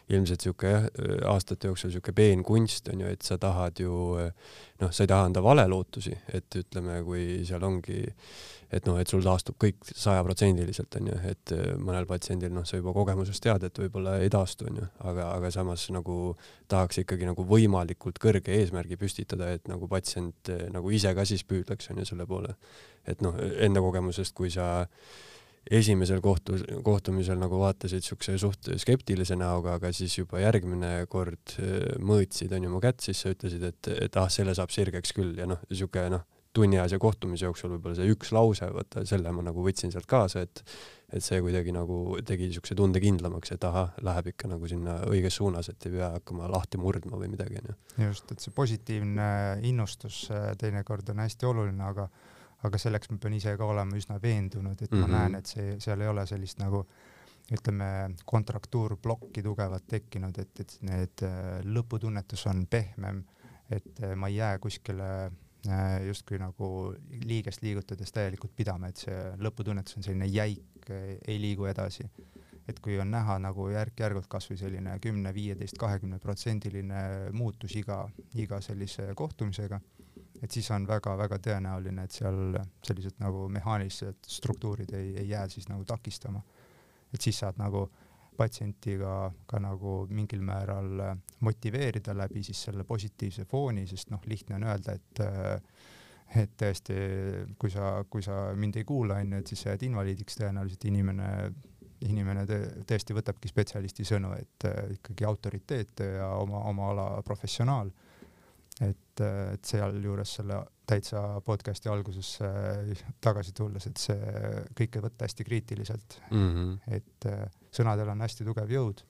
ilmselt 0.09 0.43
sihuke 0.45 0.69
jah, 0.69 0.89
aastate 1.31 1.71
jooksul 1.71 1.93
sihuke 1.93 2.13
peen 2.13 2.43
kunst 2.45 2.91
on 2.93 3.01
ju, 3.01 3.13
et 3.13 3.25
sa 3.25 3.39
tahad 3.41 3.79
ju 3.81 3.95
noh, 4.81 4.91
sa 4.91 5.05
ei 5.05 5.09
taha 5.09 5.29
anda 5.29 5.41
valelootusi, 5.43 6.13
et 6.35 6.59
ütleme, 6.61 6.99
kui 7.07 7.41
seal 7.47 7.63
ongi 7.65 8.03
et 8.73 8.87
noh, 8.89 8.97
et 8.99 9.09
sul 9.09 9.23
taastub 9.23 9.57
kõik 9.61 9.77
sajaprotsendiliselt 9.87 10.97
onju, 10.99 11.17
et 11.29 11.53
äh, 11.55 11.67
mõnel 11.81 12.07
patsiendil 12.09 12.53
noh, 12.53 12.65
sa 12.67 12.79
juba 12.79 12.93
kogemusest 12.95 13.43
tead, 13.45 13.67
et 13.67 13.81
võib-olla 13.81 14.17
ei 14.23 14.31
taastu 14.33 14.67
onju, 14.69 14.87
aga, 15.11 15.29
aga 15.37 15.51
samas 15.53 15.85
nagu 15.93 16.17
tahaks 16.71 17.03
ikkagi 17.03 17.29
nagu 17.29 17.45
võimalikult 17.47 18.19
kõrge 18.21 18.55
eesmärgi 18.57 18.97
püstitada, 18.99 19.51
et 19.55 19.69
nagu 19.71 19.89
patsient 19.91 20.51
nagu 20.73 20.91
ise 20.93 21.13
ka 21.15 21.27
siis 21.27 21.45
püüdleks 21.47 21.91
onju 21.93 22.07
selle 22.09 22.27
poole. 22.29 22.55
et 23.05 23.21
noh, 23.21 23.35
enda 23.61 23.81
kogemusest, 23.85 24.33
kui 24.33 24.49
sa 24.49 24.87
esimesel 25.71 26.21
kohtu, 26.21 26.59
kohtumisel 26.85 27.39
nagu 27.41 27.59
vaatasid 27.61 28.05
siukse 28.05 28.37
suht 28.41 28.69
skeptilise 28.81 29.37
näoga, 29.39 29.79
aga 29.79 29.91
siis 29.95 30.17
juba 30.19 30.43
järgmine 30.43 31.07
kord 31.11 31.57
äh, 31.57 31.95
mõõtsid 32.01 32.53
onju 32.55 32.71
mu 32.73 32.83
kätt, 32.83 33.01
siis 33.05 33.23
sa 33.23 33.33
ütlesid, 33.33 33.65
et, 33.71 33.91
et 34.07 34.21
ah, 34.21 34.29
selle 34.31 34.55
saab 34.57 34.73
sirgeks 34.73 35.15
küll 35.17 35.35
ja 35.39 35.49
noh, 35.49 35.61
siuke 35.73 36.07
noh 36.13 36.25
tunniajase 36.55 36.99
kohtumise 37.01 37.45
jooksul 37.45 37.73
võib-olla 37.75 37.97
see 37.97 38.11
üks 38.13 38.31
lause, 38.35 38.67
vaata 38.71 39.03
selle 39.07 39.31
ma 39.35 39.43
nagu 39.45 39.63
võtsin 39.65 39.91
sealt 39.93 40.07
kaasa, 40.09 40.45
et 40.45 40.63
et 41.15 41.23
see 41.23 41.37
kuidagi 41.39 41.71
nagu 41.71 42.17
tegi 42.27 42.47
niisuguse 42.49 42.75
tunde 42.75 42.99
kindlamaks, 42.99 43.53
et 43.53 43.63
ahah, 43.67 43.91
läheb 44.03 44.31
ikka 44.31 44.49
nagu 44.51 44.67
sinna 44.67 44.97
õiges 45.07 45.37
suunas, 45.37 45.69
et 45.71 45.85
ei 45.87 45.93
pea 45.93 46.09
hakkama 46.15 46.49
lahti 46.51 46.79
murdma 46.81 47.19
või 47.21 47.29
midagi, 47.31 47.59
onju. 47.61 47.75
just, 48.07 48.31
et 48.33 48.43
see 48.43 48.55
positiivne 48.55 49.27
innustus 49.69 50.25
äh, 50.33 50.49
teinekord 50.59 51.11
on 51.13 51.21
hästi 51.23 51.47
oluline, 51.47 51.85
aga 51.85 52.09
aga 52.65 52.79
selleks 52.81 53.11
ma 53.11 53.19
pean 53.21 53.37
ise 53.37 53.55
ka 53.57 53.65
olema 53.65 53.97
üsna 53.99 54.19
veendunud, 54.21 54.81
et 54.81 54.91
mm 54.91 54.97
-hmm. 54.97 55.01
ma 55.01 55.07
mhm. 55.07 55.15
näen, 55.17 55.35
et 55.35 55.45
see, 55.45 55.79
seal 55.79 56.01
ei 56.01 56.07
ole 56.07 56.25
sellist 56.25 56.59
nagu 56.59 56.85
ütleme, 57.53 57.87
kontraktuurplokki 58.25 59.43
tugevat 59.43 59.83
tekkinud, 59.87 60.37
et, 60.41 60.59
et 60.59 60.77
need 60.81 61.23
äh, 61.23 61.61
lõputunnetus 61.61 62.47
on 62.49 62.65
pehmem, 62.67 63.23
et 63.69 64.01
äh, 64.01 64.15
ma 64.15 64.27
ei 64.27 64.35
jää 64.35 64.59
kuskile 64.59 65.09
Äh, 65.65 66.05
justkui 66.05 66.37
nagu 66.37 66.67
liigest 67.25 67.63
liigutades 67.65 68.11
täielikult 68.13 68.53
pidama, 68.53 68.91
et 68.91 69.01
see 69.01 69.17
lõputunnetus 69.41 69.97
on 69.97 70.05
selline 70.05 70.27
jäik, 70.29 70.89
ei 70.93 71.39
liigu 71.41 71.65
edasi. 71.71 72.05
et 72.65 72.79
kui 72.81 72.95
on 72.97 73.11
näha 73.13 73.35
nagu 73.37 73.67
järk-järgult 73.69 74.25
kasvõi 74.25 74.57
selline 74.57 74.95
kümne, 74.97 75.29
viieteist, 75.33 75.77
kahekümne 75.77 76.17
protsendiline 76.19 77.01
muutus 77.33 77.75
iga, 77.77 77.99
iga 78.33 78.57
sellise 78.61 79.11
kohtumisega, 79.15 79.79
et 80.45 80.53
siis 80.53 80.69
on 80.75 80.85
väga-väga 80.87 81.39
tõenäoline, 81.41 82.05
et 82.05 82.13
seal 82.13 82.57
sellised 82.85 83.17
nagu 83.23 83.47
mehaanilised 83.49 84.29
struktuurid 84.29 84.93
ei, 84.93 85.15
ei 85.23 85.29
jää 85.29 85.47
siis 85.49 85.69
nagu 85.71 85.85
takistama. 85.89 86.41
et 87.13 87.21
siis 87.21 87.39
saad 87.39 87.57
nagu 87.57 87.87
patsienti 88.37 88.97
ka, 88.99 89.31
ka 89.47 89.59
nagu 89.63 89.97
mingil 90.11 90.41
määral 90.45 91.01
äh, 91.01 91.17
motiveerida 91.47 92.15
läbi 92.17 92.43
siis 92.43 92.63
selle 92.67 92.83
positiivse 92.83 93.45
fooni, 93.49 93.85
sest 93.87 94.11
noh, 94.11 94.23
lihtne 94.27 94.59
on 94.59 94.67
öelda, 94.69 94.95
et 94.99 95.21
äh, 95.23 95.61
et 96.41 96.55
tõesti, 96.57 96.95
kui 97.61 97.69
sa, 97.71 98.01
kui 98.09 98.23
sa 98.25 98.49
mind 98.57 98.79
ei 98.79 98.87
kuula, 98.87 99.19
onju, 99.21 99.39
et 99.39 99.51
siis 99.51 99.61
sa 99.61 99.71
jääd 99.71 99.85
invaliidiks, 99.87 100.39
tõenäoliselt 100.39 100.87
inimene, 100.89 101.27
inimene 102.09 102.45
tõesti 102.89 103.15
võtabki 103.15 103.51
spetsialisti 103.51 104.07
sõnu, 104.07 104.33
et 104.37 104.67
äh, 104.67 104.95
ikkagi 104.97 105.27
autoriteet 105.29 106.03
ja 106.17 106.33
oma, 106.41 106.65
oma 106.71 106.89
ala 106.91 107.07
professionaal. 107.25 107.93
Et, 109.15 109.25
et 109.55 109.65
sealjuures 109.65 110.35
selle 110.39 110.59
täitsa 110.85 111.21
podcast'i 111.45 111.89
algusesse 111.89 112.47
tagasi 113.23 113.53
tulles, 113.57 113.87
et 113.87 113.97
see 113.97 114.33
kõike 114.77 115.01
võtta 115.01 115.25
hästi 115.25 115.45
kriitiliselt 115.47 116.19
mm, 116.29 116.49
-hmm. 116.55 116.97
et 116.99 117.29
sõnadel 117.73 118.11
on 118.11 118.21
hästi 118.21 118.45
tugev 118.45 118.71
jõud. 118.71 119.03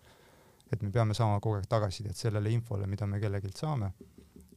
et 0.74 0.82
me 0.82 0.91
peame 0.91 1.13
saama 1.13 1.39
kogu 1.39 1.56
aeg 1.56 1.68
tagasisidet 1.70 2.18
sellele 2.18 2.50
infole, 2.50 2.88
mida 2.88 3.06
me 3.08 3.20
kellelgi 3.20 3.52
saame 3.56 3.91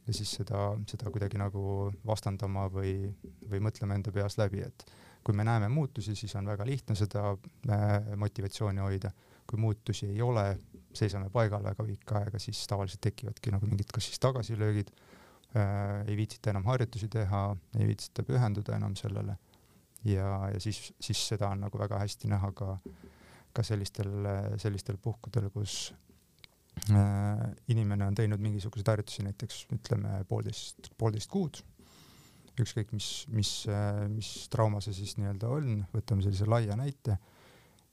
ja 0.07 0.13
siis 0.13 0.31
seda, 0.39 0.71
seda 0.89 1.11
kuidagi 1.13 1.37
nagu 1.37 1.91
vastandama 2.05 2.67
või, 2.73 3.11
või 3.49 3.61
mõtlema 3.61 3.97
enda 3.97 4.11
peas 4.11 4.37
läbi, 4.39 4.63
et 4.65 4.85
kui 5.23 5.35
me 5.35 5.43
näeme 5.45 5.69
muutusi, 5.69 6.15
siis 6.15 6.33
on 6.39 6.47
väga 6.49 6.65
lihtne 6.65 6.95
seda 6.95 7.33
äh, 7.69 8.15
motivatsiooni 8.17 8.81
hoida. 8.81 9.11
kui 9.49 9.57
muutusi 9.57 10.05
ei 10.05 10.21
ole, 10.21 10.59
seisame 10.93 11.29
paigal 11.33 11.63
väga 11.63 11.83
pikka 11.83 12.19
aega, 12.19 12.39
siis 12.39 12.59
tavaliselt 12.69 13.01
tekivadki 13.01 13.49
nagu 13.49 13.65
mingid 13.65 13.89
kas 13.93 14.05
siis 14.05 14.19
tagasilöögid 14.21 14.91
ei 15.55 16.15
viitsita 16.17 16.51
enam 16.51 16.67
harjutusi 16.69 17.07
teha, 17.09 17.43
ei 17.79 17.87
viitsita 17.89 18.23
pühenduda 18.23 18.75
enam 18.77 18.95
sellele. 18.95 19.37
Ja, 20.05 20.49
ja 20.53 20.59
siis, 20.61 20.93
siis 21.01 21.21
seda 21.33 21.49
on 21.49 21.65
nagu 21.65 21.79
väga 21.79 21.97
hästi 21.99 22.29
näha 22.31 22.51
ka 22.55 22.75
äh, 22.77 22.99
ka 23.55 23.65
sellistel, 23.65 24.11
sellistel 24.61 24.99
puhkudel, 25.01 25.49
kus 25.53 25.91
äh, 26.93 27.41
inimene 27.73 28.07
on 28.07 28.17
teinud 28.17 28.41
mingisuguseid 28.43 28.93
harjutusi 28.93 29.25
näiteks 29.25 29.65
ütleme 29.75 30.21
poolteist, 30.29 30.91
poolteist 30.97 31.31
kuud. 31.33 31.61
Ükskõik 32.59 32.91
mis, 32.91 33.09
mis, 33.31 33.51
mis 34.11 34.29
trauma 34.51 34.81
see 34.83 34.95
siis 34.97 35.15
nii-öelda 35.15 35.49
on, 35.55 35.77
võtame 35.93 36.25
sellise 36.25 36.47
laia 36.49 36.75
näite, 36.75 37.15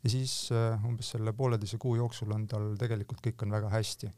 ja 0.03 0.11
siis 0.11 0.49
umbes 0.83 1.12
selle 1.14 1.31
pooleteise 1.38 1.79
kuu 1.83 1.95
jooksul 2.01 2.35
on 2.35 2.49
tal 2.51 2.73
tegelikult 2.81 3.23
kõik 3.23 3.45
on 3.47 3.55
väga 3.55 3.71
hästi. 3.71 4.11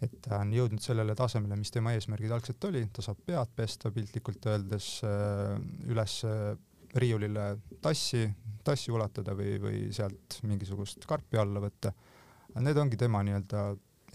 Et 0.00 0.16
ta 0.24 0.40
on 0.40 0.52
jõudnud 0.54 0.82
sellele 0.82 1.14
tasemele, 1.18 1.58
mis 1.60 1.72
tema 1.74 1.92
eesmärgid 1.96 2.32
algselt 2.32 2.64
oli, 2.70 2.86
ta 2.92 3.04
saab 3.04 3.20
pead 3.26 3.52
pesta 3.56 3.92
piltlikult 3.92 4.46
öeldes 4.48 4.88
üles 5.04 6.14
riiulile 6.96 7.44
tassi, 7.84 8.24
tassi 8.64 8.90
ulatada 8.90 9.36
või, 9.38 9.58
või 9.62 9.82
sealt 9.94 10.40
mingisugust 10.42 11.04
karpi 11.06 11.38
alla 11.38 11.60
võtta. 11.62 11.92
Need 12.58 12.80
ongi 12.82 12.96
tema 12.98 13.20
nii-öelda 13.22 13.66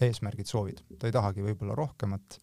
eesmärgid, 0.04 0.50
soovid, 0.50 0.82
ta 0.98 1.08
ei 1.08 1.14
tahagi 1.14 1.46
võib-olla 1.46 1.78
rohkemat 1.78 2.40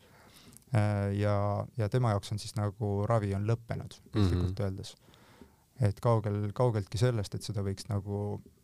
Äh, 0.74 1.14
ja, 1.20 1.66
ja 1.78 1.90
tema 1.90 2.10
jaoks 2.16 2.32
on 2.34 2.40
siis 2.42 2.56
nagu 2.58 3.04
ravi 3.10 3.34
on 3.38 3.46
lõppenud 3.46 3.94
piltlikult 4.10 4.48
mm 4.48 4.56
-hmm. 4.56 4.64
öeldes. 4.66 4.96
et 5.82 6.00
kaugel, 6.00 6.52
kaugeltki 6.54 6.98
sellest, 6.98 7.36
et 7.36 7.44
seda 7.44 7.62
võiks 7.62 7.86
nagu 7.90 8.42
äh, 8.42 8.63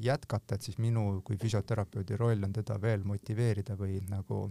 jätkata, 0.00 0.56
et 0.56 0.62
siis 0.62 0.78
minu 0.78 1.20
kui 1.24 1.36
füsioterapeudi 1.38 2.16
roll 2.16 2.44
on 2.46 2.52
teda 2.56 2.78
veel 2.80 3.04
motiveerida 3.04 3.76
või 3.78 4.00
nagu 4.08 4.46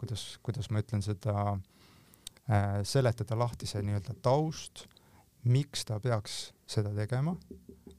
kuidas, 0.00 0.38
kuidas 0.42 0.70
ma 0.70 0.82
ütlen 0.82 1.04
seda 1.04 1.34
äh,, 1.52 2.80
seletada 2.88 3.38
lahti 3.38 3.68
see 3.68 3.82
nii-öelda 3.84 4.16
taust, 4.24 4.86
miks 5.44 5.84
ta 5.84 6.00
peaks 6.00 6.48
seda 6.68 6.92
tegema, 6.96 7.36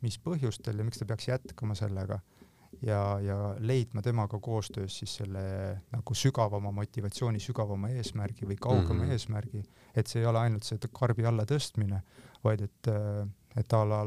mis 0.02 0.20
põhjustel 0.24 0.82
ja 0.82 0.88
miks 0.88 1.00
ta 1.00 1.08
peaks 1.08 1.30
jätkama 1.30 1.78
sellega 1.78 2.20
ja, 2.86 3.20
ja 3.24 3.38
leidma 3.60 4.02
temaga 4.02 4.40
koostöös 4.40 5.00
siis 5.00 5.16
selle 5.22 5.42
nagu 5.92 6.16
sügavama 6.16 6.72
motivatsiooni, 6.72 7.40
sügavama 7.40 7.90
eesmärgi 7.90 8.48
või 8.48 8.58
kaugema 8.62 9.04
mm 9.04 9.08
-hmm. 9.08 9.12
eesmärgi, 9.12 9.64
et 9.96 10.08
see 10.08 10.22
ei 10.22 10.30
ole 10.30 10.40
ainult 10.40 10.64
see 10.64 10.92
karbi 10.94 11.26
alla 11.26 11.46
tõstmine, 11.46 12.02
vaid 12.44 12.62
et, 12.62 12.92
et 13.58 13.74
a 13.74 13.84
la 13.86 14.04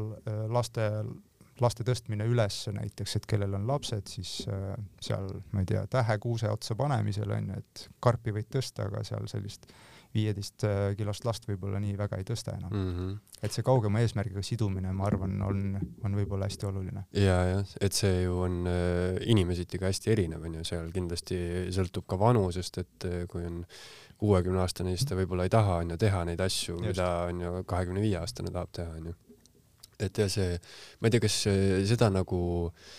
laste, 0.49 0.89
laste 1.61 1.85
tõstmine 1.85 2.25
üles 2.29 2.63
näiteks, 2.73 3.17
et 3.19 3.25
kellel 3.29 3.53
on 3.53 3.67
lapsed, 3.69 4.07
siis 4.09 4.31
seal, 5.01 5.27
ma 5.51 5.61
ei 5.61 5.69
tea, 5.69 5.83
tähe 5.91 6.17
kuuse 6.23 6.49
otsa 6.49 6.75
panemisel 6.79 7.31
on 7.35 7.51
ju, 7.53 7.63
et 7.63 7.87
karpi 8.03 8.33
võid 8.33 8.49
tõsta, 8.53 8.87
aga 8.89 9.03
seal 9.05 9.27
sellist 9.31 9.69
viieteist 10.13 10.63
äh, 10.67 10.93
kilost 10.97 11.25
last 11.25 11.47
võib-olla 11.49 11.79
nii 11.81 11.95
väga 11.97 12.19
ei 12.21 12.27
tõsta 12.27 12.53
enam 12.57 12.71
mm. 12.73 12.91
-hmm. 12.93 13.41
et 13.45 13.55
see 13.55 13.65
kaugema 13.65 14.01
eesmärgiga 14.03 14.43
sidumine, 14.45 14.93
ma 14.93 15.07
arvan, 15.09 15.35
on, 15.41 15.63
on 16.05 16.17
võib-olla 16.19 16.49
hästi 16.49 16.69
oluline. 16.69 17.05
ja, 17.17 17.37
jah, 17.49 17.75
et 17.81 17.97
see 17.97 18.23
ju 18.23 18.37
on 18.45 18.61
äh, 18.69 19.17
inimesiti 19.33 19.81
ka 19.81 19.89
hästi 19.89 20.13
erinev 20.13 20.45
onju, 20.49 20.63
seal 20.67 20.91
kindlasti 20.93 21.39
sõltub 21.73 22.07
ka 22.07 22.19
vanusest, 22.19 22.81
et 22.83 23.09
äh, 23.09 23.19
kui 23.31 23.45
on 23.49 23.63
kuuekümne 24.21 24.61
aastane, 24.63 24.93
siis 24.95 25.09
ta 25.09 25.17
võib-olla 25.19 25.49
ei 25.49 25.53
taha 25.53 25.81
onju 25.83 25.97
teha 25.99 26.23
neid 26.29 26.41
asju, 26.41 26.79
mida 26.83 27.09
onju 27.31 27.63
kahekümne 27.67 28.03
viie 28.03 28.19
aastane 28.21 28.53
tahab 28.53 28.71
teha 28.71 28.99
onju. 28.99 29.17
Et 30.05 30.23
ja 30.23 30.29
see, 30.31 30.59
ma 30.99 31.09
ei 31.09 31.15
tea, 31.15 31.23
kas 31.23 31.39
seda 31.89 32.09
nagu 32.13 32.43
äh, 32.67 32.93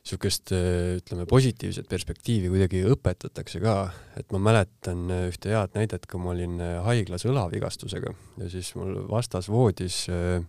niisugust 0.00 0.50
ütleme 0.52 1.26
positiivset 1.28 1.88
perspektiivi 1.88 2.48
kuidagi 2.50 2.80
õpetatakse 2.88 3.60
ka, 3.60 3.74
et 4.16 4.30
ma 4.32 4.40
mäletan 4.50 5.04
ühte 5.28 5.52
head 5.52 5.76
näidet, 5.76 6.06
kui 6.08 6.20
ma 6.22 6.32
olin 6.32 6.56
haiglas 6.86 7.26
õlavigastusega 7.28 8.14
ja 8.40 8.48
siis 8.50 8.72
mul 8.78 9.04
vastas 9.10 9.50
voodis 9.52 10.06
äh, 10.08 10.40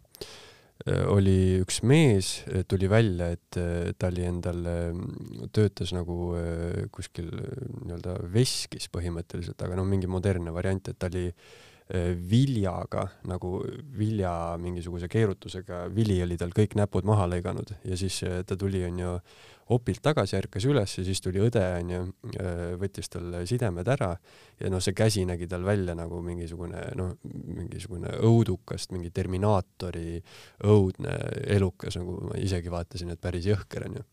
oli 1.11 1.59
üks 1.61 1.83
mees, 1.85 2.39
tuli 2.65 2.87
välja, 2.89 3.27
et 3.35 3.57
ta 4.01 4.07
oli 4.09 4.23
endal, 4.25 4.63
töötas 5.53 5.91
nagu 5.93 6.31
kuskil 6.89 7.27
nii-öelda 7.29 8.15
veskis 8.33 8.87
põhimõtteliselt, 8.89 9.61
aga 9.61 9.77
no 9.77 9.85
mingi 9.85 10.09
modernne 10.09 10.49
variant, 10.55 10.89
et 10.89 10.97
ta 10.97 11.11
oli 11.11 11.27
viljaga 12.31 13.07
nagu 13.27 13.57
vilja 13.97 14.31
mingisuguse 14.61 15.09
keerutusega, 15.11 15.83
vili 15.95 16.21
oli 16.23 16.37
tal 16.39 16.53
kõik 16.55 16.77
näpud 16.79 17.07
maha 17.07 17.25
lõiganud 17.33 17.73
ja 17.83 17.97
siis 17.99 18.21
ta 18.47 18.55
tuli 18.55 18.85
onju 18.87 19.17
opilt 19.71 20.01
tagasi, 20.03 20.35
ärkas 20.39 20.65
üles 20.69 20.93
ja 20.97 21.03
siis 21.05 21.21
tuli 21.23 21.41
õde 21.43 21.61
onju, 21.79 21.99
äh, 22.35 22.61
võttis 22.81 23.11
tal 23.11 23.35
sidemed 23.47 23.87
ära 23.91 24.09
ja 24.59 24.71
noh, 24.71 24.81
see 24.83 24.95
käsi 24.97 25.23
nägi 25.27 25.47
tal 25.51 25.63
välja 25.67 25.95
nagu 25.97 26.21
mingisugune 26.25 26.83
noh, 26.99 27.13
mingisugune 27.23 28.13
õudukast, 28.27 28.91
mingi 28.95 29.11
Terminaatori 29.15 30.19
õudne 30.67 31.15
elukas, 31.55 31.97
nagu 31.99 32.17
ma 32.27 32.39
isegi 32.41 32.73
vaatasin, 32.73 33.13
et 33.13 33.21
päris 33.21 33.47
jõhker 33.47 33.87
onju. 33.87 34.03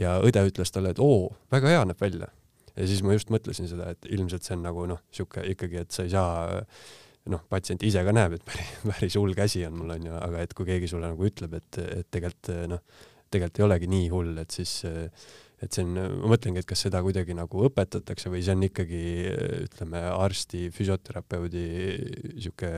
ja 0.00 0.16
õde 0.24 0.46
ütles 0.48 0.72
talle, 0.72 0.94
et 0.94 1.02
oo, 1.02 1.28
väga 1.52 1.74
hea 1.74 1.84
näeb 1.90 2.00
välja. 2.00 2.30
ja 2.74 2.90
siis 2.90 3.04
ma 3.04 3.16
just 3.16 3.32
mõtlesin 3.34 3.68
seda, 3.70 3.92
et 3.94 4.08
ilmselt 4.10 4.46
see 4.46 4.56
on 4.56 4.68
nagu 4.68 4.86
noh, 4.90 5.04
sihuke 5.12 5.44
ikkagi, 5.52 5.84
et 5.84 5.94
sa 5.94 6.06
ei 6.06 6.14
saa 6.14 6.62
noh, 7.32 7.40
patsient 7.48 7.82
ise 7.86 8.02
ka 8.04 8.12
näeb, 8.14 8.36
et 8.38 8.44
päris, 8.48 8.74
päris 8.84 9.16
hull 9.20 9.34
käsi 9.38 9.64
on 9.68 9.78
mul 9.80 9.96
onju, 9.96 10.14
aga 10.18 10.44
et 10.44 10.54
kui 10.56 10.68
keegi 10.68 10.90
sulle 10.90 11.10
nagu 11.10 11.26
ütleb, 11.28 11.56
et, 11.60 11.80
et 12.00 12.10
tegelikult 12.12 12.52
noh, 12.70 12.84
tegelikult 13.30 13.60
ei 13.60 13.66
olegi 13.66 13.90
nii 13.90 14.12
hull, 14.12 14.36
et 14.42 14.54
siis 14.54 14.76
et 15.64 15.72
see 15.72 15.84
on, 15.86 15.94
ma 15.96 16.32
mõtlengi, 16.34 16.60
et 16.60 16.68
kas 16.68 16.84
seda 16.86 17.00
kuidagi 17.04 17.36
nagu 17.36 17.64
õpetatakse 17.68 18.30
või 18.32 18.42
see 18.44 18.56
on 18.56 18.66
ikkagi 18.66 19.02
ütleme, 19.64 20.02
arsti, 20.12 20.66
füsioterapeudi 20.74 21.64
sihuke 22.36 22.72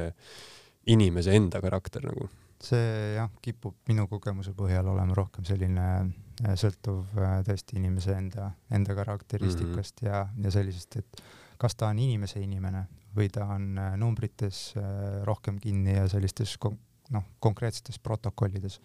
inimese 0.93 1.35
enda 1.37 1.63
karakter 1.65 2.07
nagu? 2.07 2.29
see 2.67 3.17
jah, 3.19 3.29
kipub 3.45 3.75
minu 3.91 4.07
kogemuse 4.09 4.55
põhjal 4.57 4.87
olema 4.89 5.15
rohkem 5.15 5.45
selline 5.45 5.85
sõltuv 6.57 7.13
tõesti 7.45 7.77
inimese 7.77 8.15
enda, 8.17 8.49
enda 8.73 8.97
karakteristikast 8.97 10.01
mm 10.01 10.09
-hmm. 10.09 10.13
ja, 10.13 10.47
ja 10.47 10.53
sellisest, 10.55 10.97
et 10.97 11.21
kas 11.61 11.77
ta 11.77 11.91
on 11.93 11.99
inimese 11.99 12.41
inimene 12.41 12.87
või 13.17 13.31
ta 13.33 13.49
on 13.57 13.73
äh, 13.79 13.97
numbrites 14.01 14.75
rohkem 15.25 15.59
kinni 15.63 15.97
ja 15.97 16.07
sellistes 16.09 16.57
noh, 17.11 17.25
konkreetsetes 17.41 17.99
protokollides 18.03 18.81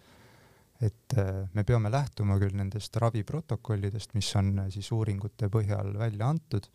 et 0.82 1.14
äh, 1.18 1.48
me 1.54 1.64
peame 1.64 1.90
lähtuma 1.92 2.38
küll 2.42 2.56
nendest 2.58 2.96
raviprotokollidest, 3.00 4.16
mis 4.18 4.30
on 4.38 4.50
äh, 4.64 4.70
siis 4.74 4.90
uuringute 4.94 5.48
põhjal 5.52 5.94
välja 5.98 6.30
antud, 6.32 6.66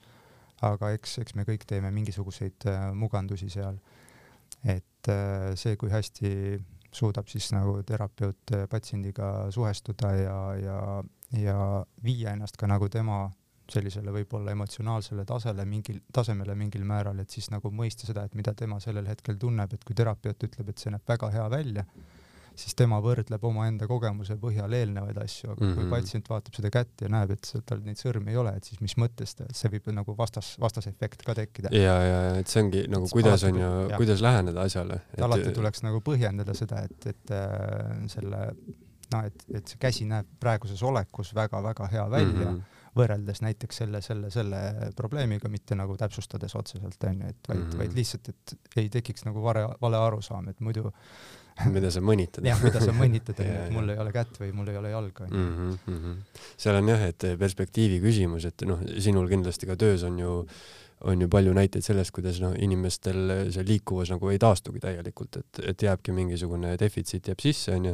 aga 0.65 0.93
eks, 0.95 1.17
eks 1.23 1.35
me 1.37 1.45
kõik 1.47 1.67
teeme 1.67 1.91
mingisuguseid 1.93 2.69
äh, 2.71 2.87
mugandusi 2.95 3.51
seal. 3.51 3.79
et 4.63 5.07
see, 5.55 5.75
kui 5.79 5.91
hästi 5.91 6.29
suudab 6.91 7.27
siis 7.29 7.51
nagu 7.53 7.77
terapeut 7.87 8.51
patsiendiga 8.71 9.51
suhestuda 9.53 10.09
ja, 10.17 10.37
ja, 10.59 10.79
ja 11.39 11.57
viia 12.03 12.33
ennast 12.33 12.57
ka 12.57 12.67
nagu 12.67 12.89
tema 12.89 13.29
sellisele 13.71 14.11
võib-olla 14.11 14.53
emotsionaalsele 14.55 15.25
tasele 15.25 15.65
mingil, 15.65 15.99
tasemele 16.13 16.55
mingil 16.55 16.85
määral, 16.87 17.19
et 17.19 17.33
siis 17.33 17.49
nagu 17.53 17.71
mõista 17.71 18.07
seda, 18.07 18.23
et 18.27 18.35
mida 18.35 18.53
tema 18.53 18.79
sellel 18.83 19.07
hetkel 19.07 19.37
tunneb, 19.41 19.73
et 19.73 19.83
kui 19.83 19.95
terapeut 19.95 20.47
ütleb, 20.49 20.69
et 20.69 20.77
see 20.77 20.93
näeb 20.93 21.15
väga 21.15 21.31
hea 21.33 21.49
välja 21.51 21.85
siis 22.57 22.73
tema 22.77 22.97
võrdleb 23.03 23.43
omaenda 23.45 23.87
kogemuse 23.89 24.37
põhjal 24.41 24.73
eelnevaid 24.73 25.17
asju, 25.21 25.51
aga 25.51 25.61
mm 25.61 25.67
-hmm. 25.67 25.75
kui 25.75 25.83
mhm. 25.83 25.91
patsient 25.93 26.29
vaatab 26.29 26.57
seda 26.57 26.71
kätt 26.73 27.03
ja 27.05 27.09
näeb, 27.13 27.33
et 27.35 27.51
tal 27.69 27.83
neid 27.85 28.01
sõrmi 28.01 28.33
ei 28.33 28.39
ole, 28.41 28.53
et 28.57 28.69
siis 28.69 28.81
mis 28.81 28.97
mõttes 28.97 29.35
ta, 29.37 29.45
see 29.53 29.71
võib 29.73 29.91
nagu 29.93 30.15
vastas, 30.17 30.55
vastasefekt 30.59 31.23
ka 31.27 31.35
tekkida. 31.37 31.69
ja, 31.75 31.95
ja, 32.09 32.19
et 32.41 32.47
see 32.47 32.63
ongi 32.63 32.85
nagu, 32.89 33.09
kuidas 33.13 33.45
on 33.49 33.61
ju, 33.61 33.71
kuidas 33.97 34.23
läheneda 34.25 34.65
asjale 34.65 35.01
et.... 35.13 35.21
alati 35.29 35.53
tuleks 35.53 35.85
nagu 35.85 36.01
põhjendada 36.01 36.57
seda, 36.57 36.81
et, 36.89 37.07
et 37.13 37.35
äh, 37.35 37.93
selle 38.13 38.41
noh, 39.13 39.23
et, 39.23 39.45
et 39.53 39.67
see 39.67 39.77
käsi 39.79 40.09
näeb 40.09 40.27
praeguses 40.39 40.81
olekus 40.83 41.35
väga-väga 41.35 41.91
hea 41.93 42.09
välja 42.09 42.49
mm. 42.49 42.57
-hmm 42.57 42.73
võrreldes 42.97 43.41
näiteks 43.45 43.83
selle, 43.83 44.01
selle, 44.05 44.31
selle 44.33 44.61
probleemiga, 44.97 45.49
mitte 45.51 45.77
nagu 45.79 45.97
täpsustades 45.99 46.55
otseselt 46.59 47.03
onju, 47.09 47.33
et 47.33 47.49
vaid 47.49 47.59
mm, 47.59 47.69
-hmm. 47.69 47.83
vaid 47.83 47.97
lihtsalt, 47.97 48.29
et 48.29 48.79
ei 48.83 48.89
tekiks 48.93 49.27
nagu 49.27 49.43
vale, 49.43 49.67
vale 49.81 49.97
arusaam, 49.97 50.49
et 50.49 50.59
muidu 50.59 50.91
mida 51.75 51.91
sa 51.91 52.01
mõnitad. 52.01 52.45
jah, 52.45 52.59
mida 52.63 52.81
sa 52.83 52.93
mõnitad, 52.95 53.39
et 53.41 53.69
mul 53.75 53.93
ei 53.93 54.01
ole 54.01 54.13
kätt 54.15 54.41
või 54.41 54.51
mul 54.53 54.73
ei 54.73 54.77
ole 54.77 54.91
jalga 54.93 55.27
onju 55.27 55.43
mm. 55.43 55.77
-hmm. 55.87 56.41
seal 56.57 56.81
on 56.81 56.91
jah, 56.93 57.07
et 57.11 57.29
perspektiivi 57.39 58.01
küsimus, 58.03 58.45
et 58.45 58.67
noh, 58.69 58.83
sinul 58.99 59.29
kindlasti 59.29 59.69
ka 59.69 59.75
töös 59.75 60.03
on 60.03 60.19
ju 60.19 60.43
on 61.05 61.21
ju 61.21 61.29
palju 61.29 61.53
näiteid 61.53 61.85
sellest, 61.85 62.11
kuidas 62.11 62.39
noh, 62.41 62.55
inimestel 62.57 63.51
see 63.53 63.65
liikuvus 63.67 64.09
nagu 64.13 64.31
ei 64.33 64.39
taastugi 64.41 64.81
täielikult, 64.81 65.37
et, 65.37 65.61
et 65.73 65.85
jääbki 65.85 66.15
mingisugune 66.15 66.73
defitsiit 66.79 67.29
jääb 67.29 67.43
sisse, 67.43 67.75
onju. 67.75 67.93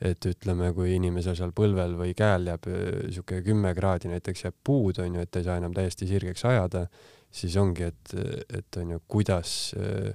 Et 0.00 0.26
ütleme, 0.30 0.72
kui 0.76 0.94
inimesel 0.96 1.36
seal 1.38 1.54
põlvel 1.56 1.96
või 1.98 2.14
käel 2.16 2.48
jääb 2.50 2.68
äh, 2.70 2.84
sihuke 3.12 3.42
kümme 3.46 3.74
kraadi 3.76 4.12
näiteks 4.12 4.46
jääb 4.46 4.60
puud, 4.64 5.00
onju, 5.02 5.24
et 5.24 5.40
ei 5.40 5.46
saa 5.46 5.58
enam 5.60 5.74
täiesti 5.76 6.08
sirgeks 6.08 6.44
ajada, 6.48 6.86
siis 7.30 7.56
ongi, 7.60 7.90
et, 7.90 8.14
et 8.58 8.80
onju, 8.80 9.02
kuidas 9.10 9.74
äh, 9.78 10.14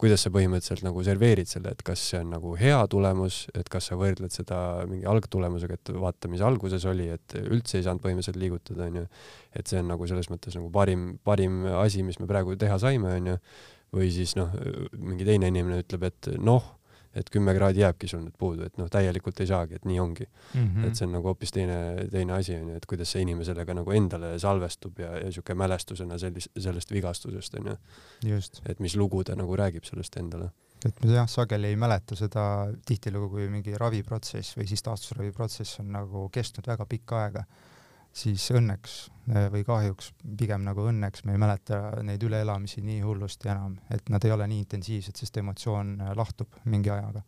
kuidas 0.00 0.24
sa 0.24 0.30
põhimõtteliselt 0.32 0.84
nagu 0.86 1.02
serveerid 1.04 1.48
selle, 1.50 1.74
et 1.74 1.82
kas 1.84 2.02
see 2.12 2.20
on 2.22 2.30
nagu 2.32 2.54
hea 2.58 2.78
tulemus, 2.90 3.42
et 3.56 3.68
kas 3.72 3.90
sa 3.90 3.98
võrdled 4.00 4.32
seda 4.32 4.58
mingi 4.88 5.04
algtulemusega, 5.08 5.76
et 5.76 5.92
vaata, 6.00 6.30
mis 6.32 6.44
alguses 6.44 6.86
oli, 6.88 7.10
et 7.12 7.36
üldse 7.42 7.78
ei 7.78 7.84
saanud 7.84 8.02
põhimõtteliselt 8.04 8.40
liigutada, 8.40 8.88
onju. 8.88 9.04
et 9.60 9.70
see 9.70 9.82
on 9.82 9.90
nagu 9.92 10.08
selles 10.08 10.30
mõttes 10.32 10.56
nagu 10.56 10.70
parim, 10.72 11.10
parim 11.26 11.66
asi, 11.82 12.04
mis 12.06 12.20
me 12.20 12.28
praegu 12.30 12.56
teha 12.60 12.80
saime, 12.80 13.12
onju. 13.20 13.36
või 13.96 14.08
siis 14.14 14.36
noh, 14.38 14.54
mingi 14.96 15.26
teine 15.26 15.50
inimene 15.50 15.82
ütleb, 15.82 16.06
et 16.08 16.30
noh, 16.38 16.64
et 17.14 17.30
kümme 17.30 17.54
kraadi 17.56 17.82
jääbki 17.82 18.08
sul 18.10 18.22
nüüd 18.22 18.36
puudu, 18.38 18.64
et 18.68 18.76
noh, 18.78 18.86
täielikult 18.90 19.40
ei 19.42 19.48
saagi, 19.50 19.80
et 19.80 19.86
nii 19.88 19.98
ongi 20.00 20.26
mm. 20.26 20.60
-hmm. 20.60 20.86
et 20.86 20.96
see 20.96 21.06
on 21.08 21.14
nagu 21.16 21.30
hoopis 21.32 21.52
teine, 21.52 21.78
teine 22.10 22.32
asi 22.36 22.54
onju, 22.54 22.76
et 22.78 22.86
kuidas 22.86 23.10
see 23.12 23.24
inimene 23.24 23.44
sellega 23.44 23.74
nagu 23.74 23.92
endale 23.96 24.36
salvestub 24.38 24.98
ja, 25.02 25.16
ja 25.18 25.32
siuke 25.32 25.54
mälestusena 25.54 26.18
sellist, 26.18 26.52
sellest 26.58 26.92
vigastusest 26.92 27.54
onju. 27.58 27.76
et 28.68 28.80
mis 28.80 28.96
lugu 28.96 29.24
ta 29.24 29.36
nagu 29.36 29.56
räägib 29.56 29.84
sellest 29.84 30.16
endale. 30.16 30.50
et 30.86 31.04
me 31.04 31.12
jah, 31.12 31.28
sageli 31.28 31.66
ei 31.66 31.76
mäleta 31.76 32.16
seda 32.16 32.44
tihtilugu, 32.86 33.28
kui 33.28 33.48
mingi 33.48 33.74
raviprotsess 33.78 34.56
või 34.56 34.66
siis 34.66 34.82
taastusraviprotsess 34.82 35.80
on 35.80 35.92
nagu 35.92 36.28
kestnud 36.28 36.66
väga 36.66 36.86
pikka 36.86 37.24
aega, 37.24 37.44
siis 38.12 38.44
õnneks 38.56 38.96
eh, 39.30 39.46
või 39.52 39.64
kahjuks, 39.66 40.12
pigem 40.38 40.64
nagu 40.66 40.84
õnneks 40.90 41.24
me 41.24 41.36
ei 41.36 41.40
mäleta 41.42 42.02
neid 42.06 42.22
üleelamisi 42.26 42.82
nii 42.84 43.00
hullusti 43.04 43.50
enam, 43.52 43.78
et 43.90 44.10
nad 44.10 44.24
ei 44.26 44.34
ole 44.34 44.48
nii 44.50 44.64
intensiivsed, 44.64 45.16
sest 45.16 45.40
emotsioon 45.42 45.96
eh, 46.00 46.12
lahtub 46.18 46.60
mingi 46.64 46.90
ajaga. 46.90 47.22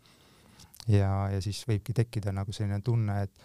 ja, 0.88 1.10
ja 1.32 1.42
siis 1.42 1.62
võibki 1.68 1.94
tekkida 1.94 2.34
nagu 2.34 2.52
selline 2.52 2.80
tunne, 2.82 3.22
et 3.22 3.44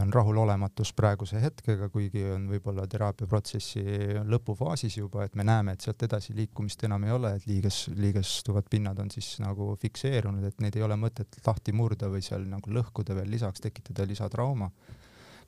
on 0.00 0.12
rahulolematus 0.12 0.92
praeguse 0.94 1.40
hetkega, 1.42 1.88
kuigi 1.92 2.22
on 2.30 2.46
võib-olla 2.50 2.84
teraapiaprotsessi 2.88 3.82
lõpufaasis 4.30 4.96
juba, 5.00 5.26
et 5.26 5.34
me 5.36 5.44
näeme, 5.46 5.74
et 5.74 5.84
sealt 5.84 6.04
edasi 6.06 6.36
liikumist 6.36 6.84
enam 6.86 7.04
ei 7.04 7.14
ole, 7.16 7.34
et 7.36 7.46
liiges, 7.50 7.84
liigestuvad 7.98 8.68
pinnad 8.70 9.00
on 9.02 9.10
siis 9.10 9.34
nagu 9.42 9.72
fikseerunud, 9.82 10.46
et 10.46 10.62
neid 10.62 10.78
ei 10.78 10.86
ole 10.86 10.96
mõtet 11.00 11.40
lahti 11.46 11.74
murda 11.76 12.08
või 12.12 12.22
seal 12.24 12.46
nagu 12.48 12.72
lõhkuda 12.72 13.16
veel 13.18 13.30
lisaks, 13.34 13.64
tekitada 13.64 14.06
lisatrauma. 14.08 14.70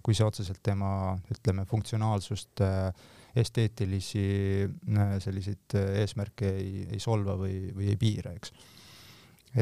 Kui 0.04 0.16
see 0.16 0.26
otseselt 0.26 0.60
tema, 0.62 1.14
ütleme, 1.32 1.64
funktsionaalsust, 1.68 2.60
esteetilisi 3.34 4.24
selliseid 5.24 5.74
eesmärke 5.80 6.50
ei, 6.54 6.84
ei 6.92 7.00
solva 7.02 7.34
või, 7.40 7.72
või 7.74 7.88
ei 7.90 7.96
piira, 7.98 8.34
eks. 8.36 8.52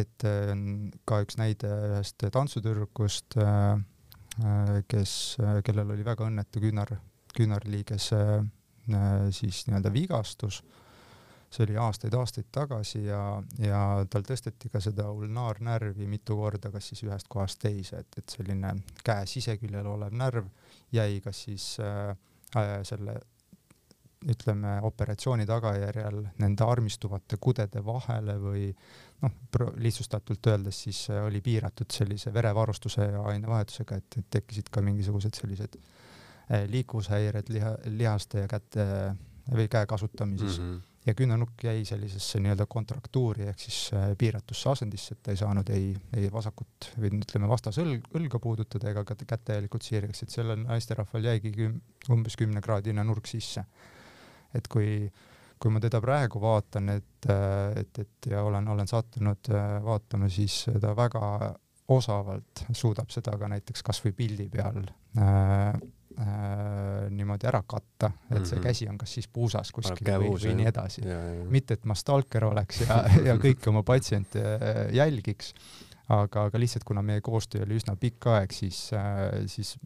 et 0.03 0.27
ka 1.09 1.21
üks 1.25 1.39
näide 1.41 1.71
ühest 1.93 2.27
tantsutüdrukust 2.35 3.39
äh, 3.41 3.79
kes, 4.89 5.37
kellel 5.65 5.93
oli 5.93 6.05
väga 6.07 6.29
õnnetu 6.29 6.63
küünar, 6.63 6.95
küünarliigese 7.37 8.21
siis 9.33 9.63
nii-öelda 9.69 9.93
vigastus. 9.95 10.63
See 11.53 11.67
oli 11.67 11.77
aastaid-aastaid 11.77 12.47
tagasi 12.53 13.03
ja, 13.05 13.21
ja 13.61 13.81
tal 14.11 14.25
tõsteti 14.25 14.71
ka 14.73 14.81
seda 14.81 15.11
ulnaarnärvi 15.13 16.07
mitu 16.09 16.37
korda, 16.39 16.71
kas 16.73 16.89
siis 16.93 17.05
ühest 17.05 17.29
kohast 17.29 17.61
teise, 17.61 18.01
et, 18.01 18.19
et 18.19 18.37
selline 18.37 18.73
käe 19.05 19.27
siseküljel 19.29 19.87
olev 19.87 20.17
närv 20.17 20.49
jäi 20.93 21.21
kas 21.25 21.45
siis 21.49 21.67
äh, 21.85 22.17
selle 22.89 23.19
ütleme, 24.33 24.77
operatsiooni 24.87 25.47
tagajärjel 25.47 26.21
nende 26.43 26.65
armistuvate 26.65 27.39
kudede 27.43 27.83
vahele 27.85 28.37
või 28.41 28.69
noh, 29.23 29.35
lihtsustatult 29.83 30.47
öeldes 30.53 30.83
siis 30.87 31.01
oli 31.15 31.41
piiratud 31.43 31.91
sellise 31.91 32.33
verevarustuse 32.35 33.09
ja 33.09 33.25
ainevahetusega, 33.33 33.99
et, 33.99 34.19
tekkisid 34.31 34.71
ka 34.71 34.83
mingisugused 34.85 35.35
sellised 35.39 35.77
liikuvushäired 36.69 37.51
liha, 37.55 37.75
lihaste 37.99 38.45
ja 38.45 38.49
käte 38.51 38.87
või 39.51 39.69
käe 39.71 39.87
kasutamises 39.91 40.59
mm. 40.59 40.65
-hmm. 40.71 40.92
Ja 41.07 41.15
küünanukk 41.19 41.65
jäi 41.67 41.85
sellisesse 41.87 42.41
nii-öelda 42.43 42.67
kontraktuuri 42.71 43.49
ehk 43.51 43.63
siis 43.65 43.79
piiratusse 44.19 44.71
asendisse, 44.71 45.17
et 45.17 45.23
ta 45.27 45.35
ei 45.35 45.41
saanud 45.41 45.73
ei, 45.75 45.91
ei 46.17 46.31
vasakut 46.33 46.93
või 47.01 47.11
ütleme 47.19 47.51
vastasõlg, 47.51 48.07
õlga 48.19 48.39
puudutada 48.43 48.93
ega 48.93 49.05
ka 49.09 49.17
kätt 49.25 49.45
täielikult 49.51 49.87
sirgeks, 49.87 50.23
et 50.23 50.35
sellel 50.35 50.63
naisterahval 50.63 51.27
jäigi 51.33 51.53
küm, 51.57 51.81
umbes 52.15 52.39
kümnekraadine 52.39 53.05
nurk 53.07 53.27
sisse. 53.31 53.65
Et 54.55 54.69
kui, 54.71 55.09
kui 55.59 55.75
ma 55.75 55.83
teda 55.83 56.01
praegu 56.05 56.43
vaatan, 56.43 56.93
et, 56.95 57.31
et, 57.81 58.03
et 58.05 58.31
ja 58.31 58.45
olen, 58.47 58.69
olen 58.69 58.91
sattunud 58.91 59.51
vaatama, 59.85 60.31
siis 60.31 60.67
ta 60.81 60.95
väga 60.97 61.55
osavalt 61.93 62.63
suudab 62.77 63.11
seda 63.11 63.35
ka 63.39 63.49
näiteks 63.51 63.83
kasvõi 63.83 64.15
pildi 64.17 64.47
peal 64.53 64.85
äh, 65.19 65.75
äh, 66.19 67.07
niimoodi 67.11 67.47
ära 67.49 67.63
katta, 67.67 68.13
et 68.31 68.47
see 68.47 68.59
Mhm. 68.59 68.67
käsi 68.67 68.89
on 68.89 68.99
kas 68.99 69.15
siis 69.15 69.29
puusas 69.29 69.73
kuskil 69.73 70.07
või, 70.07 70.35
või 70.37 70.55
nii 70.61 70.69
edasi. 70.69 71.03
mitte, 71.49 71.75
et 71.75 71.85
ma 71.85 71.95
stalker 71.95 72.45
oleks 72.45 72.81
ja, 72.87 73.03
ja 73.29 73.37
kõiki 73.37 73.69
oma 73.69 73.83
patsiente 73.83 74.43
äh, 74.43 74.85
jälgiks, 74.95 75.55
aga, 76.09 76.47
aga 76.49 76.59
lihtsalt 76.59 76.85
kuna 76.85 77.03
meie 77.03 77.21
koostöö 77.21 77.65
oli 77.65 77.77
üsna 77.81 77.97
pikk 77.97 78.27
aeg, 78.27 78.53
siis, 78.53 78.91
siis 79.47 79.77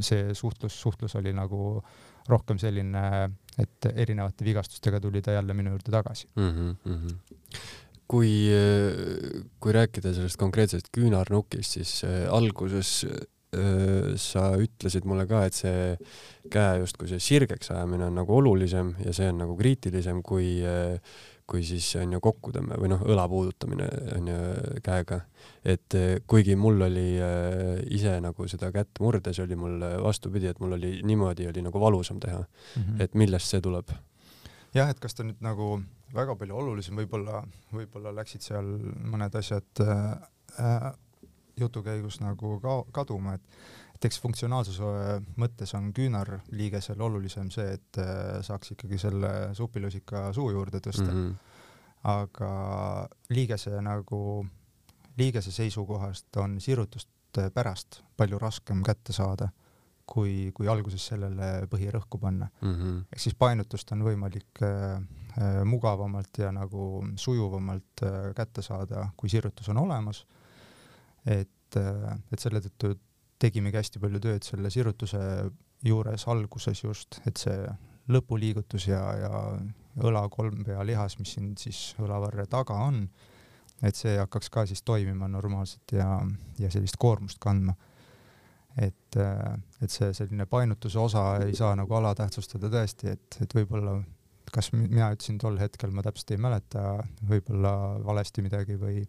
see 0.00 0.34
suhtlus, 0.34 0.80
suhtlus 0.80 1.14
oli 1.18 1.32
nagu 1.34 1.82
rohkem 2.28 2.58
selline, 2.60 3.30
et 3.60 3.88
erinevate 3.94 4.44
vigastustega 4.46 5.00
tuli 5.00 5.22
ta 5.22 5.34
jälle 5.36 5.54
minu 5.54 5.74
juurde 5.74 5.90
tagasi. 5.90 6.28
mm. 6.36 6.76
-hmm. 6.84 7.16
kui, 8.08 8.50
kui 9.60 9.72
rääkida 9.72 10.14
sellest 10.14 10.36
konkreetsest 10.36 10.88
küünarnukist, 10.96 11.70
siis 11.70 12.04
äh, 12.04 12.32
alguses 12.32 13.04
äh, 13.04 13.26
sa 14.20 14.46
ütlesid 14.60 15.06
mulle 15.08 15.26
ka, 15.30 15.44
et 15.48 15.56
see 15.56 15.94
käe 16.52 16.80
justkui 16.82 17.08
see 17.10 17.22
sirgeks 17.22 17.72
ajamine 17.74 18.08
on 18.08 18.18
nagu 18.20 18.36
olulisem 18.36 18.94
ja 19.04 19.14
see 19.16 19.30
on 19.32 19.42
nagu 19.44 19.56
kriitilisem 19.58 20.22
kui, 20.26 20.58
kui 21.48 21.64
siis 21.66 21.88
on 22.00 22.16
ju 22.16 22.22
kokkutõmme 22.24 22.78
või 22.80 22.92
noh, 22.92 23.04
õla 23.08 23.26
puudutamine 23.30 23.88
on 24.16 24.30
ju 24.32 24.38
käega. 24.84 25.20
et 25.64 25.98
kuigi 26.26 26.56
mul 26.56 26.86
oli 26.88 27.08
ise 27.96 28.16
nagu 28.24 28.48
seda 28.48 28.72
kätt 28.72 29.00
murdes 29.00 29.40
oli 29.44 29.56
mul 29.56 29.80
vastupidi, 30.04 30.50
et 30.52 30.60
mul 30.60 30.78
oli 30.78 30.98
niimoodi 31.02 31.48
oli 31.48 31.64
nagu 31.64 31.80
valusam 31.80 32.20
teha 32.20 32.40
mm. 32.40 32.82
-hmm. 32.82 33.02
et 33.02 33.14
millest 33.14 33.50
see 33.50 33.60
tuleb? 33.60 33.92
jah, 34.74 34.90
et 34.90 35.00
kas 35.00 35.14
ta 35.14 35.24
nüüd 35.24 35.40
nagu 35.44 35.78
väga 36.14 36.36
palju 36.38 36.56
olulisem, 36.56 36.98
võib-olla, 36.98 37.42
võib-olla 37.74 38.12
läksid 38.20 38.44
seal 38.44 38.68
mõned 39.10 39.34
asjad 39.38 39.82
äh, 39.82 40.92
jutu 41.60 41.82
käigus 41.82 42.20
nagu 42.20 42.58
ka 42.60 42.82
kaduma, 42.92 43.34
et 43.34 43.42
et 43.94 44.08
eks 44.08 44.18
funktsionaalsuse 44.20 45.20
mõttes 45.40 45.70
on 45.78 45.92
küünarliigesel 45.94 47.00
olulisem 47.00 47.50
see, 47.54 47.76
et 47.78 47.98
äh, 48.02 48.40
saaks 48.42 48.74
ikkagi 48.74 48.98
selle 48.98 49.30
supilusika 49.54 50.32
suu 50.34 50.50
juurde 50.50 50.80
tõsta 50.82 51.06
mm. 51.06 51.20
-hmm. 51.20 51.34
aga 52.10 52.50
liigese 53.30 53.80
nagu, 53.80 54.46
liigese 55.16 55.52
seisukohast 55.52 56.36
on 56.36 56.60
sirutust 56.60 57.08
pärast 57.54 58.02
palju 58.16 58.38
raskem 58.38 58.82
kätte 58.82 59.12
saada, 59.12 59.48
kui, 60.06 60.52
kui 60.54 60.68
alguses 60.68 61.06
sellele 61.06 61.66
põhirõhku 61.70 62.20
panna 62.20 62.48
Mm 62.60 62.74
-hmm. 62.74 63.04
ehk 63.12 63.20
siis 63.20 63.34
painutust 63.34 63.92
on 63.92 64.02
võimalik 64.02 64.62
äh, 64.62 65.02
äh, 65.38 65.64
mugavamalt 65.64 66.38
ja 66.38 66.52
nagu 66.52 67.04
sujuvamalt 67.16 68.02
äh, 68.02 68.34
kätte 68.36 68.62
saada, 68.62 69.08
kui 69.16 69.28
sirutus 69.28 69.68
on 69.68 69.78
olemas. 69.78 70.26
Et 71.26 71.78
äh,, 71.80 72.16
et 72.32 72.40
selle 72.40 72.62
tõttu 72.64 72.94
tegimegi 73.40 73.80
hästi 73.80 74.00
palju 74.00 74.20
tööd 74.22 74.46
selle 74.46 74.70
sirutuse 74.70 75.20
juures 75.84 76.28
alguses 76.32 76.80
just, 76.84 77.20
et 77.28 77.40
see 77.40 77.64
lõpuliigutus 78.12 78.88
ja, 78.88 79.00
ja 79.18 79.32
õla 80.04 80.26
kolmpea 80.32 80.84
lihas, 80.86 81.18
mis 81.18 81.34
siin 81.36 81.54
siis 81.60 81.94
õlavarre 82.02 82.46
taga 82.50 82.76
on, 82.86 83.04
et 83.84 83.96
see 83.96 84.16
hakkaks 84.18 84.50
ka 84.52 84.64
siis 84.68 84.82
toimima 84.86 85.28
normaalselt 85.30 85.96
ja, 85.96 86.08
ja 86.60 86.70
sellist 86.72 86.98
koormust 87.00 87.40
kandma. 87.42 87.74
Et, 88.74 89.16
et 89.16 89.92
see 89.92 90.08
selline 90.16 90.48
painutuse 90.50 90.98
osa 90.98 91.36
ei 91.44 91.54
saa 91.54 91.76
nagu 91.78 91.94
alatähtsustada 91.94 92.70
tõesti, 92.72 93.12
et, 93.14 93.36
et 93.44 93.54
võib-olla 93.54 94.00
kas 94.54 94.72
mi- 94.74 94.88
mina 94.88 95.12
ütlesin 95.14 95.38
tol 95.38 95.58
hetkel, 95.60 95.92
ma 95.94 96.02
täpselt 96.02 96.34
ei 96.34 96.40
mäleta, 96.42 96.82
võib-olla 97.28 97.74
valesti 98.04 98.42
midagi 98.42 98.76
või 98.80 99.04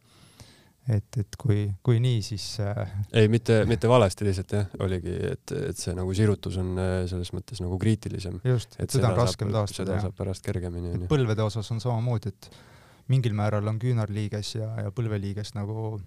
et, 0.91 1.17
et 1.17 1.37
kui, 1.41 1.65
kui 1.85 1.99
nii, 2.03 2.21
siis 2.25 2.45
äh, 2.61 2.91
ei, 3.17 3.29
mitte, 3.31 3.61
mitte 3.69 3.89
valesti 3.89 4.27
lihtsalt 4.27 4.53
jah, 4.57 4.67
oligi, 4.85 5.15
et, 5.31 5.53
et 5.71 5.79
see 5.79 5.95
nagu 5.97 6.13
sirutus 6.17 6.59
on 6.61 6.75
äh, 6.81 6.93
selles 7.09 7.31
mõttes 7.35 7.61
nagu 7.63 7.79
kriitilisem. 7.81 8.37
just, 8.45 8.77
et 8.81 8.93
seda 8.93 9.11
on 9.11 9.19
raskem 9.23 9.53
taastada. 9.53 9.95
seda 9.95 10.03
saab 10.05 10.17
pärast 10.19 10.45
kergemini 10.45 10.93
onju. 10.93 11.09
põlvede 11.11 11.45
osas 11.45 11.71
on 11.73 11.81
samamoodi, 11.83 12.33
et 12.33 12.49
mingil 13.13 13.33
määral 13.37 13.65
on 13.71 13.81
küünarliiges 13.81 14.55
ja, 14.59 14.69
ja 14.85 14.93
põlveliiges 14.93 15.55
nagu 15.57 15.97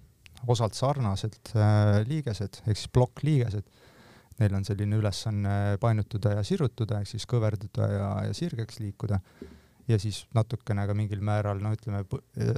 osalt 0.47 0.79
sarnased 0.79 1.53
äh, 1.55 1.99
liigesed 2.07 2.63
ehk 2.65 2.79
siis 2.79 2.89
plokkliigesed. 2.95 3.77
Neil 4.39 4.53
on 4.55 4.63
selline 4.63 4.95
ülesanne 4.95 5.53
painutada 5.83 6.37
ja 6.37 6.43
sirutuda 6.47 7.01
ehk 7.01 7.11
siis 7.11 7.25
kõverduda 7.27 7.89
ja, 7.91 8.11
ja 8.29 8.35
sirgeks 8.37 8.79
liikuda 8.79 9.19
ja 9.89 9.97
siis 9.99 10.19
natukene 10.37 10.85
ka 10.87 10.93
mingil 10.93 11.21
määral 11.25 11.59
no 11.63 11.71
ütleme 11.73 12.03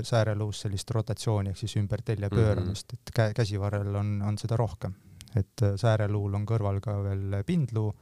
sääreluus 0.03 0.61
sellist 0.65 0.91
rotatsiooni 0.91 1.53
ehk 1.53 1.57
siis 1.57 1.75
ümber 1.79 2.01
telje 2.05 2.27
Mhm. 2.27 2.35
pööramist, 2.35 2.93
et 2.93 3.11
käe, 3.15 3.33
käsivarrel 3.33 3.95
on, 3.95 4.21
on 4.21 4.37
seda 4.37 4.57
rohkem. 4.57 4.93
et 5.35 5.61
äh, 5.63 5.75
sääreluul 5.79 6.33
on 6.35 6.45
kõrval 6.45 6.81
ka 6.83 6.97
veel 7.03 7.43
pindluu, 7.47 7.93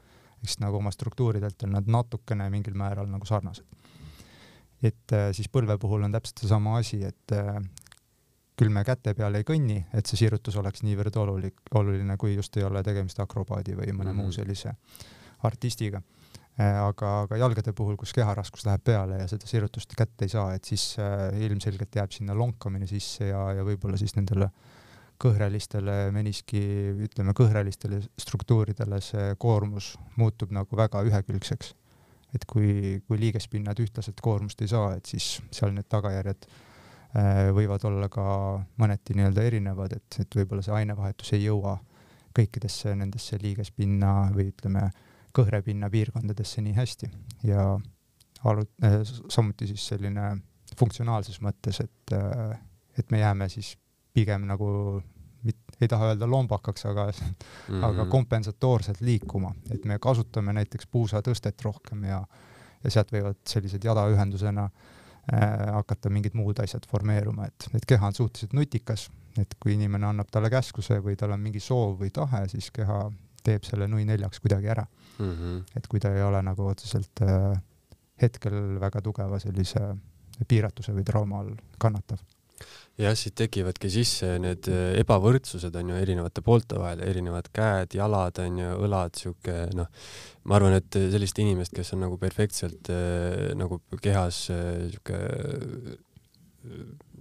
siis 0.43 0.59
nagu 0.59 0.77
oma 0.77 0.89
struktuuridelt 0.91 1.63
on 1.63 1.71
nad 1.77 1.87
natukene 1.87 2.49
mingil 2.49 2.73
määral 2.73 3.07
nagu 3.07 3.25
sarnased. 3.25 3.65
et 4.83 5.13
äh, 5.13 5.29
siis 5.31 5.49
põlve 5.49 5.77
puhul 5.77 6.03
on 6.03 6.11
täpselt 6.11 6.39
seesama 6.39 6.77
asi, 6.77 7.03
et 7.03 7.31
äh, 7.31 7.59
küll 8.57 8.69
me 8.69 8.83
käte 8.83 9.13
peal 9.13 9.35
ei 9.35 9.43
kõnni, 9.43 9.85
et 9.93 10.05
see 10.05 10.17
sirutus 10.17 10.55
oleks 10.59 10.81
niivõrd 10.83 11.15
olulik, 11.15 11.61
oluline, 11.75 12.17
kui 12.17 12.35
just 12.35 12.57
ei 12.57 12.63
ole 12.63 12.83
tegemist 12.83 13.19
akrobaadi 13.19 13.75
või 13.75 13.91
mõne 13.93 13.93
mm 13.93 13.99
-hmm. 13.99 14.13
Mhm. 14.13 14.21
muu 14.21 14.31
sellise 14.31 14.73
artistiga. 15.43 16.01
Aga, 16.59 17.11
aga 17.23 17.37
jalgade 17.39 17.71
puhul, 17.75 17.95
kus 17.99 18.11
keharaskus 18.15 18.65
läheb 18.67 18.83
peale 18.83 19.21
ja 19.21 19.27
seda 19.31 19.47
sirutust 19.47 19.93
kätte 19.95 20.27
ei 20.27 20.33
saa, 20.33 20.53
et 20.57 20.67
siis 20.67 20.97
ilmselgelt 21.39 21.95
jääb 21.95 22.11
sinna 22.11 22.35
lonkamine 22.35 22.87
sisse 22.89 23.29
ja, 23.29 23.45
ja 23.55 23.63
võib-olla 23.67 23.99
siis 23.99 24.17
nendele 24.17 24.49
kõhrelistele 25.19 25.97
meniski, 26.15 26.61
ütleme 27.07 27.33
kõhrelistele 27.35 27.99
struktuuridele 28.19 29.01
see 29.03 29.33
koormus 29.39 29.93
muutub 30.19 30.53
nagu 30.55 30.79
väga 30.79 31.03
ühekülgseks. 31.07 31.75
et 32.35 32.43
kui, 32.45 33.01
kui 33.07 33.17
liigespinnad 33.17 33.79
ühtlaselt 33.81 34.19
koormust 34.21 34.59
ei 34.61 34.69
saa, 34.69 34.93
et 34.95 35.05
siis 35.09 35.39
seal 35.51 35.71
need 35.73 35.87
tagajärjed 35.89 36.45
võivad 37.57 37.83
olla 37.89 38.09
ka 38.09 38.23
mõneti 38.77 39.15
nii-öelda 39.17 39.43
erinevad, 39.43 39.95
et, 39.97 40.19
et 40.21 40.35
võib-olla 40.35 40.61
see 40.61 40.75
ainevahetus 40.77 41.33
ei 41.33 41.47
jõua 41.47 41.79
kõikidesse 42.37 42.93
nendesse 42.95 43.39
liigespinna 43.41 44.29
või 44.35 44.51
ütleme, 44.51 44.91
kõhrepinna 45.35 45.89
piirkondadesse 45.89 46.61
nii 46.65 46.73
hästi 46.77 47.11
ja 47.49 47.65
alu- 48.43 48.67
äh,, 48.83 48.99
samuti 49.29 49.67
siis 49.67 49.87
selline 49.93 50.35
funktsionaalses 50.79 51.41
mõttes, 51.45 51.81
et 51.83 52.15
äh,, 52.15 52.57
et 52.99 53.11
me 53.11 53.19
jääme 53.21 53.49
siis 53.49 53.77
pigem 54.13 54.47
nagu 54.49 54.67
mit-, 55.43 55.75
ei 55.81 55.87
taha 55.87 56.11
öelda 56.11 56.27
lombakaks, 56.27 56.85
aga 56.85 57.07
mm, 57.07 57.33
-hmm. 57.67 57.85
aga 57.85 58.05
kompensatoorselt 58.05 59.01
liikuma, 59.01 59.53
et 59.71 59.85
me 59.85 59.99
kasutame 59.99 60.53
näiteks 60.53 60.87
puusatõstet 60.87 61.61
rohkem 61.63 62.03
ja 62.03 62.23
ja 62.83 62.91
sealt 62.91 63.11
võivad 63.11 63.39
sellised 63.47 63.83
jadaühendusena 63.83 64.63
äh, 65.33 65.73
hakata 65.73 66.09
mingid 66.09 66.35
muud 66.37 66.59
asjad 66.63 66.85
formeeruma, 66.87 67.49
et, 67.49 67.67
et 67.75 67.85
keha 67.85 68.07
on 68.07 68.15
suhteliselt 68.15 68.53
nutikas. 68.53 69.09
Et 69.37 69.55
kui 69.59 69.75
inimene 69.75 70.07
annab 70.09 70.27
talle 70.31 70.49
käskluse 70.49 70.97
või 71.03 71.15
tal 71.15 71.31
on 71.35 71.39
mingi 71.39 71.59
soov 71.63 71.99
või 72.01 72.09
tahe, 72.11 72.47
siis 72.51 72.71
keha 72.71 73.11
teeb 73.49 73.67
selle 73.67 73.89
nui 73.91 74.05
neljaks 74.07 74.41
kuidagi 74.43 74.71
ära 74.75 74.85
mm. 74.85 75.31
-hmm. 75.31 75.61
et 75.75 75.87
kui 75.91 75.99
ta 75.99 76.13
ei 76.15 76.25
ole 76.25 76.41
nagu 76.45 76.69
otseselt 76.71 77.25
äh, 77.25 77.53
hetkel 78.21 78.79
väga 78.79 79.01
tugeva 79.01 79.39
sellise 79.39 79.93
piiratuse 80.47 80.95
või 80.95 81.07
trauma 81.07 81.43
all 81.43 81.55
kannatav 81.77 82.21
jah, 82.99 83.15
siit 83.15 83.35
tekivadki 83.39 83.91
sisse 83.91 84.33
need 84.41 84.67
äh, 84.71 84.99
ebavõrdsused 85.01 85.75
on 85.79 85.93
ju 85.93 85.99
erinevate 85.99 86.43
poolte 86.45 86.79
vahel, 86.79 87.03
erinevad 87.05 87.47
käed, 87.55 87.95
jalad 87.99 88.41
on 88.43 88.59
ju, 88.63 88.73
õlad, 88.87 89.15
sihuke 89.19 89.55
noh, 89.77 89.89
ma 90.49 90.59
arvan, 90.59 90.75
et 90.79 90.99
sellist 91.13 91.39
inimest, 91.39 91.75
kes 91.75 91.93
on 91.95 92.03
nagu 92.05 92.19
perfektselt 92.21 92.91
äh, 92.93 93.51
nagu 93.59 93.81
kehas 94.03 94.45
äh, 94.53 94.89
sihuke 94.91 95.19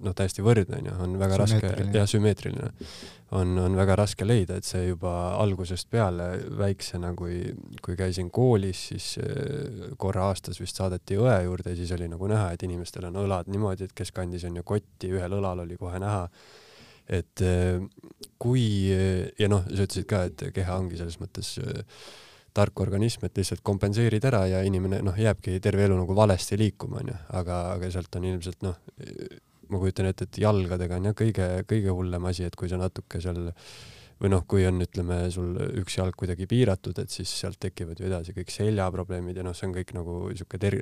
noh, 0.04 0.14
täiesti 0.16 0.44
võrdne 0.44 0.78
onju, 0.80 0.96
on 1.04 1.16
väga 1.20 1.38
raske 1.40 1.70
ja 1.94 2.04
sümmeetriline. 2.08 2.70
on, 3.36 3.58
on 3.60 3.76
väga 3.76 3.96
raske 4.00 4.24
leida, 4.24 4.56
et 4.56 4.64
see 4.64 4.86
juba 4.86 5.12
algusest 5.36 5.90
peale 5.90 6.28
väiksena, 6.58 7.12
kui, 7.16 7.40
kui 7.84 7.96
käisin 7.96 8.30
koolis, 8.32 8.86
siis 8.92 9.08
eh, 9.22 9.90
korra 10.00 10.28
aastas 10.30 10.60
vist 10.60 10.80
saadeti 10.80 11.18
õe 11.20 11.42
juurde 11.44 11.74
ja 11.74 11.80
siis 11.80 11.92
oli 11.96 12.08
nagu 12.08 12.30
näha, 12.30 12.52
et 12.52 12.64
inimestel 12.64 13.10
on 13.10 13.20
õlad 13.24 13.50
niimoodi, 13.52 13.88
et 13.88 13.96
kes 13.96 14.14
kandis 14.16 14.46
onju 14.48 14.64
kotti, 14.64 15.12
ühel 15.12 15.36
õlal 15.40 15.66
oli 15.66 15.76
kohe 15.80 16.00
näha. 16.00 16.24
Et 17.08 17.44
eh, 17.44 17.82
kui 18.40 18.64
ja 18.88 19.48
noh, 19.52 19.68
sa 19.68 19.84
ütlesid 19.84 20.08
ka, 20.08 20.24
et 20.28 20.48
keha 20.54 20.80
ongi 20.80 21.00
selles 21.00 21.20
mõttes 21.20 21.56
eh, 21.60 21.84
tark 22.58 22.80
organism, 22.80 23.26
et 23.26 23.38
lihtsalt 23.38 23.62
kompenseerid 23.66 24.24
ära 24.28 24.44
ja 24.50 24.62
inimene 24.66 25.00
noh, 25.04 25.16
jääbki 25.18 25.58
terve 25.64 25.86
elu 25.86 25.98
nagu 26.00 26.16
valesti 26.16 26.58
liikuma, 26.58 27.02
onju, 27.02 27.18
aga, 27.40 27.60
aga 27.76 27.90
sealt 27.92 28.18
on 28.18 28.26
ilmselt 28.32 28.64
noh, 28.66 28.78
ma 29.68 29.82
kujutan 29.82 30.10
ette, 30.10 30.28
et 30.28 30.40
jalgadega 30.42 30.98
on 30.98 31.10
jah 31.10 31.16
kõige, 31.16 31.46
kõige 31.68 31.94
hullem 31.94 32.28
asi, 32.30 32.46
et 32.48 32.56
kui 32.58 32.70
sa 32.70 32.80
natuke 32.80 33.20
seal 33.22 33.48
või 34.18 34.32
noh, 34.32 34.42
kui 34.50 34.64
on, 34.66 34.80
ütleme, 34.82 35.18
sul 35.30 35.52
üks 35.78 35.98
jalg 35.98 36.16
kuidagi 36.18 36.48
piiratud, 36.50 36.98
et 36.98 37.12
siis 37.12 37.30
sealt 37.40 37.60
tekivad 37.62 38.00
ju 38.00 38.08
edasi 38.08 38.34
kõik 38.34 38.50
seljaprobleemid 38.50 39.38
ja 39.38 39.44
noh, 39.46 39.54
see 39.54 39.68
on 39.68 39.76
kõik 39.76 39.94
nagu 39.94 40.18
niisugune 40.32 40.62
ter-, 40.64 40.78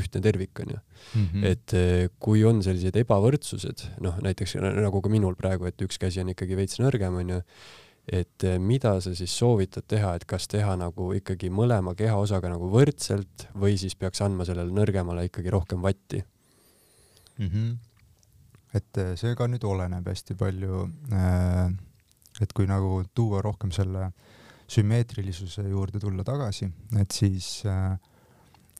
ühtne 0.00 0.24
tervik 0.24 0.62
on 0.64 0.74
ju. 0.74 0.80
-hmm. 1.12 1.46
et 1.52 1.76
eh, 1.76 2.08
kui 2.18 2.44
on 2.48 2.62
sellised 2.64 2.96
ebavõrdsused, 3.04 3.86
noh 4.00 4.18
näiteks 4.24 4.56
nagu 4.62 5.00
ka 5.04 5.12
minul 5.12 5.36
praegu, 5.36 5.68
et 5.68 5.82
üks 5.84 6.00
käsi 6.00 6.24
on 6.24 6.32
ikkagi 6.32 6.56
veits 6.56 6.80
nõrgem 6.80 7.20
on 7.20 7.36
ju, 7.36 7.40
et 8.08 8.44
eh, 8.44 8.58
mida 8.58 8.98
sa 9.00 9.14
siis 9.14 9.38
soovitad 9.38 9.84
teha, 9.86 10.14
et 10.16 10.24
kas 10.24 10.48
teha 10.48 10.76
nagu 10.76 11.12
ikkagi 11.12 11.50
mõlema 11.50 11.94
kehaosaga 11.94 12.48
nagu 12.48 12.70
võrdselt 12.72 13.48
või 13.54 13.76
siis 13.76 13.94
peaks 13.94 14.24
andma 14.24 14.48
sellele 14.48 14.72
nõrgemale 14.72 15.28
ikkagi 15.28 15.52
rohkem 15.52 15.84
vatti 15.84 16.24
mm. 17.42 17.48
-hmm. 17.48 18.76
et 18.78 19.02
eh, 19.04 19.16
see 19.16 19.34
ka 19.38 19.48
nüüd 19.50 19.64
oleneb 19.64 20.06
hästi 20.08 20.34
palju 20.34 20.86
äh,, 21.12 21.72
et 22.40 22.52
kui 22.52 22.66
nagu 22.66 23.02
tuua 23.14 23.42
rohkem 23.42 23.72
selle 23.72 24.12
sümmeetrilisuse 24.72 25.68
juurde 25.68 26.00
tulla 26.00 26.24
tagasi, 26.24 26.70
et 27.00 27.10
siis 27.10 27.62
äh,, 27.66 27.98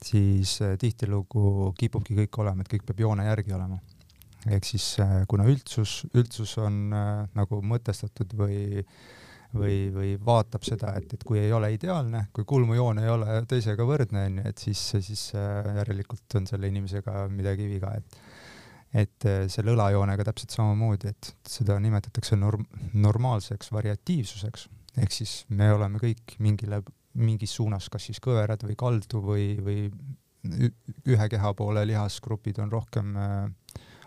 siis 0.07 0.59
äh, 0.63 0.77
tihtilugu 0.81 1.73
kipubki 1.79 2.17
kõik 2.23 2.39
olema, 2.43 2.63
et 2.65 2.71
kõik 2.73 2.87
peab 2.89 3.03
joone 3.05 3.27
järgi 3.29 3.55
olema. 3.57 3.79
ehk 4.51 4.65
siis 4.67 4.87
äh, 4.99 5.21
kuna 5.31 5.45
üldsus, 5.47 6.03
üldsus 6.19 6.57
on 6.59 6.79
äh, 6.93 7.11
nagu 7.39 7.63
mõtestatud 7.63 8.35
või 8.39 8.57
või, 9.53 9.91
või 9.93 10.15
vaatab 10.17 10.65
seda, 10.65 10.95
et, 10.97 11.11
et 11.13 11.25
kui 11.29 11.37
ei 11.37 11.51
ole 11.53 11.75
ideaalne, 11.75 12.23
kui 12.33 12.47
kulmujoon 12.49 13.03
ei 13.03 13.11
ole 13.13 13.35
teisega 13.45 13.85
võrdne, 13.85 14.23
onju, 14.31 14.45
et 14.49 14.63
siis, 14.65 14.81
siis 15.05 15.27
järelikult 15.35 16.39
on 16.41 16.49
selle 16.49 16.71
inimesega 16.73 17.27
midagi 17.29 17.67
viga, 17.69 17.91
et 18.01 18.17
et 18.93 19.27
äh, 19.29 19.45
selle 19.53 19.73
õlajoonega 19.75 20.27
täpselt 20.29 20.55
samamoodi, 20.55 21.13
et 21.13 21.33
seda 21.49 21.79
nimetatakse 21.81 22.37
norm-, 22.37 22.67
normaalseks 22.93 23.73
variatiivsuseks, 23.73 24.67
ehk 25.03 25.15
siis 25.15 25.37
me 25.49 25.71
oleme 25.73 26.01
kõik 26.03 26.37
mingile, 26.45 26.83
mingis 27.19 27.57
suunas 27.57 27.89
kas 27.93 28.09
siis 28.09 28.21
kõverad 28.25 28.65
või 28.67 28.77
kaldu 28.79 29.23
või, 29.25 29.47
või 29.65 29.87
ühe 31.09 31.29
keha 31.31 31.53
poole 31.55 31.85
lihasgrupid 31.87 32.59
on 32.65 32.73
rohkem 32.73 33.17
äh, 33.17 33.49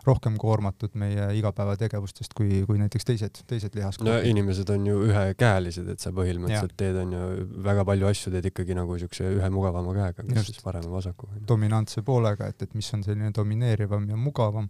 rohkem 0.05 0.37
koormatud 0.41 0.95
meie 0.99 1.27
igapäevategevustest 1.39 2.33
kui, 2.37 2.61
kui 2.67 2.79
näiteks 2.81 3.07
teised, 3.07 3.41
teised 3.49 3.75
lihasgrupid. 3.77 4.11
no 4.11 4.31
inimesed 4.31 4.69
on 4.73 4.87
ju 4.87 5.01
ühekäelised, 5.09 5.89
et 5.91 6.03
sa 6.03 6.13
põhimõtteliselt 6.15 6.75
ja. 6.75 6.79
teed, 6.83 6.99
on 7.01 7.15
ju, 7.15 7.29
väga 7.65 7.85
palju 7.87 8.09
asju 8.11 8.33
teed 8.35 8.49
ikkagi 8.51 8.77
nagu 8.77 8.99
siukse 9.01 9.27
ühe 9.37 9.51
mugavama 9.53 9.95
käega, 9.97 10.25
kas 10.29 10.49
siis 10.51 10.63
parema-vasaku. 10.65 11.31
dominantse 11.47 12.05
poolega, 12.05 12.51
et, 12.53 12.67
et 12.67 12.75
mis 12.77 12.91
on 12.97 13.05
selline 13.05 13.31
domineerivam 13.35 14.09
ja 14.09 14.19
mugavam 14.19 14.69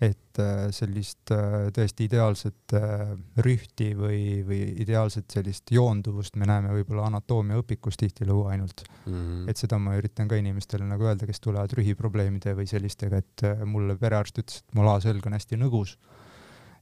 et 0.00 0.38
äh, 0.40 0.70
sellist 0.72 1.28
äh, 1.34 1.66
tõesti 1.76 2.06
ideaalset 2.08 2.72
äh, 2.76 3.10
rühti 3.44 3.90
või, 3.96 4.40
või 4.48 4.60
ideaalset 4.80 5.28
sellist 5.36 5.68
joonduvust 5.74 6.38
me 6.40 6.48
näeme 6.48 6.72
võib-olla 6.72 7.04
anatoomiaõpikus 7.10 7.98
tihtilugu 8.00 8.46
ainult 8.48 8.80
mm. 8.86 9.12
-hmm. 9.12 9.50
et 9.52 9.60
seda 9.60 9.76
ma 9.78 9.98
üritan 10.00 10.30
ka 10.30 10.38
inimestele 10.40 10.86
nagu 10.88 11.04
öelda, 11.04 11.28
kes 11.28 11.44
tulevad 11.44 11.74
rühiprobleemide 11.76 12.54
või 12.56 12.64
sellistega, 12.70 13.20
et 13.20 13.44
mulle 13.68 13.98
perearst 14.00 14.40
ütles, 14.40 14.62
et 14.64 14.78
mu 14.78 14.86
laaselg 14.88 15.26
on 15.28 15.36
hästi 15.36 15.58
nõgus 15.60 15.98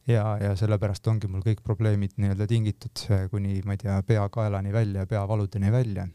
ja, 0.06 0.36
ja 0.38 0.54
sellepärast 0.60 1.10
ongi 1.10 1.26
mul 1.26 1.42
kõik 1.42 1.64
probleemid 1.66 2.14
nii-öelda 2.22 2.46
tingitud 2.46 3.02
kuni, 3.32 3.58
ma 3.66 3.74
ei 3.74 3.82
tea, 3.82 3.98
peakaelani 4.06 4.72
välja, 4.72 5.06
peavaludeni 5.10 5.72
välja. 5.74 6.06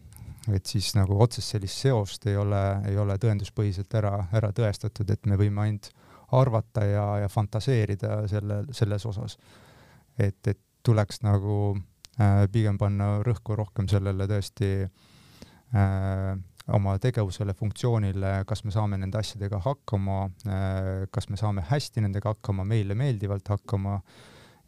et 0.55 0.65
siis 0.65 0.95
nagu 0.95 1.19
otsest 1.23 1.51
sellist 1.51 1.83
seost 1.83 2.25
ei 2.27 2.39
ole, 2.39 2.63
ei 2.87 2.97
ole 2.97 3.19
tõenduspõhiselt 3.19 3.91
ära, 3.99 4.15
ära 4.31 4.55
tõestatud, 4.55 5.11
et 5.11 5.25
me 5.25 5.35
võime 5.35 5.67
ainult 5.67 5.91
arvata 6.39 6.85
ja, 6.87 7.05
ja 7.23 7.29
fantaseerida 7.31 8.23
selle, 8.31 8.63
selles 8.71 9.05
osas. 9.09 9.37
et, 10.17 10.39
et 10.47 10.59
tuleks 10.83 11.21
nagu 11.23 11.75
äh, 12.19 12.45
pigem 12.51 12.77
panna 12.77 13.17
rõhku 13.25 13.55
rohkem 13.57 13.87
sellele 13.91 14.27
tõesti 14.29 14.71
äh, 14.83 16.33
oma 16.73 16.97
tegevusele, 17.03 17.55
funktsioonile, 17.59 18.35
kas 18.47 18.63
me 18.63 18.71
saame 18.71 18.99
nende 18.99 19.19
asjadega 19.19 19.59
hakkama 19.65 20.19
äh,, 20.47 21.07
kas 21.11 21.27
me 21.29 21.39
saame 21.39 21.65
hästi 21.67 22.05
nendega 22.05 22.35
hakkama, 22.35 22.63
meile 22.67 22.95
meeldivalt 22.95 23.51
hakkama 23.51 23.97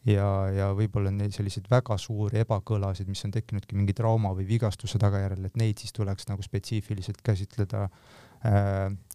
ja, 0.07 0.27
ja 0.51 0.69
võib-olla 0.75 1.11
neid 1.11 1.35
selliseid 1.35 1.69
väga 1.71 1.97
suuri 2.01 2.41
ebakõlasid, 2.43 3.07
mis 3.07 3.23
on 3.27 3.35
tekkinudki 3.35 3.79
mingi 3.79 3.95
trauma 3.95 4.33
või 4.35 4.47
vigastuse 4.49 4.99
tagajärjel, 5.01 5.47
et 5.47 5.59
neid 5.59 5.83
siis 5.83 5.95
tuleks 5.95 6.27
nagu 6.31 6.43
spetsiifiliselt 6.43 7.23
käsitleda 7.23 7.87
Äh, 7.87 8.24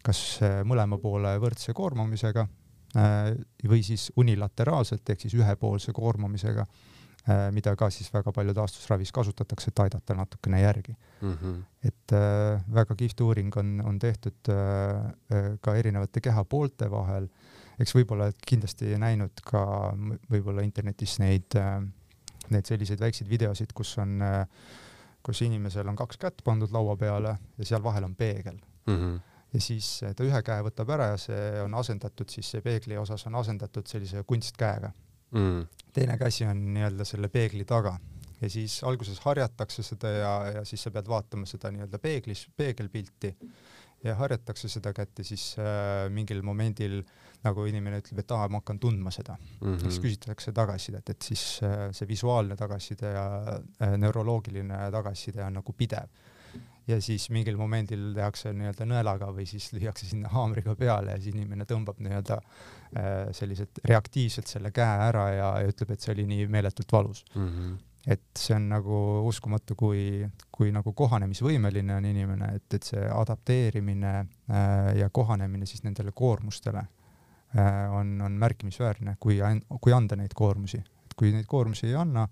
kas 0.04 0.20
äh, 0.42 0.60
mõlema 0.66 0.98
poole 1.00 1.34
võrdse 1.42 1.74
koormamisega 1.76 2.46
äh, 2.96 3.34
või 3.68 3.82
siis 3.86 4.10
unilateraalselt 4.20 5.12
ehk 5.12 5.26
siis 5.26 5.36
ühepoolse 5.38 5.94
koormamisega, 5.96 6.66
mida 7.52 7.74
ka 7.76 7.90
siis 7.92 8.08
väga 8.08 8.32
palju 8.32 8.54
taastusravis 8.56 9.10
kasutatakse, 9.12 9.68
et 9.68 9.80
aidata 9.84 10.14
natukene 10.16 10.62
järgi 10.62 10.94
mm. 11.20 11.34
-hmm. 11.34 11.58
et 11.84 12.12
äh, 12.16 12.62
väga 12.74 12.96
kihvt 12.96 13.20
uuring 13.20 13.56
on, 13.56 13.82
on 13.84 13.98
tehtud 13.98 14.48
äh, 14.48 15.58
ka 15.60 15.74
erinevate 15.76 16.20
kehapoolte 16.20 16.90
vahel, 16.90 17.28
eks 17.78 17.94
võib-olla 17.94 18.30
kindlasti 18.46 18.96
näinud 18.98 19.44
ka 19.44 19.92
võib-olla 20.30 20.64
internetis 20.64 21.18
neid 21.18 21.56
äh,, 21.60 21.82
neid 22.50 22.66
selliseid 22.66 23.00
väikseid 23.00 23.28
videosid, 23.30 23.72
kus 23.74 23.98
on 23.98 24.22
äh, 24.22 24.46
kus 25.22 25.42
inimesel 25.42 25.88
on 25.88 25.96
kaks 25.96 26.16
kätt 26.16 26.42
pandud 26.44 26.72
laua 26.72 26.96
peale 26.96 27.36
ja 27.58 27.64
seal 27.64 27.82
vahel 27.84 28.04
on 28.04 28.16
peegel 28.16 28.58
mm. 28.86 28.96
-hmm. 28.96 29.20
ja 29.52 29.60
siis 29.60 30.02
eh, 30.02 30.14
ta 30.14 30.24
ühe 30.24 30.42
käe 30.42 30.62
võtab 30.66 30.94
ära 30.96 31.12
ja 31.14 31.18
see 31.20 31.62
on 31.64 31.74
asendatud 31.74 32.28
siis 32.30 32.50
see 32.50 32.64
peegli 32.64 32.96
osas 32.96 33.26
on 33.26 33.34
asendatud 33.34 33.86
sellise 33.86 34.22
kunstkäega 34.26 34.92
mm. 35.30 35.66
teine 35.92 36.18
käsi 36.18 36.46
on 36.46 36.64
nii-öelda 36.74 37.04
selle 37.04 37.28
peegli 37.28 37.64
taga 37.64 37.98
ja 38.40 38.50
siis 38.50 38.80
alguses 38.84 39.20
harjatakse 39.24 39.82
seda 39.82 40.08
ja, 40.08 40.32
ja 40.58 40.64
siis 40.64 40.82
sa 40.82 40.92
pead 40.94 41.08
vaatama 41.08 41.46
seda 41.46 41.70
nii-öelda 41.74 41.98
peeglis, 41.98 42.46
peegelpilti 42.56 43.34
ja 44.04 44.14
harjatakse 44.16 44.68
seda 44.72 44.92
kätt 44.96 45.20
ja 45.20 45.26
siis 45.28 45.52
äh, 45.60 46.06
mingil 46.12 46.40
momendil 46.46 47.02
nagu 47.44 47.64
inimene 47.68 48.00
ütleb, 48.00 48.22
et 48.22 48.32
aa, 48.36 48.48
ma 48.52 48.60
hakkan 48.60 48.80
tundma 48.80 49.12
seda 49.12 49.36
mm. 49.36 49.74
-hmm. 49.74 49.82
siis 49.84 50.00
küsitakse 50.00 50.52
tagasisidet, 50.56 51.10
et 51.10 51.22
siis 51.22 51.60
äh, 51.64 51.88
see 51.96 52.08
visuaalne 52.08 52.56
tagasiside 52.56 53.12
ja 53.12 53.26
äh, 53.48 53.96
neuroloogiline 53.96 54.90
tagasiside 54.92 55.44
on 55.44 55.60
nagu 55.60 55.72
pidev 55.72 56.08
ja 56.88 57.00
siis 57.02 57.28
mingil 57.30 57.58
momendil 57.60 58.10
tehakse 58.16 58.52
nii-öelda 58.56 58.86
nõelaga 58.88 59.30
või 59.34 59.46
siis 59.48 59.70
lüüakse 59.74 60.08
sinna 60.08 60.30
haamriga 60.32 60.74
peale 60.78 61.14
ja 61.14 61.20
siis 61.20 61.34
inimene 61.34 61.66
tõmbab 61.68 62.00
nii-öelda 62.02 62.38
äh, 62.40 63.30
selliselt 63.36 63.82
reaktiivselt 63.84 64.50
selle 64.50 64.72
käe 64.74 65.06
ära 65.08 65.28
ja, 65.34 65.52
ja 65.62 65.70
ütleb, 65.70 65.94
et 65.94 66.04
see 66.04 66.14
oli 66.14 66.26
nii 66.30 66.48
meeletult 66.52 66.92
valus 66.92 67.24
mm. 67.34 67.48
-hmm. 67.48 67.76
et 68.16 68.24
see 68.38 68.56
on 68.56 68.68
nagu 68.72 69.00
uskumatu, 69.28 69.76
kui, 69.78 70.26
kui 70.52 70.72
nagu 70.72 70.92
kohanemisvõimeline 70.92 71.96
on 71.96 72.08
inimene, 72.12 72.54
et, 72.56 72.78
et 72.78 72.92
see 72.92 73.10
adapteerimine 73.14 74.14
äh, 74.20 74.96
ja 75.02 75.10
kohanemine 75.10 75.66
siis 75.66 75.84
nendele 75.84 76.12
koormustele 76.14 76.84
äh, 76.84 77.94
on, 77.94 78.20
on 78.20 78.32
märkimisväärne, 78.32 79.16
kui, 79.20 79.38
kui 79.80 79.92
anda 79.92 80.16
neid 80.16 80.34
koormusi. 80.34 80.82
kui 81.16 81.32
neid 81.32 81.44
koormusi 81.46 81.86
ei 81.86 81.94
anna, 81.94 82.22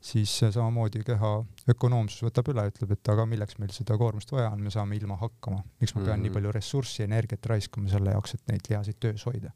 siis 0.00 0.32
samamoodi 0.40 1.02
keha 1.04 1.30
ökonoomsus 1.70 2.24
võtab 2.24 2.48
üle, 2.54 2.64
ütleb, 2.70 2.94
et 2.96 3.10
aga 3.12 3.26
milleks 3.28 3.58
meil 3.60 3.72
seda 3.74 3.96
koormust 4.00 4.32
vaja 4.32 4.48
on, 4.54 4.62
me 4.64 4.72
saame 4.72 4.96
ilma 4.96 5.18
hakkama. 5.20 5.60
miks 5.80 5.94
ma 5.94 6.00
pean 6.00 6.08
mm 6.08 6.16
-hmm. 6.16 6.22
nii 6.24 6.34
palju 6.36 6.52
ressurssi, 6.56 7.02
energiat 7.04 7.46
raiskama 7.46 7.88
selle 7.88 8.16
jaoks, 8.16 8.34
et 8.34 8.42
neid 8.48 8.70
lihaseid 8.70 9.00
töös 9.00 9.26
hoida. 9.26 9.52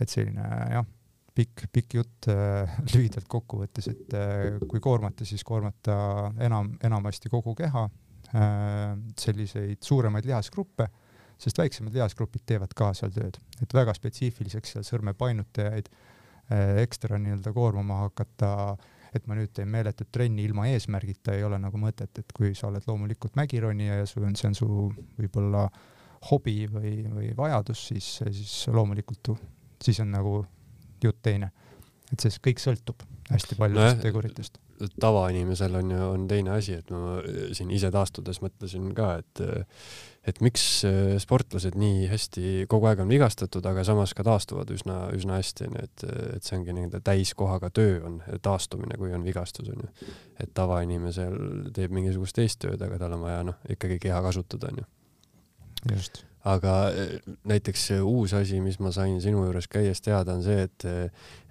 et 0.00 0.08
selline 0.08 0.48
jah, 0.72 0.86
pikk, 1.34 1.66
pikk 1.72 1.94
jutt 1.94 2.28
äh, 2.28 2.78
lühidalt 2.94 3.28
kokkuvõttes, 3.28 3.88
et 3.88 4.14
äh, 4.14 4.58
kui 4.68 4.80
koormata, 4.80 5.24
siis 5.24 5.44
koormata 5.44 6.32
enam, 6.38 6.76
enamasti 6.82 7.28
kogu 7.28 7.54
keha 7.54 7.84
äh,, 8.34 8.98
selliseid 9.18 9.78
suuremaid 9.80 10.24
lihasgruppe, 10.24 10.88
sest 11.38 11.58
väiksemad 11.58 11.94
lihasgrupid 11.94 12.42
teevad 12.46 12.74
ka 12.74 12.92
seal 12.94 13.12
tööd, 13.12 13.38
et 13.62 13.74
väga 13.74 13.94
spetsiifiliseks 13.94 14.72
seal 14.72 14.84
sõrmepainutajaid 14.84 15.88
äh, 15.88 16.82
ekstra 16.82 17.18
nii-öelda 17.18 17.52
koormama 17.52 18.02
hakata 18.08 18.52
äh, 18.72 18.92
et 19.18 19.26
ma 19.28 19.36
nüüd 19.38 19.52
teen 19.56 19.68
meeletut 19.72 20.10
trenni 20.12 20.44
ilma 20.46 20.66
eesmärgita, 20.70 21.34
ei 21.36 21.44
ole 21.46 21.58
nagu 21.62 21.80
mõtet, 21.80 22.22
et 22.22 22.34
kui 22.36 22.54
sa 22.58 22.70
oled 22.70 22.86
loomulikult 22.88 23.36
mägironija 23.38 24.00
ja 24.02 24.08
sul 24.08 24.26
on, 24.28 24.36
see 24.38 24.50
on 24.50 24.58
su 24.58 24.68
võib-olla 25.18 25.66
hobi 26.30 26.64
või, 26.72 26.98
või 27.12 27.32
vajadus, 27.36 27.86
siis, 27.92 28.10
siis 28.20 28.54
loomulikult 28.72 29.34
siis 29.84 30.00
on 30.04 30.12
nagu 30.14 30.38
jutt 31.04 31.22
teine. 31.22 31.52
et 32.12 32.22
see 32.22 32.38
kõik 32.50 32.62
sõltub 32.62 33.02
hästi 33.30 33.58
paljudest 33.58 33.98
no, 33.98 34.02
teguritest 34.06 34.60
tavainimesel 35.00 35.74
on 35.74 35.90
ju, 35.90 36.08
on 36.12 36.26
teine 36.28 36.52
asi, 36.56 36.76
et 36.80 36.90
ma 36.92 37.16
siin 37.56 37.70
ise 37.74 37.90
taastudes 37.94 38.40
mõtlesin 38.44 38.90
ka, 38.96 39.16
et 39.22 39.42
et 40.26 40.40
miks 40.44 40.66
sportlased 41.22 41.78
nii 41.78 42.08
hästi 42.10 42.66
kogu 42.70 42.88
aeg 42.90 43.02
on 43.04 43.10
vigastatud, 43.10 43.64
aga 43.70 43.84
samas 43.86 44.14
ka 44.16 44.26
taastuvad 44.26 44.70
üsna, 44.74 44.98
üsna 45.16 45.40
hästi, 45.40 45.70
onju, 45.70 45.86
et, 45.86 46.06
et 46.36 46.46
see 46.46 46.58
ongi 46.58 46.74
nii-öelda 46.76 47.00
täiskohaga 47.06 47.70
töö 47.74 48.00
on 48.08 48.20
taastumine, 48.42 48.98
kui 49.00 49.14
on 49.14 49.26
vigastus, 49.26 49.70
onju. 49.72 49.90
et 50.42 50.54
tavainimesel 50.56 51.36
teeb 51.76 51.94
mingisugust 51.94 52.38
teist 52.38 52.60
tööd, 52.64 52.82
aga 52.82 52.98
tal 53.02 53.18
on 53.18 53.26
vaja, 53.28 53.44
noh, 53.52 53.60
ikkagi 53.70 54.00
keha 54.02 54.22
kasutada, 54.26 54.74
onju. 54.74 54.88
just 55.94 56.25
aga 56.46 56.72
eh, 56.94 57.14
näiteks 57.48 57.88
uus 58.06 58.34
asi, 58.36 58.60
mis 58.62 58.78
ma 58.82 58.92
sain 58.94 59.18
sinu 59.22 59.42
juures 59.46 59.66
käies 59.70 60.02
teada, 60.04 60.36
on 60.36 60.44
see, 60.44 60.66
et, 60.66 60.86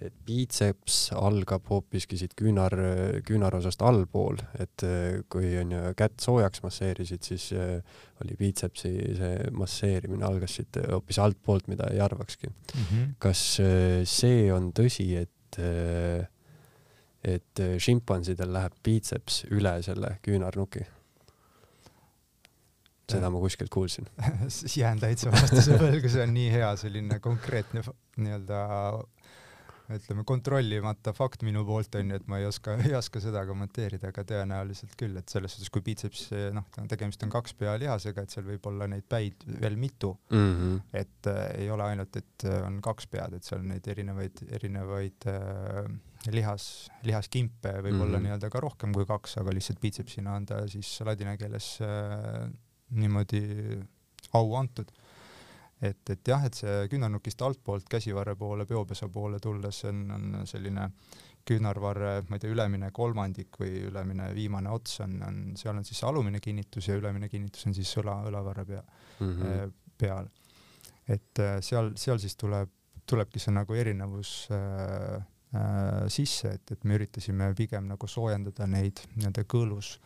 et 0.05 0.15
biitseps 0.27 0.99
algab 1.19 1.67
hoopiski 1.71 2.19
siit 2.19 2.35
küünar, 2.39 2.75
küünarosast 3.27 3.83
allpool, 3.85 4.39
et 4.61 4.85
eh, 4.87 5.19
kui 5.31 5.51
on 5.59 5.73
ju 5.75 5.81
kätt 5.99 6.23
soojaks 6.23 6.63
masseerisid, 6.65 7.25
siis 7.27 7.49
eh, 7.55 7.79
oli 8.23 8.37
biitsepsi 8.39 8.93
see 9.19 9.49
masseerimine 9.55 10.27
algas 10.27 10.55
siit 10.59 10.79
hoopis 10.85 11.19
altpoolt, 11.23 11.67
mida 11.71 11.89
ei 11.91 11.99
arvakski 12.03 12.47
mm. 12.47 12.85
-hmm. 12.85 13.11
kas 13.19 13.43
see 14.09 14.47
on 14.53 14.71
tõsi, 14.75 15.11
et 15.19 15.31
et 17.25 17.59
šimpansidel 17.81 18.51
läheb 18.53 18.73
biitseps 18.83 19.45
üle 19.55 19.79
selle 19.83 20.17
küünarnuki? 20.21 20.83
Seda 23.11 23.29
ma 23.33 23.41
kuskilt 23.43 23.73
kuulsin 23.73 24.07
jään 24.81 25.01
täitsa 25.01 25.33
vastuse 25.33 25.79
võlgu, 25.81 26.09
see 26.11 26.23
on 26.25 26.33
nii 26.35 26.51
hea 26.53 26.71
selline 26.81 27.19
konkreetne 27.23 27.83
nii-öelda 28.17 28.61
ütleme 29.93 30.23
kontrollimata 30.25 31.13
fakt 31.13 31.43
minu 31.45 31.61
poolt 31.67 31.95
onju, 31.99 32.17
et 32.17 32.25
ma 32.31 32.39
ei 32.41 32.47
oska, 32.49 32.77
ei 32.81 32.95
oska 32.97 33.21
seda 33.21 33.43
kommenteerida, 33.45 34.09
aga 34.09 34.23
tõenäoliselt 34.27 34.95
küll, 34.97 35.17
et 35.19 35.29
selles 35.31 35.53
suhtes, 35.55 35.69
kui 35.73 35.83
biitseps 35.85 36.23
noh, 36.55 36.65
tegemist 36.89 37.21
on 37.25 37.33
kaks 37.33 37.53
pealihasega, 37.59 38.25
et 38.25 38.33
seal 38.33 38.47
võib 38.47 38.65
olla 38.71 38.89
neid 38.89 39.05
päid 39.09 39.45
veel 39.61 39.77
mitu 39.79 40.15
mm. 40.31 40.49
-hmm. 40.55 40.81
et 41.03 41.29
äh, 41.31 41.43
ei 41.61 41.69
ole 41.71 41.85
ainult, 41.91 42.17
et 42.17 42.47
äh, 42.49 42.59
on 42.65 42.81
kaks 42.85 43.07
pead, 43.11 43.37
et 43.37 43.45
seal 43.45 43.61
neid 43.65 43.87
erinevaid, 43.93 44.41
erinevaid 44.57 45.29
äh, 45.29 45.85
lihas, 46.33 46.89
lihaskimpe 47.05 47.69
võib 47.77 47.93
mm 47.93 47.99
-hmm. 47.99 48.05
olla 48.07 48.23
nii-öelda 48.25 48.49
ka 48.49 48.59
rohkem 48.59 48.93
kui 48.93 49.05
kaks, 49.05 49.37
aga 49.37 49.53
lihtsalt 49.53 49.81
biitsepsina 49.81 50.33
on 50.33 50.45
ta 50.45 50.65
siis 50.67 50.97
ladina 51.05 51.37
keeles 51.37 51.77
äh, 51.85 52.49
niimoodi 52.95 53.41
au 54.33 54.55
antud. 54.55 54.91
et, 55.81 56.09
et 56.09 56.27
jah, 56.27 56.43
et 56.45 56.55
see 56.55 56.87
küünarnukist 56.89 57.41
altpoolt 57.41 57.89
käsivarre 57.91 58.35
poole, 58.39 58.65
peopesa 58.65 59.09
poole 59.11 59.39
tulles 59.43 59.83
on, 59.89 60.05
on 60.15 60.45
selline 60.47 60.89
küünarvarre, 61.45 62.23
ma 62.29 62.37
ei 62.37 62.41
tea, 62.41 62.53
ülemine 62.53 62.89
kolmandik 62.95 63.59
või 63.61 63.83
ülemine 63.89 64.31
viimane 64.33 64.71
ots 64.73 64.99
on, 65.05 65.19
on, 65.27 65.37
seal 65.59 65.77
on 65.77 65.85
siis 65.85 66.01
alumine 66.07 66.41
kinnitus 66.41 66.89
ja 66.89 66.97
ülemine 66.97 67.29
kinnitus 67.29 67.67
on 67.69 67.75
siis 67.77 67.91
õla, 68.01 68.17
õlavarre 68.31 68.65
pea 68.65 68.81
mm, 68.81 69.35
-hmm. 69.35 69.75
peal. 69.97 70.29
et 71.07 71.43
äh, 71.43 71.59
seal, 71.61 71.91
seal 72.01 72.19
siis 72.19 72.35
tuleb, 72.35 72.71
tulebki 73.05 73.39
see 73.39 73.53
nagu 73.53 73.77
erinevus 73.77 74.47
äh, 74.51 75.21
äh, 75.53 76.07
sisse, 76.07 76.55
et, 76.57 76.71
et 76.71 76.83
me 76.83 76.97
üritasime 76.97 77.53
pigem 77.53 77.91
nagu 77.93 78.07
soojendada 78.07 78.65
neid 78.67 79.03
nii-öelda 79.13 79.45
kõõlus, 79.45 79.99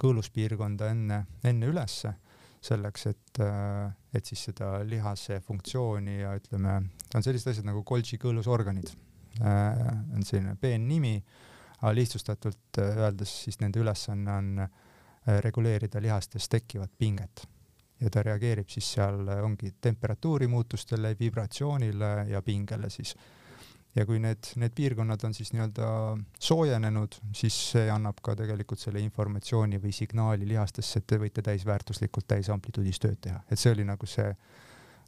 kõõluspiirkonda 0.00 0.90
enne, 0.94 1.24
enne 1.44 1.66
ülesse 1.66 2.14
selleks, 2.66 3.06
et, 3.10 3.40
äh, 3.40 3.90
et 4.14 4.26
siis 4.26 4.46
seda 4.50 4.78
lihase 4.86 5.40
funktsiooni 5.44 6.20
ja 6.20 6.34
ütleme, 6.38 6.78
on 7.14 7.24
sellised 7.24 7.52
asjad 7.52 7.68
nagu 7.68 7.82
Golgi 7.86 8.18
kõõlusorganid, 8.22 8.92
äh, 9.40 9.82
on 10.14 10.26
selline 10.26 10.56
peen 10.60 10.86
nimi, 10.88 11.16
aga 11.80 11.92
lihtsustatult 11.96 12.80
äh, 12.82 13.02
öeldes 13.06 13.32
siis 13.46 13.60
nende 13.62 13.82
ülesanne 13.82 14.38
on 14.40 14.66
reguleerida 15.42 15.98
lihastes 15.98 16.44
tekkivat 16.46 16.92
pinget. 16.98 17.40
Ja 17.98 18.10
ta 18.14 18.22
reageerib 18.22 18.68
siis 18.70 18.92
seal 18.94 19.26
ongi 19.42 19.72
temperatuuri 19.82 20.46
muutustele, 20.46 21.16
vibratsioonile 21.18 22.10
ja 22.30 22.42
pingele 22.46 22.90
siis 22.94 23.16
ja 23.96 24.04
kui 24.06 24.20
need, 24.20 24.50
need 24.60 24.74
piirkonnad 24.76 25.24
on 25.24 25.34
siis 25.34 25.52
nii-öelda 25.54 25.88
soojenenud, 26.48 27.16
siis 27.36 27.56
see 27.72 27.86
annab 27.92 28.20
ka 28.24 28.36
tegelikult 28.38 28.82
selle 28.82 29.00
informatsiooni 29.04 29.80
või 29.82 29.94
signaali 29.96 30.48
lihastesse, 30.48 31.00
et 31.00 31.08
te 31.08 31.18
võite 31.22 31.44
täisväärtuslikult 31.46 32.28
täisamplituudis 32.34 33.00
tööd 33.02 33.20
teha, 33.28 33.40
et 33.50 33.60
see 33.60 33.72
oli 33.72 33.86
nagu 33.88 34.08
see 34.10 34.28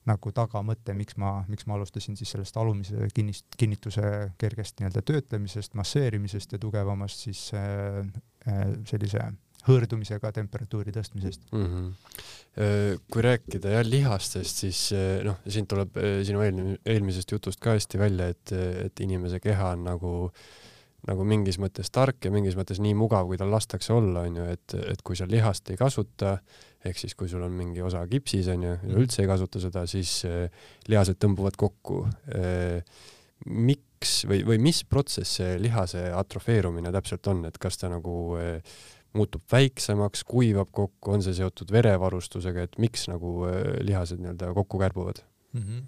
nagu 0.09 0.31
tagamõte, 0.33 0.95
miks 0.97 1.19
ma, 1.21 1.43
miks 1.53 1.67
ma 1.69 1.77
alustasin 1.77 2.17
siis 2.17 2.31
sellest 2.33 2.57
alumise 2.57 3.11
kinnist, 3.13 3.45
kinnituse 3.61 4.31
kergest 4.41 4.81
nii-öelda 4.81 5.03
töötlemisest, 5.05 5.75
masseerimisest 5.77 6.55
ja 6.55 6.61
tugevamast 6.63 7.27
siis 7.27 7.43
äh, 7.57 8.01
äh 8.49 8.65
sellise 8.89 9.27
hõõrdumisega 9.67 10.31
temperatuuri 10.35 10.93
tõstmisest 10.95 11.51
mm. 11.51 11.67
-hmm. 11.67 13.03
kui 13.11 13.25
rääkida 13.25 13.75
jah 13.77 13.85
lihastest, 13.87 14.63
siis 14.65 14.85
äh, 14.97 15.21
noh, 15.27 15.41
siin 15.49 15.67
tuleb 15.71 15.99
äh, 15.99 16.21
sinu 16.27 16.43
eelmi-, 16.45 16.79
eelmisest 16.87 17.35
jutust 17.35 17.61
ka 17.63 17.77
hästi 17.77 18.01
välja, 18.01 18.31
et, 18.35 18.55
et 18.87 19.05
inimese 19.05 19.41
keha 19.41 19.75
on 19.77 19.85
nagu 19.89 20.15
nagu 21.09 21.25
mingis 21.25 21.61
mõttes 21.63 21.93
tark 21.95 22.25
ja 22.27 22.31
mingis 22.35 22.57
mõttes 22.59 22.81
nii 22.83 22.93
mugav, 22.99 23.29
kui 23.29 23.39
tal 23.39 23.53
lastakse 23.55 23.93
olla, 23.95 24.25
onju, 24.27 24.49
et, 24.51 24.75
et 24.93 25.03
kui 25.07 25.17
sa 25.17 25.29
lihast 25.31 25.71
ei 25.71 25.79
kasuta, 25.79 26.35
ehk 26.85 26.99
siis 26.99 27.15
kui 27.15 27.31
sul 27.31 27.45
on 27.47 27.55
mingi 27.55 27.81
osa 27.87 28.03
kipsis, 28.11 28.49
onju, 28.51 28.73
ja 28.73 28.81
mhm. 28.83 28.97
üldse 28.99 29.23
ei 29.23 29.31
kasuta 29.31 29.63
seda, 29.63 29.87
siis 29.89 30.25
lihased 30.91 31.21
tõmbuvad 31.23 31.57
kokku. 31.57 32.03
miks 33.47 34.25
või, 34.27 34.43
või 34.47 34.59
mis 34.59 34.83
protsess 34.85 35.39
see 35.39 35.55
lihase 35.63 36.03
atrofeerumine 36.13 36.91
täpselt 36.93 37.31
on, 37.31 37.45
et 37.47 37.59
kas 37.63 37.79
ta 37.79 37.89
nagu 37.89 38.35
äh, 38.37 38.59
muutub 39.19 39.45
väiksemaks, 39.53 40.25
kuivab 40.29 40.71
kokku, 40.73 41.17
on 41.17 41.25
see 41.27 41.35
seotud 41.37 41.73
verevarustusega, 41.75 42.69
et 42.69 42.79
miks 42.83 43.09
nagu 43.11 43.43
äh, 43.51 43.61
lihased 43.85 44.23
nii-öelda 44.23 44.55
kokku 44.57 44.81
kärbuvad 44.81 45.23
mm? 45.53 45.63
-hmm. 45.63 45.85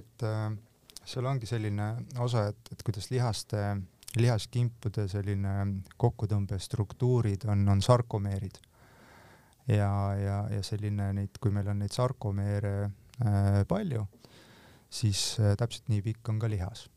et 0.00 0.26
äh, 0.26 0.50
seal 1.04 1.26
ongi 1.26 1.48
selline 1.48 1.90
osa, 2.18 2.48
et, 2.52 2.72
et 2.72 2.82
kuidas 2.86 3.10
lihaste, 3.10 3.62
lihaskimpude 4.18 5.06
selline 5.10 5.54
kokkutõmbestruktuurid 6.00 7.46
on, 7.50 7.66
on 7.68 7.82
sarkomeerid. 7.82 8.60
ja, 9.68 9.90
ja, 10.18 10.38
ja 10.50 10.62
selline 10.66 11.12
neid, 11.14 11.36
kui 11.40 11.52
meil 11.54 11.68
on 11.70 11.78
neid 11.82 11.94
sarkomeere 11.94 12.74
äh, 12.84 13.60
palju, 13.68 14.06
siis 14.90 15.36
äh, 15.40 15.54
täpselt 15.58 15.90
nii 15.92 16.02
pikk 16.02 16.32
on 16.32 16.40
ka 16.42 16.50
lihas. 16.50 16.88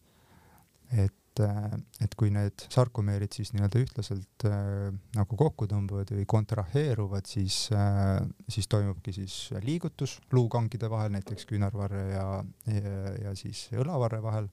et 0.91 1.15
et, 1.34 1.84
et 2.03 2.15
kui 2.19 2.31
need 2.34 2.65
sarkomeerid 2.73 3.34
siis 3.36 3.53
nii-öelda 3.53 3.81
ühtlaselt 3.81 4.45
äh, 4.49 4.91
nagu 5.17 5.38
kokku 5.39 5.67
tõmbuvad 5.71 6.13
või 6.15 6.25
kontraheeruvad, 6.29 7.27
siis 7.29 7.65
äh,, 7.73 8.19
siis 8.47 8.69
toimubki 8.71 9.13
siis 9.15 9.38
liigutus 9.65 10.19
luukangide 10.34 10.89
vahel, 10.91 11.13
näiteks 11.17 11.47
küünarvarre 11.49 12.03
ja, 12.11 12.27
ja, 12.69 12.97
ja 13.27 13.36
siis 13.39 13.67
õlavarre 13.73 14.21
vahel. 14.23 14.49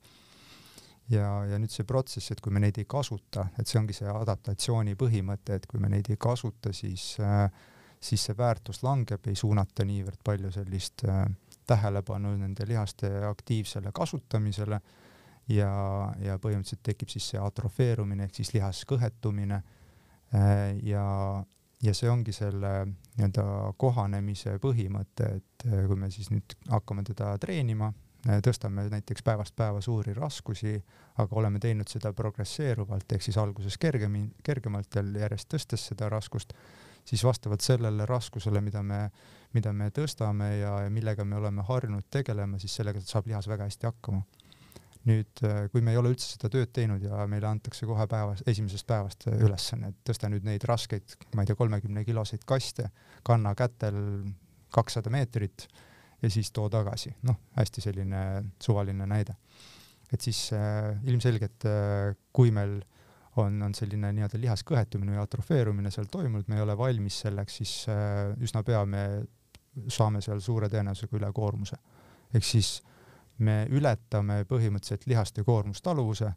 ja, 1.10 1.26
ja 1.50 1.58
nüüd 1.58 1.72
see 1.74 1.84
protsess, 1.84 2.30
et 2.32 2.40
kui 2.40 2.52
me 2.54 2.62
neid 2.62 2.78
ei 2.78 2.88
kasuta, 2.88 3.50
et 3.58 3.66
see 3.68 3.80
ongi 3.80 3.96
see 3.96 4.08
adaptatsiooni 4.08 4.96
põhimõte, 4.96 5.58
et 5.58 5.66
kui 5.66 5.80
me 5.82 5.90
neid 5.92 6.10
ei 6.10 6.18
kasuta, 6.20 6.72
siis 6.72 7.16
äh, 7.20 7.48
siis 8.00 8.24
see 8.24 8.36
väärtus 8.36 8.82
langeb, 8.82 9.26
ei 9.28 9.36
suunata 9.36 9.84
niivõrd 9.84 10.22
palju 10.24 10.50
sellist 10.54 11.04
äh, 11.08 11.26
tähelepanu 11.68 12.32
nende 12.40 12.66
lihaste 12.68 13.10
aktiivsele 13.28 13.92
kasutamisele 13.94 14.80
ja, 15.50 15.70
ja 16.22 16.38
põhimõtteliselt 16.40 16.82
tekib 16.86 17.10
siis 17.12 17.30
see 17.32 17.40
atrofeerumine 17.42 18.26
ehk 18.26 18.40
siis 18.40 18.52
lihaskõhetumine 18.56 19.60
äh, 19.60 20.76
ja, 20.86 21.04
ja 21.82 21.94
see 21.96 22.10
ongi 22.10 22.34
selle 22.36 22.74
nii-öelda 22.90 23.46
kohanemise 23.80 24.58
põhimõte, 24.62 25.32
et 25.40 25.66
äh, 25.66 25.82
kui 25.88 25.98
me 25.98 26.10
siis 26.14 26.30
nüüd 26.32 26.56
hakkame 26.70 27.04
teda 27.08 27.32
treenima, 27.42 27.90
äh, 28.28 28.42
tõstame 28.44 28.86
näiteks 28.92 29.24
päevast 29.26 29.56
päeva 29.58 29.82
suuri 29.84 30.14
raskusi, 30.16 30.76
aga 31.22 31.40
oleme 31.42 31.62
teinud 31.62 31.90
seda 31.90 32.14
progresseeruvalt 32.16 33.16
ehk 33.16 33.26
siis 33.26 33.40
alguses 33.40 33.78
kergem, 33.80 34.20
kergemalt 34.46 34.94
ja 34.94 35.04
järjest 35.24 35.50
tõstes 35.54 35.90
seda 35.92 36.10
raskust, 36.12 36.54
siis 37.04 37.24
vastavalt 37.24 37.64
sellele 37.64 38.06
raskusele, 38.06 38.60
mida 38.62 38.84
me, 38.86 39.06
mida 39.56 39.72
me 39.72 39.88
tõstame 39.90 40.52
ja, 40.60 40.76
ja 40.84 40.92
millega 40.92 41.24
me 41.24 41.40
oleme 41.40 41.64
harjunud 41.66 42.06
tegelema, 42.12 42.60
siis 42.60 42.76
sellega 42.76 43.00
saab 43.02 43.26
lihas 43.26 43.48
väga 43.50 43.66
hästi 43.66 43.88
hakkama 43.88 44.22
nüüd, 45.08 45.40
äh, 45.46 45.64
kui 45.72 45.82
me 45.84 45.94
ei 45.94 46.00
ole 46.00 46.12
üldse 46.12 46.34
seda 46.34 46.50
tööd 46.52 46.72
teinud 46.76 47.04
ja 47.04 47.24
meile 47.30 47.48
antakse 47.48 47.88
kohe 47.88 48.04
päevas, 48.10 48.42
esimesest 48.50 48.86
päevast 48.88 49.26
ülesanne, 49.32 49.92
et 49.94 50.02
tõsta 50.10 50.28
nüüd 50.32 50.44
neid 50.46 50.64
raskeid, 50.68 51.16
ma 51.34 51.44
ei 51.44 51.50
tea, 51.50 51.56
kolmekümne 51.58 52.04
kiloseid 52.04 52.44
kaste, 52.48 52.90
kanna 53.26 53.54
kätel 53.58 53.96
kakssada 54.74 55.12
meetrit 55.12 55.66
ja 56.20 56.30
siis 56.30 56.52
too 56.52 56.68
tagasi, 56.72 57.14
noh, 57.28 57.38
hästi 57.56 57.84
selline 57.86 58.22
suvaline 58.62 59.08
näide. 59.08 59.36
et 60.12 60.20
siis 60.20 60.50
äh, 60.52 60.98
ilmselgelt 61.06 61.64
äh,, 61.70 62.16
kui 62.32 62.50
meil 62.50 62.80
on, 63.38 63.60
on 63.62 63.74
selline 63.74 64.10
nii-öelda 64.12 64.40
lihaskõhetumine 64.42 65.14
või 65.14 65.22
atrofeerumine 65.22 65.90
seal 65.94 66.10
toimunud, 66.10 66.48
me 66.50 66.58
ei 66.58 66.64
ole 66.66 66.76
valmis 66.76 67.22
selleks, 67.24 67.60
siis 67.62 67.74
äh, 67.88 68.34
üsna 68.42 68.64
pea 68.66 68.84
me 68.84 69.04
saame 69.88 70.20
seal 70.20 70.42
suure 70.42 70.68
tõenäosusega 70.68 71.16
ülekoormuse. 71.16 71.78
ehk 72.34 72.44
siis 72.44 72.80
äh, 72.82 72.99
me 73.44 73.64
ületame 73.72 74.44
põhimõtteliselt 74.48 75.08
lihaste 75.10 75.44
koormustaluvuse, 75.46 76.30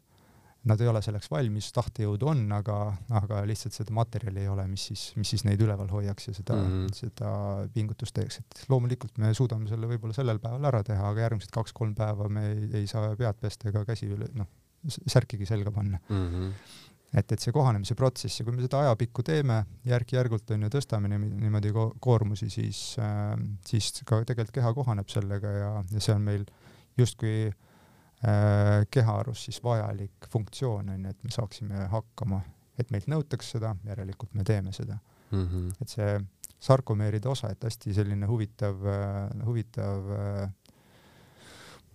nad 0.64 0.80
ei 0.80 0.88
ole 0.88 1.00
selleks 1.04 1.28
valmis, 1.28 1.68
tahtejõudu 1.76 2.28
on, 2.30 2.44
aga, 2.56 2.78
aga 3.18 3.42
lihtsalt 3.48 3.76
seda 3.76 3.92
materjali 3.96 4.44
ei 4.44 4.48
ole, 4.48 4.64
mis 4.70 4.86
siis, 4.88 5.02
mis 5.18 5.34
siis 5.34 5.44
neid 5.44 5.60
üleval 5.60 5.90
hoiaks 5.92 6.30
ja 6.30 6.36
seda 6.38 6.56
mm, 6.56 6.70
-hmm. 6.70 6.94
seda 6.96 7.32
pingutust 7.74 8.16
teeks, 8.16 8.40
et 8.40 8.64
loomulikult 8.72 9.20
me 9.20 9.34
suudame 9.36 9.68
selle 9.68 9.90
võib-olla 9.90 10.16
sellel 10.16 10.40
päeval 10.40 10.70
ära 10.72 10.80
teha, 10.86 11.10
aga 11.10 11.26
järgmised 11.26 11.52
kaks-kolm 11.52 11.94
päeva 11.98 12.30
me 12.32 12.46
ei, 12.52 12.64
ei 12.80 12.88
saa 12.88 13.12
pead 13.16 13.40
pesta 13.40 13.68
ega 13.68 13.84
käsi 13.84 14.08
üle, 14.16 14.30
noh, 14.40 14.48
särkigi 14.88 15.46
selga 15.48 15.72
panna 15.74 16.00
mm. 16.08 16.26
-hmm 16.32 16.80
et, 17.14 17.32
et 17.32 17.38
see 17.38 17.52
kohanemise 17.54 17.94
protsess 17.94 18.40
ja 18.40 18.44
kui 18.44 18.56
me 18.56 18.62
seda 18.64 18.80
ajapikku 18.80 19.22
teeme, 19.22 19.60
järk-järgult 19.86 20.50
on 20.50 20.64
ju 20.66 20.70
tõstame 20.74 21.06
niimoodi 21.12 21.70
ko 21.70 21.84
koormusi, 22.02 22.48
siis 22.50 22.96
äh,, 22.98 23.36
siis 23.66 23.92
ka 24.04 24.24
tegelikult 24.26 24.54
keha 24.56 24.72
kohaneb 24.74 25.12
sellega 25.12 25.52
ja, 25.54 25.68
ja 25.92 26.00
see 26.02 26.16
on 26.16 26.24
meil 26.26 26.42
äh, 26.42 26.63
justkui 26.98 27.48
äh, 27.48 28.86
kehaarus 28.90 29.44
siis 29.44 29.62
vajalik 29.64 30.28
funktsioon 30.30 30.88
on 30.88 31.04
ju, 31.04 31.10
et 31.10 31.24
me 31.24 31.30
saaksime 31.34 31.88
hakkama, 31.92 32.40
et 32.78 32.90
meilt 32.90 33.08
nõutakse 33.10 33.58
seda, 33.58 33.74
järelikult 33.86 34.34
me 34.34 34.44
teeme 34.44 34.72
seda 34.72 34.98
mm. 35.30 35.44
-hmm. 35.46 35.72
et 35.80 35.88
see 35.88 36.20
sarkomeeride 36.64 37.28
osa, 37.28 37.50
et 37.52 37.64
hästi 37.64 37.94
selline 37.94 38.26
huvitav 38.26 38.86
äh,, 38.86 39.46
huvitav 39.46 40.10
äh, 40.18 40.50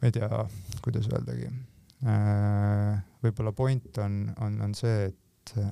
ma 0.02 0.08
ei 0.08 0.12
tea, 0.12 0.45
kuidas 0.82 1.10
öeldagi 1.12 1.50
äh,, 2.06 3.04
võib-olla 3.24 3.52
point 3.52 3.97
on, 3.97 4.34
on, 4.41 4.62
on 4.62 4.76
see, 4.76 5.06
et 5.10 5.54
äh, 5.58 5.72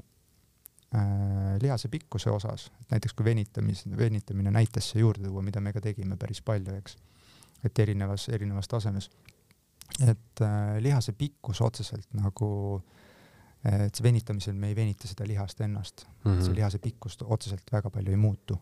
lihase 1.62 1.92
pikkuse 1.92 2.32
osas, 2.32 2.72
et 2.82 2.96
näiteks 2.96 3.14
kui 3.14 3.26
venitamis, 3.26 3.84
venitamine 3.98 4.52
näitesse 4.52 5.00
juurde 5.00 5.28
tuua, 5.28 5.44
mida 5.46 5.62
me 5.62 5.74
ka 5.76 5.84
tegime 5.84 6.18
päris 6.18 6.42
palju, 6.42 6.76
eks 6.80 6.98
et 7.66 7.80
erinevas, 7.80 8.30
erinevas 8.30 8.68
tasemes. 8.68 9.10
et 10.04 10.42
äh, 10.42 10.78
lihase 10.84 11.14
pikkus 11.14 11.62
otseselt 11.62 12.10
nagu, 12.14 12.50
et 13.64 13.96
see 13.96 14.04
venitamisel 14.04 14.54
me 14.54 14.70
ei 14.72 14.76
venita 14.76 15.08
seda 15.08 15.26
lihast 15.28 15.62
ennast 15.62 16.06
mm, 16.06 16.32
-hmm. 16.32 16.44
see 16.44 16.56
lihase 16.56 16.80
pikkus 16.80 17.18
otseselt 17.24 17.72
väga 17.72 17.90
palju 17.90 18.12
ei 18.12 18.18
muutu. 18.18 18.60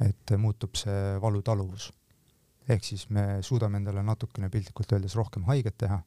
et 0.00 0.38
muutub 0.38 0.74
see 0.74 1.20
valutaluvus. 1.20 1.92
ehk 2.68 2.84
siis 2.84 3.10
me 3.10 3.42
suudame 3.42 3.76
endale 3.76 4.02
natukene 4.02 4.48
piltlikult 4.48 4.92
öeldes 4.92 5.16
rohkem 5.16 5.44
haiget 5.44 5.78
teha 5.78 6.02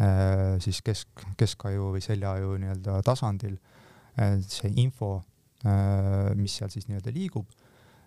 äh,, 0.00 0.60
siis 0.60 0.82
kesk, 0.82 1.08
keskaju 1.36 1.92
või 1.96 2.00
seljaaju 2.00 2.56
nii-öelda 2.58 3.02
tasandil 3.02 3.56
äh,. 4.18 4.38
see 4.40 4.72
info 4.76 5.22
äh,, 5.66 6.34
mis 6.36 6.56
seal 6.56 6.70
siis 6.70 6.88
nii-öelda 6.88 7.12
liigub, 7.12 7.48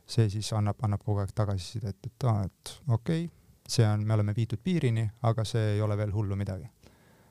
see 0.08 0.30
siis 0.30 0.54
annab, 0.54 0.78
annab 0.82 1.04
kogu 1.04 1.20
aeg 1.20 1.34
tagasisidet, 1.36 1.98
et 2.06 2.24
aa, 2.24 2.44
et 2.44 2.80
okei 2.88 3.26
okay,, 3.26 3.47
see 3.68 3.86
on, 3.86 4.06
me 4.08 4.14
oleme 4.14 4.34
viidud 4.36 4.62
piirini, 4.64 5.04
aga 5.28 5.44
see 5.46 5.74
ei 5.76 5.82
ole 5.82 5.98
veel 5.98 6.14
hullu 6.14 6.36
midagi. 6.36 6.70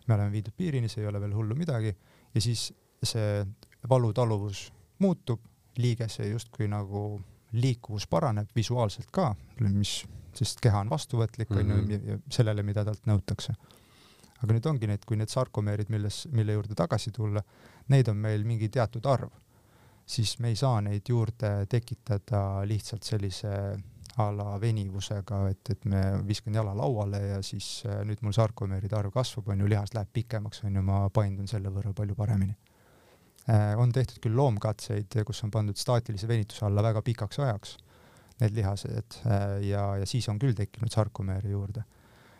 me 0.07 0.15
oleme 0.15 0.31
viidud 0.33 0.55
piirini, 0.57 0.89
see 0.89 1.03
ei 1.03 1.09
ole 1.09 1.21
veel 1.21 1.35
hullu 1.35 1.55
midagi 1.55 1.97
ja 2.35 2.41
siis 2.41 2.73
see 3.03 3.47
valutaluvus 3.89 4.73
muutub, 4.99 5.41
liigese 5.77 6.29
justkui 6.29 6.69
nagu 6.69 7.21
liikuvus 7.53 8.07
paraneb 8.09 8.49
visuaalselt 8.57 9.11
ka, 9.13 9.31
mis, 9.61 9.99
sest 10.37 10.61
keha 10.65 10.81
on 10.85 10.93
vastuvõtlik 10.93 11.51
onju 11.51 11.75
mm 11.75 11.91
-hmm. 11.91 12.23
sellele, 12.33 12.63
mida 12.63 12.85
talt 12.85 13.07
nõutakse. 13.07 13.55
aga 14.43 14.53
nüüd 14.53 14.67
ongi 14.69 14.87
need, 14.87 15.05
kui 15.07 15.17
need 15.17 15.29
sarkomeerid, 15.33 15.89
milles, 15.89 16.29
mille 16.33 16.53
juurde 16.53 16.75
tagasi 16.75 17.11
tulla, 17.11 17.43
neid 17.89 18.09
on 18.09 18.17
meil 18.17 18.45
mingi 18.45 18.69
teatud 18.69 19.07
arv, 19.07 19.31
siis 20.07 20.39
me 20.39 20.49
ei 20.49 20.57
saa 20.57 20.81
neid 20.81 21.09
juurde 21.09 21.67
tekitada 21.69 22.67
lihtsalt 22.69 23.03
sellise 23.03 23.49
a 24.17 24.31
la 24.33 24.57
venivusega, 24.61 25.43
et, 25.53 25.71
et 25.75 25.85
me 25.85 26.03
viskan 26.25 26.55
jala 26.57 26.73
lauale 26.77 27.21
ja 27.21 27.41
siis 27.45 27.83
äh, 27.87 28.01
nüüd 28.09 28.23
mul 28.25 28.33
sarkomeeride 28.37 28.97
arv 28.97 29.13
kasvab, 29.13 29.51
on 29.53 29.61
ju, 29.61 29.69
lihas 29.69 29.93
läheb 29.97 30.13
pikemaks, 30.13 30.63
on 30.65 30.79
ju, 30.79 30.85
ma 30.85 31.03
paindun 31.13 31.49
selle 31.51 31.73
võrra 31.73 31.93
palju 31.97 32.17
paremini 32.17 32.55
äh,. 33.51 33.75
on 33.79 33.93
tehtud 33.93 34.23
küll 34.25 34.37
loomkatseid, 34.37 35.19
kus 35.29 35.45
on 35.45 35.53
pandud 35.53 35.77
staatilise 35.77 36.29
venituse 36.29 36.65
alla 36.67 36.85
väga 36.87 37.05
pikaks 37.05 37.43
ajaks 37.45 37.77
need 38.41 38.57
lihased 38.57 39.21
äh, 39.27 39.45
ja, 39.69 39.85
ja 40.01 40.09
siis 40.09 40.29
on 40.33 40.41
küll 40.41 40.57
tekkinud 40.57 40.93
sarkomeere 40.93 41.53
juurde. 41.53 41.85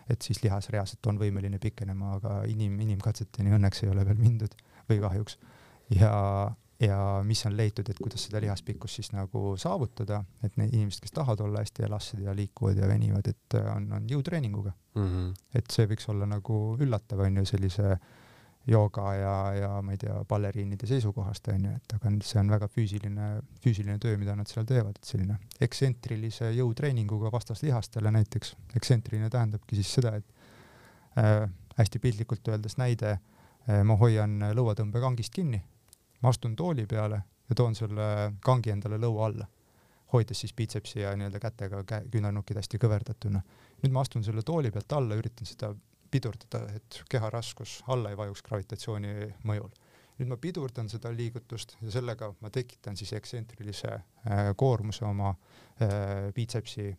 et 0.09 0.21
siis 0.21 0.39
lihas 0.43 0.69
reaalselt 0.71 1.05
on 1.11 1.17
võimeline 1.19 1.59
pikenema, 1.59 2.13
aga 2.15 2.37
inim, 2.47 2.79
inimkatseteni 2.79 3.51
õnneks 3.57 3.83
ei 3.83 3.89
ole 3.91 4.05
veel 4.07 4.17
mindud 4.21 4.53
või 4.89 5.01
kahjuks. 5.03 5.37
ja 5.93 6.13
ja 6.79 7.21
mis 7.25 7.45
on 7.45 7.57
leitud, 7.57 7.89
et 7.89 7.99
kuidas 8.01 8.27
seda 8.27 8.41
lihaspikkust 8.41 8.99
siis 8.99 9.09
nagu 9.15 9.55
saavutada, 9.57 10.21
et 10.45 10.57
need 10.61 10.75
inimesed, 10.75 11.01
kes 11.01 11.15
tahavad 11.15 11.41
olla 11.47 11.63
hästi 11.63 11.87
elastsed 11.87 12.21
ja 12.25 12.35
liikuvad 12.37 12.77
ja 12.77 12.89
venivad, 12.89 13.27
et 13.27 13.57
äh, 13.57 13.67
on, 13.75 13.89
on 13.97 14.05
jõutreeninguga 14.09 14.71
mm. 14.95 15.07
-hmm. 15.07 15.33
et 15.57 15.73
see 15.73 15.89
võiks 15.89 16.09
olla 16.13 16.29
nagu 16.29 16.77
üllatav, 16.79 17.23
on 17.25 17.41
ju, 17.41 17.45
sellise 17.49 17.97
jooga 18.67 19.13
ja, 19.15 19.35
ja 19.55 19.69
ma 19.81 19.95
ei 19.95 19.97
tea, 19.97 20.15
baleriinide 20.27 20.87
seisukohast 20.87 21.47
on 21.53 21.65
ju, 21.65 21.71
et 21.79 21.93
aga 21.95 22.11
see 22.21 22.39
on 22.41 22.51
väga 22.51 22.67
füüsiline, 22.67 23.29
füüsiline 23.63 23.97
töö, 24.03 24.17
mida 24.17 24.35
nad 24.35 24.49
seal 24.51 24.67
teevad, 24.67 24.99
et 24.99 25.07
selline 25.07 25.39
ekstsentrilise 25.61 26.51
jõutreeninguga 26.59 27.31
vastaslihastele 27.31 28.11
näiteks, 28.11 28.53
ekstsentriline 28.75 29.29
tähendabki 29.33 29.79
siis 29.79 29.93
seda, 29.97 30.13
et 30.19 31.17
äh, 31.17 31.47
hästi 31.79 31.99
piltlikult 31.99 32.53
öeldes 32.53 32.77
näide 32.77 33.15
äh,, 33.17 33.81
ma 33.83 33.97
hoian 33.97 34.37
lõuatõmbekangist 34.53 35.33
kinni 35.33 35.63
ma 36.21 36.29
astun 36.29 36.55
tooli 36.55 36.85
peale 36.85 37.21
ja 37.49 37.55
toon 37.55 37.75
selle 37.75 38.33
kangi 38.43 38.73
endale 38.73 38.99
lõua 39.01 39.27
alla, 39.29 39.47
hoides 40.13 40.39
siis 40.43 40.53
biitsepsi 40.55 41.01
ja 41.01 41.13
nii-öelda 41.15 41.39
kätega 41.43 41.83
käe, 41.87 42.07
küünarnukid 42.11 42.59
hästi 42.59 42.79
kõverdatuna. 42.81 43.41
nüüd 43.83 43.93
ma 43.93 44.01
astun 44.01 44.23
selle 44.23 44.41
tooli 44.41 44.71
pealt 44.71 44.93
alla, 44.93 45.15
üritan 45.19 45.47
seda 45.47 45.73
pidurdada, 46.11 46.63
et 46.75 47.01
keha 47.09 47.29
raskus 47.29 47.81
alla 47.91 48.11
ei 48.11 48.17
vajuks 48.17 48.43
gravitatsiooni 48.43 49.33
mõjul. 49.47 49.73
nüüd 50.17 50.31
ma 50.31 50.37
pidurdan 50.41 50.89
seda 50.89 51.11
liigutust 51.13 51.75
ja 51.81 51.91
sellega 51.93 52.31
ma 52.41 52.49
tekitan 52.49 52.97
siis 52.97 53.11
ekstsentrilise 53.13 53.91
äh, 53.93 54.47
koormuse 54.57 55.05
oma 55.05 55.29
äh, 55.29 56.31
biitsepsi 56.33 56.89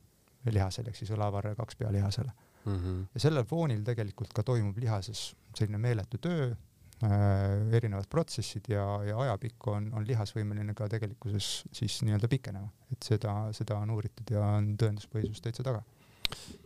lihasele 0.47 0.93
ehk 0.93 1.01
siis 1.01 1.11
õlavarre 1.16 1.57
kakspealihasele 1.59 2.31
mm. 2.64 2.77
-hmm. 2.77 3.01
ja 3.14 3.21
sellel 3.21 3.45
foonil 3.45 3.83
tegelikult 3.85 4.33
ka 4.33 4.43
toimub 4.43 4.79
lihases 4.79 5.35
selline 5.55 5.79
meeletu 5.79 6.19
töö, 6.19 6.55
erinevad 7.01 8.09
protsessid 8.11 8.71
ja, 8.73 8.85
ja 9.07 9.19
ajapikku 9.27 9.71
on, 9.71 9.85
on 9.95 10.07
lihas 10.07 10.33
võimeline 10.35 10.75
ka 10.75 10.89
tegelikkuses 10.91 11.51
siis 11.73 12.01
nii-öelda 12.03 12.31
pikenema, 12.31 12.71
et 12.93 13.07
seda, 13.07 13.35
seda 13.55 13.79
on 13.79 13.93
uuritud 13.95 14.33
ja 14.35 14.43
on 14.57 14.73
tõenduspõhisus 14.81 15.45
täitsa 15.45 15.67
taga. 15.67 15.85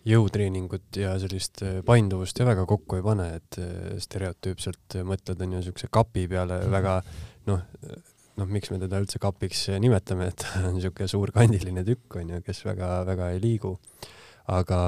Jõutreeningut 0.09 0.97
ja 0.99 1.13
sellist 1.23 1.61
äh, 1.63 1.83
painduvust 1.87 2.41
ja 2.41 2.47
väga 2.49 2.65
kokku 2.67 2.99
ei 2.99 3.05
pane, 3.05 3.29
et 3.39 3.59
äh, 3.61 3.77
stereotüüpselt 4.03 4.99
mõtled 5.07 5.45
onju 5.45 5.63
siukse 5.69 5.91
kapi 5.93 6.25
peale 6.33 6.59
väga 6.73 6.97
noh, 7.51 7.63
noh, 8.41 8.49
miks 8.49 8.73
me 8.73 8.81
teda 8.83 8.99
üldse 9.03 9.21
kapiks 9.23 9.69
nimetame, 9.83 10.33
et 10.33 10.43
ta 10.43 10.65
on 10.71 10.81
siuke 10.83 11.07
suur 11.11 11.31
kandiline 11.35 11.85
tükk 11.87 12.23
onju, 12.23 12.41
kes 12.47 12.65
väga-väga 12.67 13.33
ei 13.35 13.43
liigu. 13.45 13.77
aga 14.51 14.79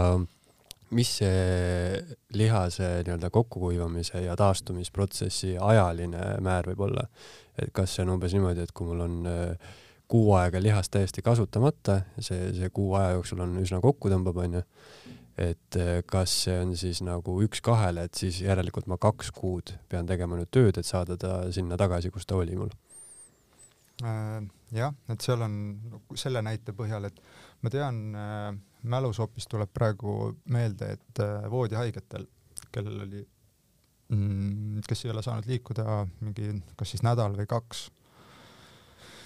mis 0.90 1.16
see 1.20 2.02
lihase 2.36 2.90
nii-öelda 3.06 3.30
kokkukuivamise 3.32 4.20
ja 4.26 4.36
taastumisprotsessi 4.36 5.56
ajaline 5.60 6.36
määr 6.44 6.68
võib 6.72 6.84
olla? 6.90 7.08
et 7.58 7.70
kas 7.72 7.94
see 7.94 8.02
on 8.02 8.16
umbes 8.16 8.34
niimoodi, 8.34 8.66
et 8.66 8.72
kui 8.74 8.88
mul 8.88 9.04
on 9.04 9.18
äh, 9.30 9.74
kuu 10.08 10.32
aega 10.36 10.60
lihast 10.62 10.92
täiesti 10.94 11.22
kasutamata, 11.24 12.00
see, 12.22 12.50
see 12.56 12.70
kuu 12.74 12.94
aja 12.98 13.14
jooksul 13.16 13.40
on 13.44 13.56
üsna 13.62 13.80
kokku 13.84 14.12
tõmbab, 14.12 14.40
onju. 14.44 14.62
et 15.40 15.78
eh, 15.80 15.96
kas 16.06 16.30
see 16.44 16.54
on 16.62 16.76
siis 16.78 17.00
nagu 17.02 17.34
üks-kahele, 17.42 18.04
et 18.06 18.14
siis 18.14 18.38
järelikult 18.44 18.86
ma 18.90 18.98
kaks 19.02 19.32
kuud 19.34 19.72
pean 19.90 20.06
tegema 20.06 20.38
nüüd 20.38 20.52
tööd, 20.54 20.78
et 20.78 20.86
saada 20.86 21.16
ta 21.18 21.40
sinna 21.54 21.78
tagasi, 21.80 22.12
kus 22.14 22.28
ta 22.30 22.38
oli 22.38 22.54
mul 22.58 22.70
äh,? 24.04 24.44
jah, 24.74 24.94
et 25.10 25.26
seal 25.26 25.42
on 25.42 25.56
selle 26.18 26.42
näite 26.46 26.74
põhjal, 26.76 27.08
et 27.10 27.18
ma 27.62 27.72
tean 27.74 28.00
äh,, 28.14 28.52
mälus 28.84 29.18
hoopis 29.22 29.48
tuleb 29.50 29.72
praegu 29.74 30.34
meelde, 30.52 30.94
et 30.98 31.22
äh, 31.24 31.50
voodihaigetel, 31.50 32.26
kellel 32.72 33.04
oli 33.06 33.24
mm,, 34.08 34.80
kes 34.88 35.04
ei 35.04 35.12
ole 35.14 35.22
saanud 35.22 35.48
liikuda 35.48 36.04
mingi 36.20 36.52
kas 36.76 36.94
siis 36.94 37.04
nädal 37.06 37.36
või 37.38 37.48
kaks 37.50 37.88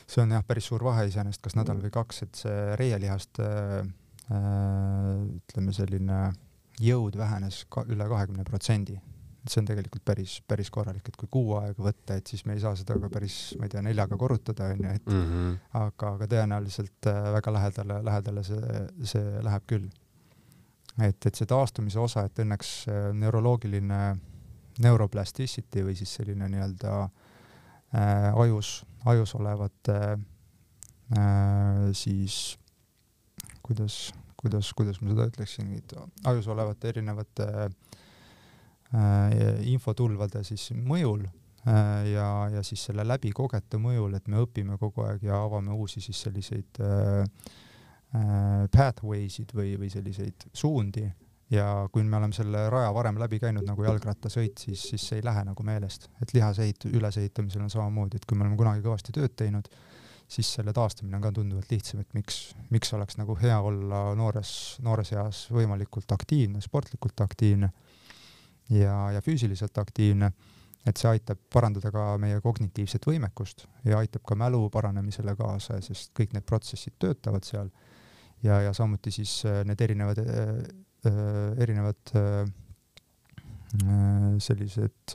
see 0.08 0.22
on 0.24 0.32
jah, 0.32 0.44
päris 0.46 0.68
suur 0.70 0.82
vahe 0.84 1.06
iseenesest, 1.08 1.42
kas 1.44 1.56
nädal 1.58 1.80
või 1.82 1.92
kaks, 1.92 2.22
et 2.24 2.40
see 2.40 2.76
reielihaste 2.80 3.48
äh, 3.48 3.88
ütleme 5.38 5.74
selline 5.76 6.20
jõud 6.80 7.18
vähenes 7.18 7.64
ka 7.72 7.84
üle 7.90 8.06
kahekümne 8.08 8.46
protsendi. 8.48 8.98
Et 9.48 9.54
see 9.54 9.62
on 9.62 9.68
tegelikult 9.70 10.04
päris, 10.04 10.38
päris 10.48 10.68
korralik, 10.72 11.06
et 11.08 11.16
kui 11.16 11.28
kuu 11.32 11.54
aega 11.56 11.84
võtta, 11.86 12.18
et 12.20 12.28
siis 12.28 12.44
me 12.44 12.52
ei 12.56 12.60
saa 12.60 12.74
seda 12.76 12.98
ka 13.00 13.08
päris, 13.12 13.38
ma 13.58 13.64
ei 13.64 13.72
tea, 13.72 13.82
neljaga 13.86 14.18
korrutada, 14.20 14.68
onju, 14.74 14.90
et 14.92 15.06
mm 15.08 15.22
-hmm. 15.22 15.54
aga, 15.80 16.10
aga 16.18 16.28
tõenäoliselt 16.34 17.08
äh, 17.08 17.32
väga 17.38 17.52
lähedale, 17.52 18.02
lähedale 18.04 18.44
see, 18.44 18.82
see 19.14 19.42
läheb 19.42 19.64
küll. 19.66 19.88
et, 21.00 21.26
et 21.26 21.34
see 21.34 21.46
taastumise 21.46 21.98
osa, 21.98 22.24
et 22.24 22.38
õnneks 22.44 22.88
äh, 22.88 23.12
neuroloogiline 23.14 24.18
neuroplasticity 24.78 25.84
või 25.84 25.96
siis 25.96 26.14
selline 26.14 26.48
nii-öelda 26.48 27.02
äh, 27.02 28.40
ajus 28.44 28.84
ajus 29.04 29.34
olevate 29.34 29.96
äh, 31.18 31.88
siis 31.92 32.58
kuidas, 33.62 34.12
kuidas, 34.36 34.72
kuidas 34.74 35.00
ma 35.00 35.10
seda 35.10 35.26
ütleksin, 35.30 35.72
ajus 36.24 36.48
olevate 36.48 36.88
erinevate 36.88 37.48
äh, 37.48 37.70
infotulvade 39.68 40.40
siis 40.48 40.70
mõjul 40.72 41.26
äh, 41.68 42.08
ja, 42.12 42.26
ja 42.52 42.62
siis 42.66 42.86
selle 42.88 43.04
läbikogete 43.06 43.80
mõjul, 43.80 44.16
et 44.16 44.28
me 44.28 44.40
õpime 44.42 44.78
kogu 44.80 45.04
aeg 45.04 45.24
ja 45.28 45.42
avame 45.44 45.74
uusi 45.74 46.00
siis 46.04 46.20
selliseid 46.24 46.80
äh, 46.80 47.24
äh, 48.16 48.68
pathways 48.74 49.40
id 49.44 49.54
või, 49.56 49.74
või 49.80 49.90
selliseid 49.92 50.48
suundi. 50.52 51.08
Ja 51.48 51.88
kui 51.88 52.04
me 52.04 52.18
oleme 52.18 52.36
selle 52.36 52.66
raja 52.68 52.90
varem 52.92 53.16
läbi 53.16 53.38
käinud 53.40 53.64
nagu 53.64 53.84
jalgrattasõit, 53.86 54.60
siis, 54.60 54.82
siis 54.90 55.04
see 55.08 55.20
ei 55.20 55.24
lähe 55.24 55.46
nagu 55.48 55.64
meelest, 55.64 56.10
et 56.20 56.34
lihasehit-, 56.36 56.90
ülesehitamisel 56.92 57.62
on 57.64 57.72
samamoodi, 57.72 58.20
et 58.20 58.26
kui 58.28 58.36
me 58.36 58.44
oleme 58.44 58.58
kunagi 58.60 58.84
kõvasti 58.84 59.14
tööd 59.16 59.32
teinud, 59.32 59.70
siis 60.28 60.50
selle 60.58 60.74
taastamine 60.76 61.16
on 61.16 61.24
ka 61.24 61.30
tunduvalt 61.38 61.72
lihtsam, 61.72 62.02
et 62.04 62.12
miks, 62.12 62.50
miks 62.68 62.92
oleks 62.92 63.16
nagu 63.16 63.32
hea 63.40 63.56
olla 63.64 64.02
noores, 64.18 64.50
noores 64.84 65.14
eas 65.16 65.46
võimalikult 65.48 66.12
aktiivne, 66.12 66.60
sportlikult 66.60 67.24
aktiivne 67.24 67.72
ja, 68.70 68.96
ja 69.14 69.20
füüsiliselt 69.24 69.78
aktiivne, 69.78 70.32
et 70.86 70.96
see 70.96 71.10
aitab 71.10 71.40
parandada 71.52 71.92
ka 71.92 72.10
meie 72.20 72.40
kognitiivset 72.40 73.06
võimekust 73.06 73.66
ja 73.84 74.00
aitab 74.00 74.24
ka 74.28 74.36
mälu 74.38 74.68
paranemisele 74.72 75.34
kaasa, 75.36 75.80
sest 75.84 76.12
kõik 76.16 76.34
need 76.36 76.46
protsessid 76.48 76.96
töötavad 76.98 77.44
seal. 77.44 77.70
Ja, 78.42 78.60
ja 78.62 78.70
samuti 78.76 79.10
siis 79.10 79.40
äh, 79.48 79.64
need 79.66 79.80
erinevad 79.82 80.20
äh, 80.22 80.60
Äh, 81.04 81.62
erinevad 81.62 81.96
äh, 82.14 82.42
äh, 83.86 84.38
sellised 84.40 85.14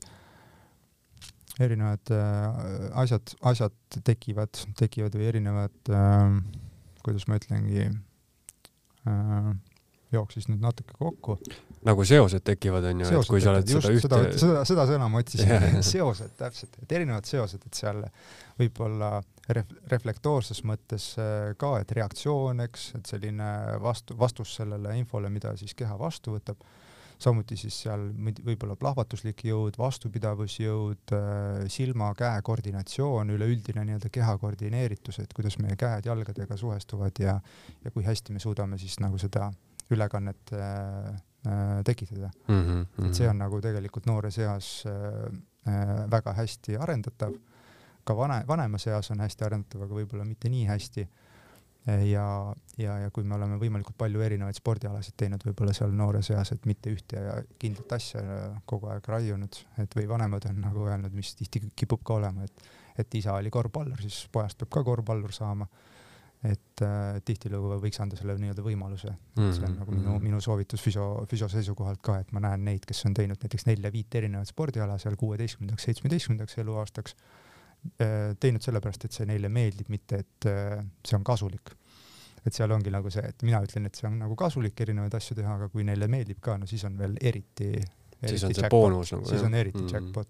erinevad 1.60 2.10
asjad, 2.96 3.34
asjad 3.42 3.76
tekivad, 4.08 4.58
tekivad 4.80 5.14
või 5.14 5.28
erinevad, 5.30 5.92
kuidas 7.06 7.28
ma 7.30 7.38
ütlengi, 7.38 7.84
jooksis 10.14 10.50
nüüd 10.50 10.64
natuke 10.64 10.96
kokku. 11.00 11.38
nagu 11.84 12.06
seosed 12.08 12.46
tekivad, 12.48 12.86
onju, 12.94 13.10
et 13.10 13.30
kui 13.30 13.44
sa 13.44 13.54
oled 13.54 13.68
seda 13.68 13.92
ühte 13.92 14.08
seda, 14.08 14.24
seda, 14.40 14.64
seda 14.70 14.88
sõna 14.94 15.10
ma 15.12 15.24
otsisin 15.24 15.52
yeah. 15.52 15.80
seosed, 15.94 16.36
täpselt, 16.40 16.78
et 16.84 16.98
erinevad 17.00 17.28
seosed, 17.28 17.66
et 17.68 17.82
seal 17.84 18.04
võib-olla 18.60 19.18
ref-, 19.52 19.76
reflektoorses 19.92 20.64
mõttes 20.68 21.14
äh, 21.22 21.52
ka, 21.60 21.76
et 21.82 21.92
reaktsioon, 21.98 22.64
eks, 22.68 22.94
et 23.00 23.12
selline 23.16 23.50
vastu, 23.84 24.18
vastus 24.20 24.56
sellele 24.60 24.96
infole, 25.00 25.32
mida 25.34 25.56
siis 25.60 25.76
keha 25.78 25.98
vastu 26.00 26.38
võtab, 26.38 26.64
samuti 27.24 27.56
siis 27.60 27.76
seal 27.86 28.10
võib-olla 28.44 28.76
plahvatuslik 28.80 29.46
jõud, 29.48 29.78
vastupidavusjõud, 29.80 31.14
äh, 31.16 31.66
silma-käe 31.72 32.42
koordinatsioon, 32.46 33.36
üleüldine 33.36 33.86
nii-öelda 33.88 34.12
keha 34.14 34.38
koordineeritus, 34.42 35.22
et 35.24 35.36
kuidas 35.36 35.60
meie 35.64 35.78
käed 35.80 36.10
jalgadega 36.10 36.58
suhestuvad 36.60 37.24
ja 37.24 37.38
ja 37.84 37.92
kui 37.92 38.04
hästi 38.04 38.34
me 38.34 38.44
suudame 38.44 38.80
siis 38.82 39.00
nagu 39.04 39.20
seda 39.22 39.52
ülekannet 39.92 40.54
äh, 40.54 41.08
äh, 41.48 41.84
tekitada 41.84 42.32
mm. 42.48 42.62
-hmm. 42.62 43.08
et 43.08 43.16
see 43.16 43.30
on 43.30 43.38
nagu 43.38 43.62
tegelikult 43.62 44.06
noores 44.06 44.38
eas 44.38 44.84
äh, 44.88 46.08
väga 46.12 46.34
hästi 46.34 46.78
arendatav 46.78 47.34
ka 48.04 48.16
vane, 48.18 48.44
vanemas 48.48 48.88
eas 48.88 49.12
on 49.12 49.20
hästi 49.24 49.46
arendatav, 49.46 49.86
aga 49.86 49.96
võib-olla 49.96 50.26
mitte 50.28 50.50
nii 50.50 50.66
hästi. 50.68 51.08
ja, 52.08 52.54
ja, 52.78 52.98
ja 53.00 53.10
kui 53.12 53.24
me 53.28 53.36
oleme 53.36 53.58
võimalikult 53.60 53.98
palju 53.98 54.22
erinevaid 54.24 54.56
spordialasid 54.56 55.18
teinud 55.20 55.44
võib-olla 55.44 55.74
seal 55.76 55.92
noores 55.92 56.30
eas, 56.32 56.52
et 56.52 56.66
mitte 56.66 56.92
ühte 56.92 57.20
ja 57.20 57.34
kindlat 57.60 57.92
asja 57.92 58.22
kogu 58.66 58.88
aeg 58.88 59.08
raiunud, 59.08 59.58
et 59.84 59.96
või 59.96 60.08
vanemad 60.08 60.48
on 60.48 60.62
nagu 60.64 60.86
öelnud, 60.88 61.12
mis 61.12 61.34
tihti 61.36 61.60
kipub 61.76 62.04
ka 62.08 62.14
olema, 62.22 62.44
et, 62.44 62.64
et 63.04 63.16
isa 63.20 63.36
oli 63.36 63.52
korvpallur, 63.52 64.00
siis 64.00 64.30
pojast 64.32 64.58
peab 64.64 64.72
ka 64.78 64.84
korvpallur 64.84 65.36
saama 65.36 65.68
et 66.44 66.82
äh, 66.84 67.22
tihtilugu 67.26 67.78
võiks 67.84 68.02
anda 68.04 68.18
selle 68.20 68.36
nii-öelda 68.36 68.64
võimaluse 68.66 69.12
mm, 69.14 69.38
-hmm. 69.38 69.54
see 69.56 69.68
on 69.68 69.78
nagu 69.80 69.92
minu, 69.92 70.10
mhm. 70.16 70.24
minu 70.24 70.42
soovitus 70.44 70.82
füsio, 70.84 71.26
füsio 71.30 71.48
seisukohalt 71.48 72.02
ka, 72.04 72.18
et 72.20 72.34
ma 72.36 72.44
näen 72.44 72.66
neid, 72.66 72.86
kes 72.86 73.06
on 73.08 73.14
teinud 73.14 73.40
näiteks 73.40 73.66
nelja-viit 73.70 74.16
erinevat 74.20 74.52
spordiala 74.52 74.98
seal 75.00 75.16
kuueteistkümnendaks, 75.16 75.88
seitsmeteistkümnendaks 75.88 76.58
eluaastaks 76.66 77.16
Äh, 78.00 78.32
teinud 78.40 78.64
sellepärast, 78.64 79.04
et 79.10 79.16
see 79.16 79.26
neile 79.28 79.50
meeldib, 79.52 79.90
mitte 79.92 80.22
et 80.24 80.46
äh, 80.48 80.78
see 81.04 81.18
on 81.18 81.24
kasulik. 81.28 81.74
et 82.44 82.56
seal 82.56 82.72
ongi 82.76 82.92
nagu 82.92 83.08
see, 83.12 83.24
et 83.24 83.44
mina 83.48 83.62
ütlen, 83.64 83.86
et 83.88 83.96
see 83.96 84.08
on 84.08 84.16
nagu 84.20 84.36
kasulik 84.40 84.80
erinevaid 84.84 85.14
asju 85.16 85.36
teha, 85.38 85.54
aga 85.60 85.70
kui 85.72 85.84
neile 85.88 86.10
meeldib 86.12 86.42
ka, 86.44 86.58
no 86.60 86.68
siis 86.68 86.84
on 86.88 86.98
veel 87.00 87.14
eriti, 87.20 87.70
eriti 87.72 88.32
siis 88.34 88.44
on 88.48 88.56
see 88.56 88.72
boonus 88.72 89.14
nagu 89.16 89.28
siis 89.28 89.40
jah. 89.40 89.48
on 89.48 89.56
eriti 89.60 89.80
mm 89.80 89.88
-hmm. 89.88 89.94
jackpot. 89.94 90.30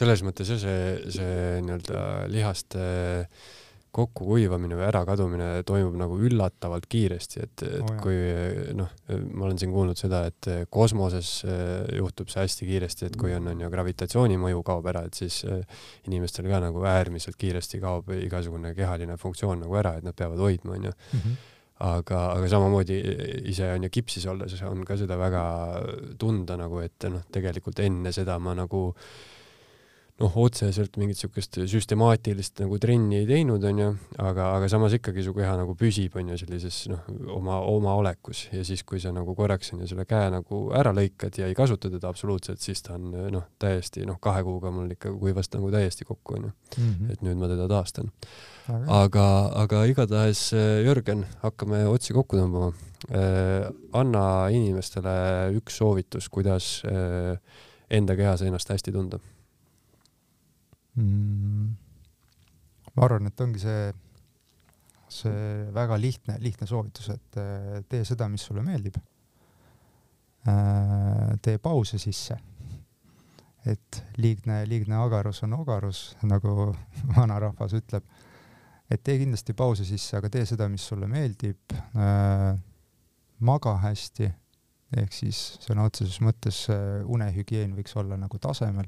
selles 0.00 0.22
mõttes 0.26 0.50
jah, 0.54 0.58
see, 0.62 1.12
see 1.18 1.60
nii-öelda 1.66 2.02
lihaste 2.30 2.86
äh, 2.86 3.44
kokkukuivamine 3.92 4.76
või 4.78 4.86
ärakadumine 4.88 5.48
toimub 5.68 5.96
nagu 6.00 6.16
üllatavalt 6.24 6.86
kiiresti, 6.90 7.42
et, 7.44 7.64
et 7.66 7.84
oh, 7.84 7.98
kui 8.00 8.16
noh, 8.78 8.88
ma 9.36 9.46
olen 9.48 9.60
siin 9.60 9.72
kuulnud 9.74 10.00
seda, 10.00 10.22
et 10.30 10.48
kosmoses 10.72 11.32
äh, 11.44 11.84
juhtub 11.98 12.32
see 12.32 12.40
hästi 12.40 12.68
kiiresti, 12.70 13.10
et 13.10 13.18
kui 13.20 13.34
on, 13.36 13.50
on 13.52 13.60
ju 13.60 13.70
gravitatsiooni 13.72 14.38
mõju 14.40 14.62
kaob 14.66 14.88
ära, 14.92 15.04
et 15.08 15.20
siis 15.20 15.42
äh, 15.44 15.60
inimestel 16.08 16.48
ka 16.48 16.62
nagu 16.64 16.84
äärmiselt 16.88 17.36
kiiresti 17.40 17.82
kaob 17.82 18.08
igasugune 18.16 18.72
kehaline 18.78 19.18
funktsioon 19.20 19.60
nagu 19.66 19.76
ära, 19.82 19.98
et 20.00 20.08
nad 20.08 20.16
peavad 20.16 20.40
hoidma, 20.40 20.78
onju 20.78 20.94
mhm. 20.94 21.36
aga, 21.90 22.22
aga 22.38 22.48
samamoodi 22.54 22.96
ise 23.52 23.74
on 23.74 23.84
ju 23.84 23.92
kipsis 23.92 24.24
olles 24.32 24.56
on 24.70 24.86
ka 24.88 24.96
seda 24.96 25.20
väga 25.20 25.44
tunda 26.20 26.56
nagu, 26.56 26.80
et 26.80 27.10
noh, 27.12 27.28
tegelikult 27.32 27.84
enne 27.84 28.14
seda 28.16 28.40
ma 28.40 28.56
nagu 28.56 28.88
äh, 28.88 29.06
noh, 30.20 30.34
otseselt 30.44 30.96
mingit 31.00 31.18
siukest 31.20 31.56
süstemaatilist 31.70 32.60
nagu 32.62 32.76
trenni 32.80 33.22
ei 33.22 33.26
teinud, 33.28 33.62
onju, 33.64 33.88
aga, 34.22 34.50
aga 34.58 34.68
samas 34.70 34.94
ikkagi 34.98 35.24
su 35.24 35.32
keha 35.36 35.54
nagu 35.58 35.74
püsib, 35.78 36.18
onju, 36.20 36.36
sellises 36.42 36.82
noh, 36.92 37.06
oma, 37.38 37.58
oma 37.68 37.96
olekus 38.00 38.44
ja 38.52 38.64
siis, 38.66 38.84
kui 38.88 39.00
sa 39.02 39.14
nagu 39.14 39.34
korraks 39.38 39.72
onju 39.74 39.88
selle 39.90 40.06
käe 40.08 40.28
nagu 40.34 40.62
ära 40.78 40.92
lõikad 40.96 41.40
ja 41.40 41.48
ei 41.48 41.56
kasuta 41.58 41.90
teda 41.92 42.12
absoluutselt, 42.12 42.60
siis 42.62 42.84
ta 42.84 42.98
on 42.98 43.10
noh, 43.32 43.48
täiesti 43.62 44.06
noh, 44.08 44.20
kahe 44.22 44.44
kuuga 44.46 44.72
mul 44.74 44.92
ikka 44.94 45.14
kuivas 45.16 45.50
nagu 45.56 45.72
täiesti 45.72 46.06
kokku, 46.08 46.38
onju 46.38 46.52
mm. 46.52 46.92
-hmm. 46.92 47.12
et 47.12 47.26
nüüd 47.26 47.40
ma 47.40 47.50
teda 47.50 47.68
taastan. 47.72 48.12
aga, 48.68 49.26
aga 49.64 49.84
igatahes 49.90 50.52
Jörgen, 50.84 51.26
hakkame 51.42 51.86
otsi 51.88 52.14
kokku 52.14 52.38
tõmbama. 52.38 52.72
Äh, 53.10 53.66
anna 53.98 54.46
inimestele 54.54 55.50
üks 55.58 55.80
soovitus, 55.80 56.28
kuidas 56.30 56.82
äh, 56.86 57.34
enda 57.90 58.14
kehas 58.16 58.44
ennast 58.46 58.70
hästi 58.70 58.92
tunda 58.94 59.18
mm,? 60.96 61.68
ma 62.92 63.06
arvan, 63.06 63.30
et 63.30 63.40
ongi 63.40 63.60
see, 63.62 63.92
see 65.12 65.66
väga 65.72 65.98
lihtne, 66.00 66.36
lihtne 66.42 66.68
soovitus, 66.68 67.08
et 67.14 67.40
tee 67.88 68.04
seda, 68.08 68.28
mis 68.32 68.44
sulle 68.44 68.64
meeldib. 68.66 68.98
äh, 70.48 71.38
tee 71.42 71.58
pause 71.62 71.98
sisse. 72.02 72.38
et 73.62 74.02
liigne, 74.18 74.64
liigne 74.66 74.96
agarus 74.98 75.44
on 75.46 75.52
ogarus, 75.54 76.16
nagu 76.26 76.72
vanarahvas 77.16 77.76
ütleb. 77.78 78.04
et 78.90 79.02
tee 79.02 79.18
kindlasti 79.22 79.54
pause 79.54 79.86
sisse, 79.88 80.16
aga 80.18 80.28
tee 80.28 80.44
seda, 80.46 80.68
mis 80.68 80.84
sulle 80.84 81.08
meeldib 81.08 81.76
äh,. 81.96 82.52
maga 83.42 83.78
hästi, 83.82 84.28
ehk 85.00 85.14
siis 85.16 85.38
sõna 85.64 85.86
otseses 85.88 86.20
mõttes 86.20 86.66
unehügieen 87.08 87.72
võiks 87.74 87.96
olla 87.96 88.18
nagu 88.20 88.38
tasemel 88.38 88.86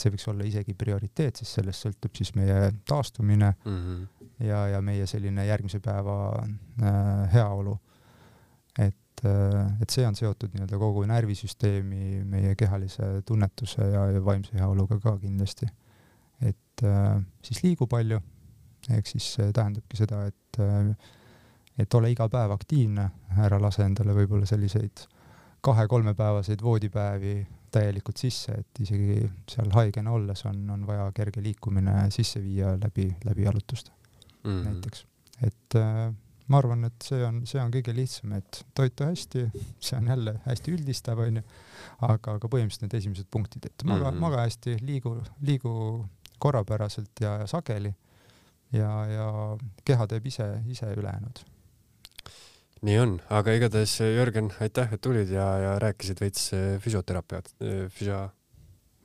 et 0.00 0.06
see 0.06 0.14
võiks 0.14 0.26
olla 0.32 0.46
isegi 0.48 0.74
prioriteet, 0.78 1.40
sest 1.40 1.58
sellest 1.58 1.84
sõltub 1.84 2.16
siis 2.16 2.32
meie 2.38 2.70
taastumine 2.88 3.52
mm 3.52 3.76
-hmm. 3.76 4.26
ja, 4.46 4.64
ja 4.74 4.80
meie 4.80 5.06
selline 5.06 5.44
järgmise 5.46 5.80
päeva 5.80 6.16
äh, 6.40 7.32
heaolu. 7.34 7.78
et 8.78 9.24
äh,, 9.24 9.82
et 9.82 9.90
see 9.90 10.06
on 10.06 10.16
seotud 10.16 10.54
nii-öelda 10.54 10.78
kogu 10.78 11.04
närvisüsteemi, 11.04 12.24
meie 12.24 12.54
kehalise 12.54 13.22
tunnetuse 13.26 13.82
ja, 13.82 14.06
ja 14.10 14.24
vaimse 14.24 14.56
heaoluga 14.56 14.98
ka 15.00 15.18
kindlasti. 15.18 15.66
et 16.40 16.84
äh, 16.84 17.22
siis 17.42 17.62
liigu 17.62 17.86
palju, 17.86 18.20
ehk 18.90 19.06
siis 19.06 19.34
see 19.34 19.52
tähendabki 19.52 19.96
seda, 19.96 20.26
et 20.26 20.60
äh, 20.60 20.96
et 21.78 21.94
ole 21.94 22.10
iga 22.10 22.28
päev 22.28 22.52
aktiivne, 22.52 23.10
ära 23.38 23.60
lase 23.60 23.82
endale 23.82 24.12
võib-olla 24.12 24.46
selliseid 24.46 25.06
kahe-kolmepäevaseid 25.60 26.62
voodipäevi 26.62 27.46
täielikult 27.74 28.20
sisse, 28.20 28.54
et 28.62 28.82
isegi 28.84 29.20
seal 29.50 29.70
haigena 29.74 30.12
olles 30.16 30.44
on, 30.50 30.62
on 30.74 30.86
vaja 30.88 31.10
kerge 31.16 31.42
liikumine 31.44 31.94
sisse 32.14 32.42
viia 32.42 32.74
läbi, 32.80 33.08
läbi 33.24 33.46
jalutuste 33.46 33.92
mm 34.44 34.50
-hmm. 34.50 34.64
näiteks. 34.64 35.06
et 35.46 35.76
äh, 35.76 36.12
ma 36.50 36.58
arvan, 36.58 36.84
et 36.84 37.06
see 37.06 37.24
on, 37.24 37.40
see 37.46 37.62
on 37.62 37.70
kõige 37.70 37.94
lihtsam, 37.94 38.32
et 38.32 38.64
toitu 38.74 39.06
hästi, 39.06 39.46
see 39.80 39.98
on 39.98 40.06
jälle 40.06 40.34
hästi 40.44 40.72
üldistav, 40.74 41.18
onju, 41.18 41.42
aga, 42.00 42.34
aga 42.34 42.48
põhimõtteliselt 42.48 42.86
need 42.88 42.98
esimesed 42.98 43.30
punktid, 43.30 43.66
et 43.66 43.84
maga 43.84 44.10
mm, 44.10 44.16
-hmm. 44.16 44.20
maga 44.20 44.44
hästi, 44.46 44.76
liigu, 44.82 45.14
liigu 45.40 45.74
korrapäraselt 46.38 47.20
ja, 47.20 47.36
ja 47.44 47.46
sageli 47.46 47.94
ja, 48.72 48.90
ja 49.06 49.30
keha 49.84 50.06
teeb 50.06 50.26
ise, 50.26 50.48
ise 50.66 50.92
ülejäänud 50.96 51.44
nii 52.86 52.98
on, 53.00 53.14
aga 53.32 53.54
igatahes 53.56 53.98
Jörgen, 54.00 54.50
aitäh, 54.64 54.92
et 54.94 55.02
tulid 55.04 55.30
ja, 55.34 55.46
ja 55.64 55.78
rääkisid 55.82 56.20
veits 56.22 56.52
eh, 56.56 56.78
füsioteraapiat, 56.80 57.52
eh, 57.60 57.82
füsio, 57.92 58.22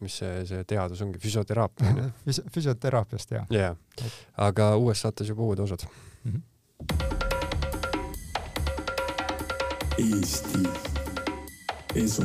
mis 0.04 0.18
see, 0.22 0.46
see 0.48 0.64
teadus 0.68 1.02
ongi, 1.04 1.20
füsioteraapia 1.24 1.92
on 1.92 1.98
ju 2.04 2.10
Füs? 2.26 2.42
füsioteraapiast 2.56 3.32
jah. 3.36 3.46
jaa, 3.52 3.76
aga 4.48 4.76
uues 4.80 5.02
saates 5.06 5.32
juba 5.32 5.42
uued 5.48 5.60
osad 5.66 5.88
mm. 6.24 6.32
-hmm. 6.32 6.42
Eesti 9.98 10.64
Esu 11.96 12.24